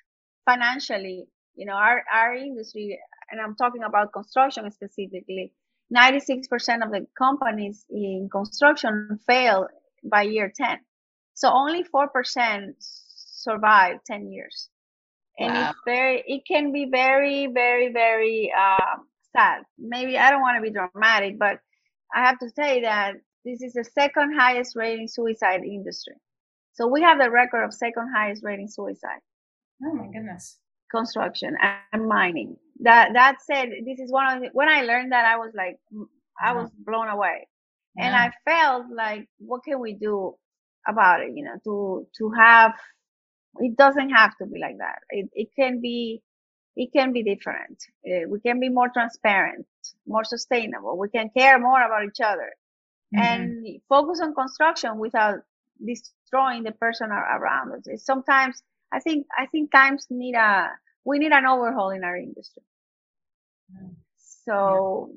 financially. 0.45 1.25
You 1.55 1.65
know, 1.65 1.73
our, 1.73 2.03
our 2.13 2.35
industry, 2.35 2.99
and 3.31 3.39
I'm 3.39 3.55
talking 3.55 3.83
about 3.83 4.11
construction 4.11 4.69
specifically, 4.71 5.53
96% 5.95 6.41
of 6.83 6.91
the 6.91 7.05
companies 7.17 7.85
in 7.89 8.27
construction 8.31 9.19
fail 9.27 9.67
by 10.03 10.23
year 10.23 10.51
10. 10.53 10.79
So 11.35 11.49
only 11.51 11.83
4% 11.83 12.73
survive 12.79 13.97
10 14.05 14.31
years 14.31 14.69
and 15.39 15.53
wow. 15.53 15.69
it's 15.69 15.79
very 15.85 16.23
it 16.27 16.43
can 16.47 16.71
be 16.71 16.87
very 16.89 17.47
very 17.47 17.91
very 17.91 18.51
uh, 18.57 18.97
sad. 19.35 19.63
Maybe 19.77 20.17
i 20.17 20.29
don't 20.29 20.41
want 20.41 20.57
to 20.57 20.61
be 20.61 20.71
dramatic 20.71 21.39
but 21.39 21.59
i 22.13 22.25
have 22.25 22.39
to 22.39 22.49
say 22.49 22.81
that 22.81 23.15
this 23.45 23.61
is 23.61 23.73
the 23.73 23.83
second 23.83 24.35
highest 24.37 24.75
rating 24.75 25.07
suicide 25.07 25.63
industry. 25.63 26.15
So 26.73 26.87
we 26.87 27.01
have 27.01 27.19
the 27.19 27.29
record 27.29 27.65
of 27.65 27.73
second 27.73 28.09
highest 28.15 28.43
rating 28.43 28.67
suicide. 28.67 29.19
Oh 29.83 29.93
my 29.93 30.07
goodness. 30.07 30.57
Construction 30.89 31.55
and 31.91 32.07
mining. 32.07 32.55
That 32.79 33.13
that 33.13 33.37
said 33.41 33.69
this 33.85 33.99
is 33.99 34.11
one 34.11 34.35
of 34.35 34.41
the, 34.41 34.49
when 34.53 34.69
i 34.69 34.81
learned 34.81 35.11
that 35.11 35.25
i 35.25 35.37
was 35.37 35.51
like 35.55 35.79
i 36.41 36.53
was 36.53 36.69
blown 36.85 37.07
away. 37.07 37.47
Yeah. 37.95 38.05
and 38.05 38.15
i 38.15 38.31
felt 38.49 38.85
like 38.95 39.27
what 39.37 39.63
can 39.63 39.79
we 39.79 39.93
do 39.93 40.35
about 40.87 41.21
it 41.21 41.31
you 41.35 41.43
know 41.43 41.57
to 41.63 42.07
to 42.17 42.31
have 42.31 42.73
it 43.59 43.77
doesn't 43.77 44.09
have 44.09 44.35
to 44.37 44.45
be 44.45 44.59
like 44.59 44.77
that. 44.79 44.99
It, 45.09 45.29
it 45.33 45.49
can 45.57 45.81
be, 45.81 46.21
it 46.75 46.91
can 46.91 47.13
be 47.13 47.23
different. 47.23 47.83
Uh, 48.05 48.27
we 48.27 48.39
can 48.39 48.59
be 48.59 48.69
more 48.69 48.89
transparent, 48.89 49.67
more 50.07 50.23
sustainable. 50.23 50.97
We 50.97 51.09
can 51.09 51.29
care 51.37 51.59
more 51.59 51.81
about 51.85 52.05
each 52.05 52.21
other 52.23 52.51
mm-hmm. 53.15 53.21
and 53.21 53.81
focus 53.89 54.19
on 54.21 54.33
construction 54.33 54.97
without 54.97 55.39
destroying 55.85 56.63
the 56.63 56.71
person 56.71 57.11
around 57.11 57.73
us. 57.73 57.83
It's 57.85 58.05
sometimes, 58.05 58.63
I 58.91 58.99
think, 58.99 59.27
I 59.37 59.45
think 59.47 59.71
times 59.71 60.07
need 60.09 60.35
a, 60.35 60.69
we 61.05 61.19
need 61.19 61.31
an 61.31 61.45
overhaul 61.45 61.91
in 61.91 62.03
our 62.03 62.17
industry. 62.17 62.63
Mm-hmm. 63.71 63.93
So 64.45 65.11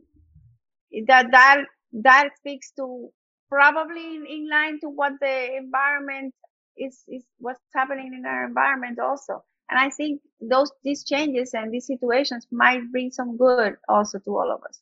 yeah. 0.90 1.04
that, 1.08 1.30
that, 1.32 1.58
that 1.92 2.28
speaks 2.36 2.72
to 2.72 3.08
probably 3.48 4.16
in, 4.16 4.26
in 4.28 4.48
line 4.50 4.78
to 4.80 4.88
what 4.88 5.12
the 5.20 5.56
environment 5.56 6.34
is 6.76 7.02
is 7.08 7.24
what's 7.38 7.60
happening 7.74 8.12
in 8.14 8.24
our 8.26 8.44
environment 8.46 8.98
also 8.98 9.42
and 9.70 9.78
i 9.78 9.88
think 9.90 10.20
those 10.40 10.70
these 10.84 11.04
changes 11.04 11.54
and 11.54 11.72
these 11.72 11.86
situations 11.86 12.46
might 12.50 12.80
bring 12.92 13.10
some 13.10 13.36
good 13.36 13.76
also 13.88 14.18
to 14.18 14.36
all 14.36 14.52
of 14.52 14.60
us 14.68 14.80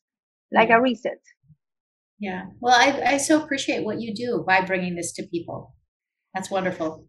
like 0.53 0.69
yeah. 0.69 0.79
a 0.79 0.81
reset 0.81 1.21
yeah 2.19 2.45
well 2.61 2.75
I, 2.75 3.15
I 3.15 3.17
so 3.19 3.43
appreciate 3.43 3.85
what 3.85 4.01
you 4.01 4.15
do 4.15 4.45
by 4.47 4.61
bringing 4.61 4.95
this 4.95 5.13
to 5.15 5.23
people 5.25 5.75
that's 6.35 6.51
wonderful 6.51 7.07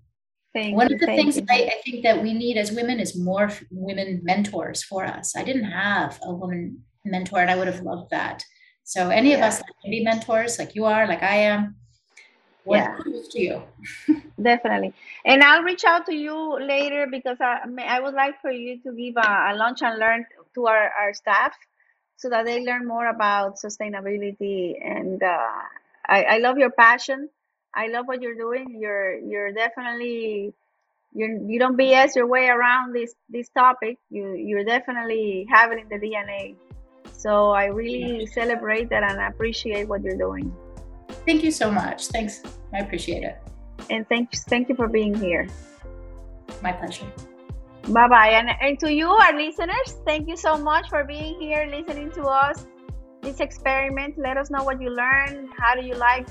Thank 0.56 0.78
One 0.78 0.88
you, 0.88 0.96
of 0.96 1.02
the 1.02 1.08
things 1.08 1.38
I, 1.50 1.64
I, 1.66 1.82
think 1.84 2.02
that 2.04 2.24
we 2.24 2.34
need 2.34 2.56
as 2.56 2.72
women 2.72 2.98
is 3.02 3.20
more 3.20 3.52
women 3.72 4.22
mentors 4.24 4.82
for 4.82 5.04
us. 5.04 5.36
I 5.36 5.44
didn't 5.44 5.66
have 5.66 6.18
a 6.24 6.34
woman 6.34 6.82
mentor, 7.04 7.40
and 7.40 7.52
I 7.52 7.58
would 7.58 7.68
have 7.68 7.82
loved 7.82 8.10
that. 8.12 8.42
So, 8.86 9.10
any 9.10 9.32
yeah. 9.32 9.38
of 9.38 9.42
us 9.42 9.58
can 9.58 9.92
be 9.92 10.02
mentors, 10.02 10.58
like 10.58 10.74
you 10.74 10.86
are, 10.86 11.08
like 11.08 11.22
I 11.22 11.36
am, 11.36 11.76
what 12.66 12.78
yeah. 12.78 12.98
to 13.32 13.42
you. 13.42 13.64
Definitely. 14.42 14.94
And 15.24 15.44
I'll 15.44 15.64
reach 15.64 15.86
out 15.86 16.06
to 16.08 16.14
you 16.16 16.60
later 16.60 17.08
because 17.10 17.38
I, 17.40 17.60
I 17.88 18.00
would 18.00 18.14
like 18.14 18.42
for 18.42 18.52
you 18.52 18.80
to 18.82 18.92
give 18.92 19.16
a, 19.18 19.52
a 19.52 19.56
lunch 19.56 19.82
and 19.82 19.98
learn 20.00 20.26
to 20.56 20.68
our, 20.68 20.92
our 21.00 21.14
staff 21.14 21.56
so 22.18 22.30
that 22.30 22.46
they 22.46 22.66
learn 22.66 22.88
more 22.88 23.08
about 23.08 23.58
sustainability. 23.58 24.76
And 24.84 25.22
uh, 25.22 25.62
I, 26.08 26.24
I 26.24 26.38
love 26.40 26.58
your 26.58 26.72
passion. 26.72 27.30
I 27.74 27.88
love 27.88 28.08
what 28.08 28.22
you're 28.22 28.36
doing. 28.36 28.78
You're 28.80 29.20
you're 29.20 29.52
definitely 29.52 30.54
you're 31.14 31.30
you 31.30 31.60
don't 31.60 31.78
BS 31.78 32.16
your 32.16 32.28
way 32.28 32.48
around 32.48 32.96
this 32.96 33.14
this 33.30 33.50
topic. 33.50 33.98
You 34.10 34.34
you're 34.34 34.64
definitely 34.64 35.46
have 35.52 35.72
it 35.72 35.80
in 35.80 35.90
the 35.90 36.00
DNA. 36.00 36.56
So 37.12 37.52
I 37.52 37.66
really 37.66 38.26
celebrate 38.28 38.90
that 38.90 39.04
and 39.04 39.20
appreciate 39.20 39.88
what 39.88 40.04
you're 40.04 40.18
doing. 40.18 40.56
Thank 41.26 41.44
you 41.44 41.52
so 41.52 41.72
much. 41.72 42.08
Thanks. 42.08 42.44
I 42.74 42.80
appreciate 42.80 43.24
it. 43.24 43.42
And 43.90 44.08
thank 44.08 44.34
you 44.34 44.40
thank 44.48 44.70
you 44.70 44.76
for 44.76 44.88
being 44.88 45.14
here. 45.14 45.48
My 46.62 46.72
pleasure. 46.72 47.06
Bye 47.90 48.08
bye. 48.08 48.30
And, 48.30 48.50
and 48.62 48.80
to 48.80 48.92
you, 48.94 49.10
our 49.10 49.34
listeners, 49.34 49.98
thank 50.06 50.28
you 50.28 50.38
so 50.38 50.58
much 50.58 50.90
for 50.90 51.04
being 51.04 51.40
here, 51.40 51.68
listening 51.70 52.12
to 52.12 52.24
us. 52.24 52.66
This 53.22 53.40
experiment. 53.40 54.18
Let 54.18 54.38
us 54.38 54.50
know 54.50 54.64
what 54.64 54.82
you 54.82 54.90
learned. 54.90 55.50
How 55.58 55.76
do 55.76 55.86
you 55.86 55.96
like? 55.96 56.28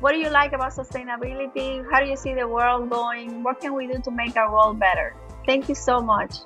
What 0.00 0.12
do 0.12 0.18
you 0.18 0.30
like 0.30 0.52
about 0.52 0.72
sustainability? 0.72 1.84
How 1.90 2.00
do 2.00 2.06
you 2.06 2.16
see 2.16 2.32
the 2.34 2.48
world 2.48 2.88
going? 2.88 3.42
What 3.42 3.60
can 3.60 3.74
we 3.74 3.86
do 3.86 4.00
to 4.04 4.10
make 4.10 4.36
our 4.36 4.50
world 4.50 4.80
better? 4.80 5.14
Thank 5.46 5.68
you 5.68 5.74
so 5.74 6.00
much. 6.00 6.36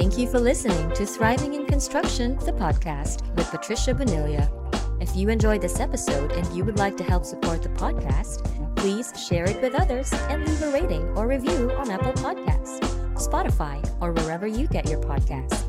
Thank 0.00 0.16
you 0.16 0.26
for 0.26 0.40
listening 0.40 0.90
to 0.92 1.04
Thriving 1.04 1.52
in 1.52 1.66
Construction, 1.66 2.34
the 2.46 2.54
podcast 2.54 3.20
with 3.36 3.50
Patricia 3.50 3.92
Bonilla. 3.92 4.50
If 4.98 5.14
you 5.14 5.28
enjoyed 5.28 5.60
this 5.60 5.78
episode 5.78 6.32
and 6.32 6.56
you 6.56 6.64
would 6.64 6.78
like 6.78 6.96
to 6.96 7.04
help 7.04 7.26
support 7.26 7.62
the 7.62 7.68
podcast, 7.68 8.42
please 8.76 9.12
share 9.22 9.44
it 9.44 9.60
with 9.60 9.74
others 9.74 10.10
and 10.30 10.48
leave 10.48 10.62
a 10.62 10.72
rating 10.72 11.06
or 11.18 11.28
review 11.28 11.70
on 11.72 11.90
Apple 11.90 12.14
Podcasts, 12.14 12.80
Spotify, 13.12 13.86
or 14.00 14.12
wherever 14.12 14.46
you 14.46 14.66
get 14.68 14.88
your 14.88 15.00
podcasts. 15.00 15.64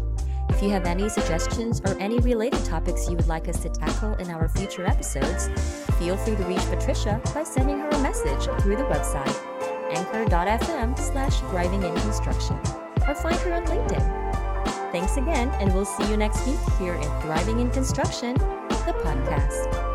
If 0.49 0.63
you 0.63 0.69
have 0.69 0.85
any 0.85 1.09
suggestions 1.09 1.81
or 1.81 1.99
any 1.99 2.19
related 2.19 2.63
topics 2.63 3.09
you 3.09 3.17
would 3.17 3.27
like 3.27 3.49
us 3.49 3.61
to 3.63 3.69
tackle 3.69 4.13
in 4.13 4.29
our 4.29 4.47
future 4.47 4.85
episodes, 4.85 5.49
feel 5.99 6.15
free 6.15 6.37
to 6.37 6.43
reach 6.43 6.65
Patricia 6.69 7.21
by 7.33 7.43
sending 7.43 7.79
her 7.79 7.89
a 7.89 8.01
message 8.01 8.45
through 8.61 8.77
the 8.77 8.83
website 8.83 9.37
anchor.fm 9.91 10.97
slash 10.97 11.41
thriving 11.41 11.83
in 11.83 11.93
construction 11.99 12.57
or 13.11 13.15
find 13.15 13.37
her 13.41 13.53
on 13.53 13.65
LinkedIn. 13.65 14.91
Thanks 14.91 15.17
again, 15.17 15.49
and 15.59 15.73
we'll 15.73 15.85
see 15.85 16.09
you 16.09 16.17
next 16.17 16.45
week 16.47 16.59
here 16.79 16.95
in 16.95 17.21
Thriving 17.21 17.59
in 17.59 17.69
Construction, 17.71 18.35
the 18.35 18.95
podcast. 19.03 19.90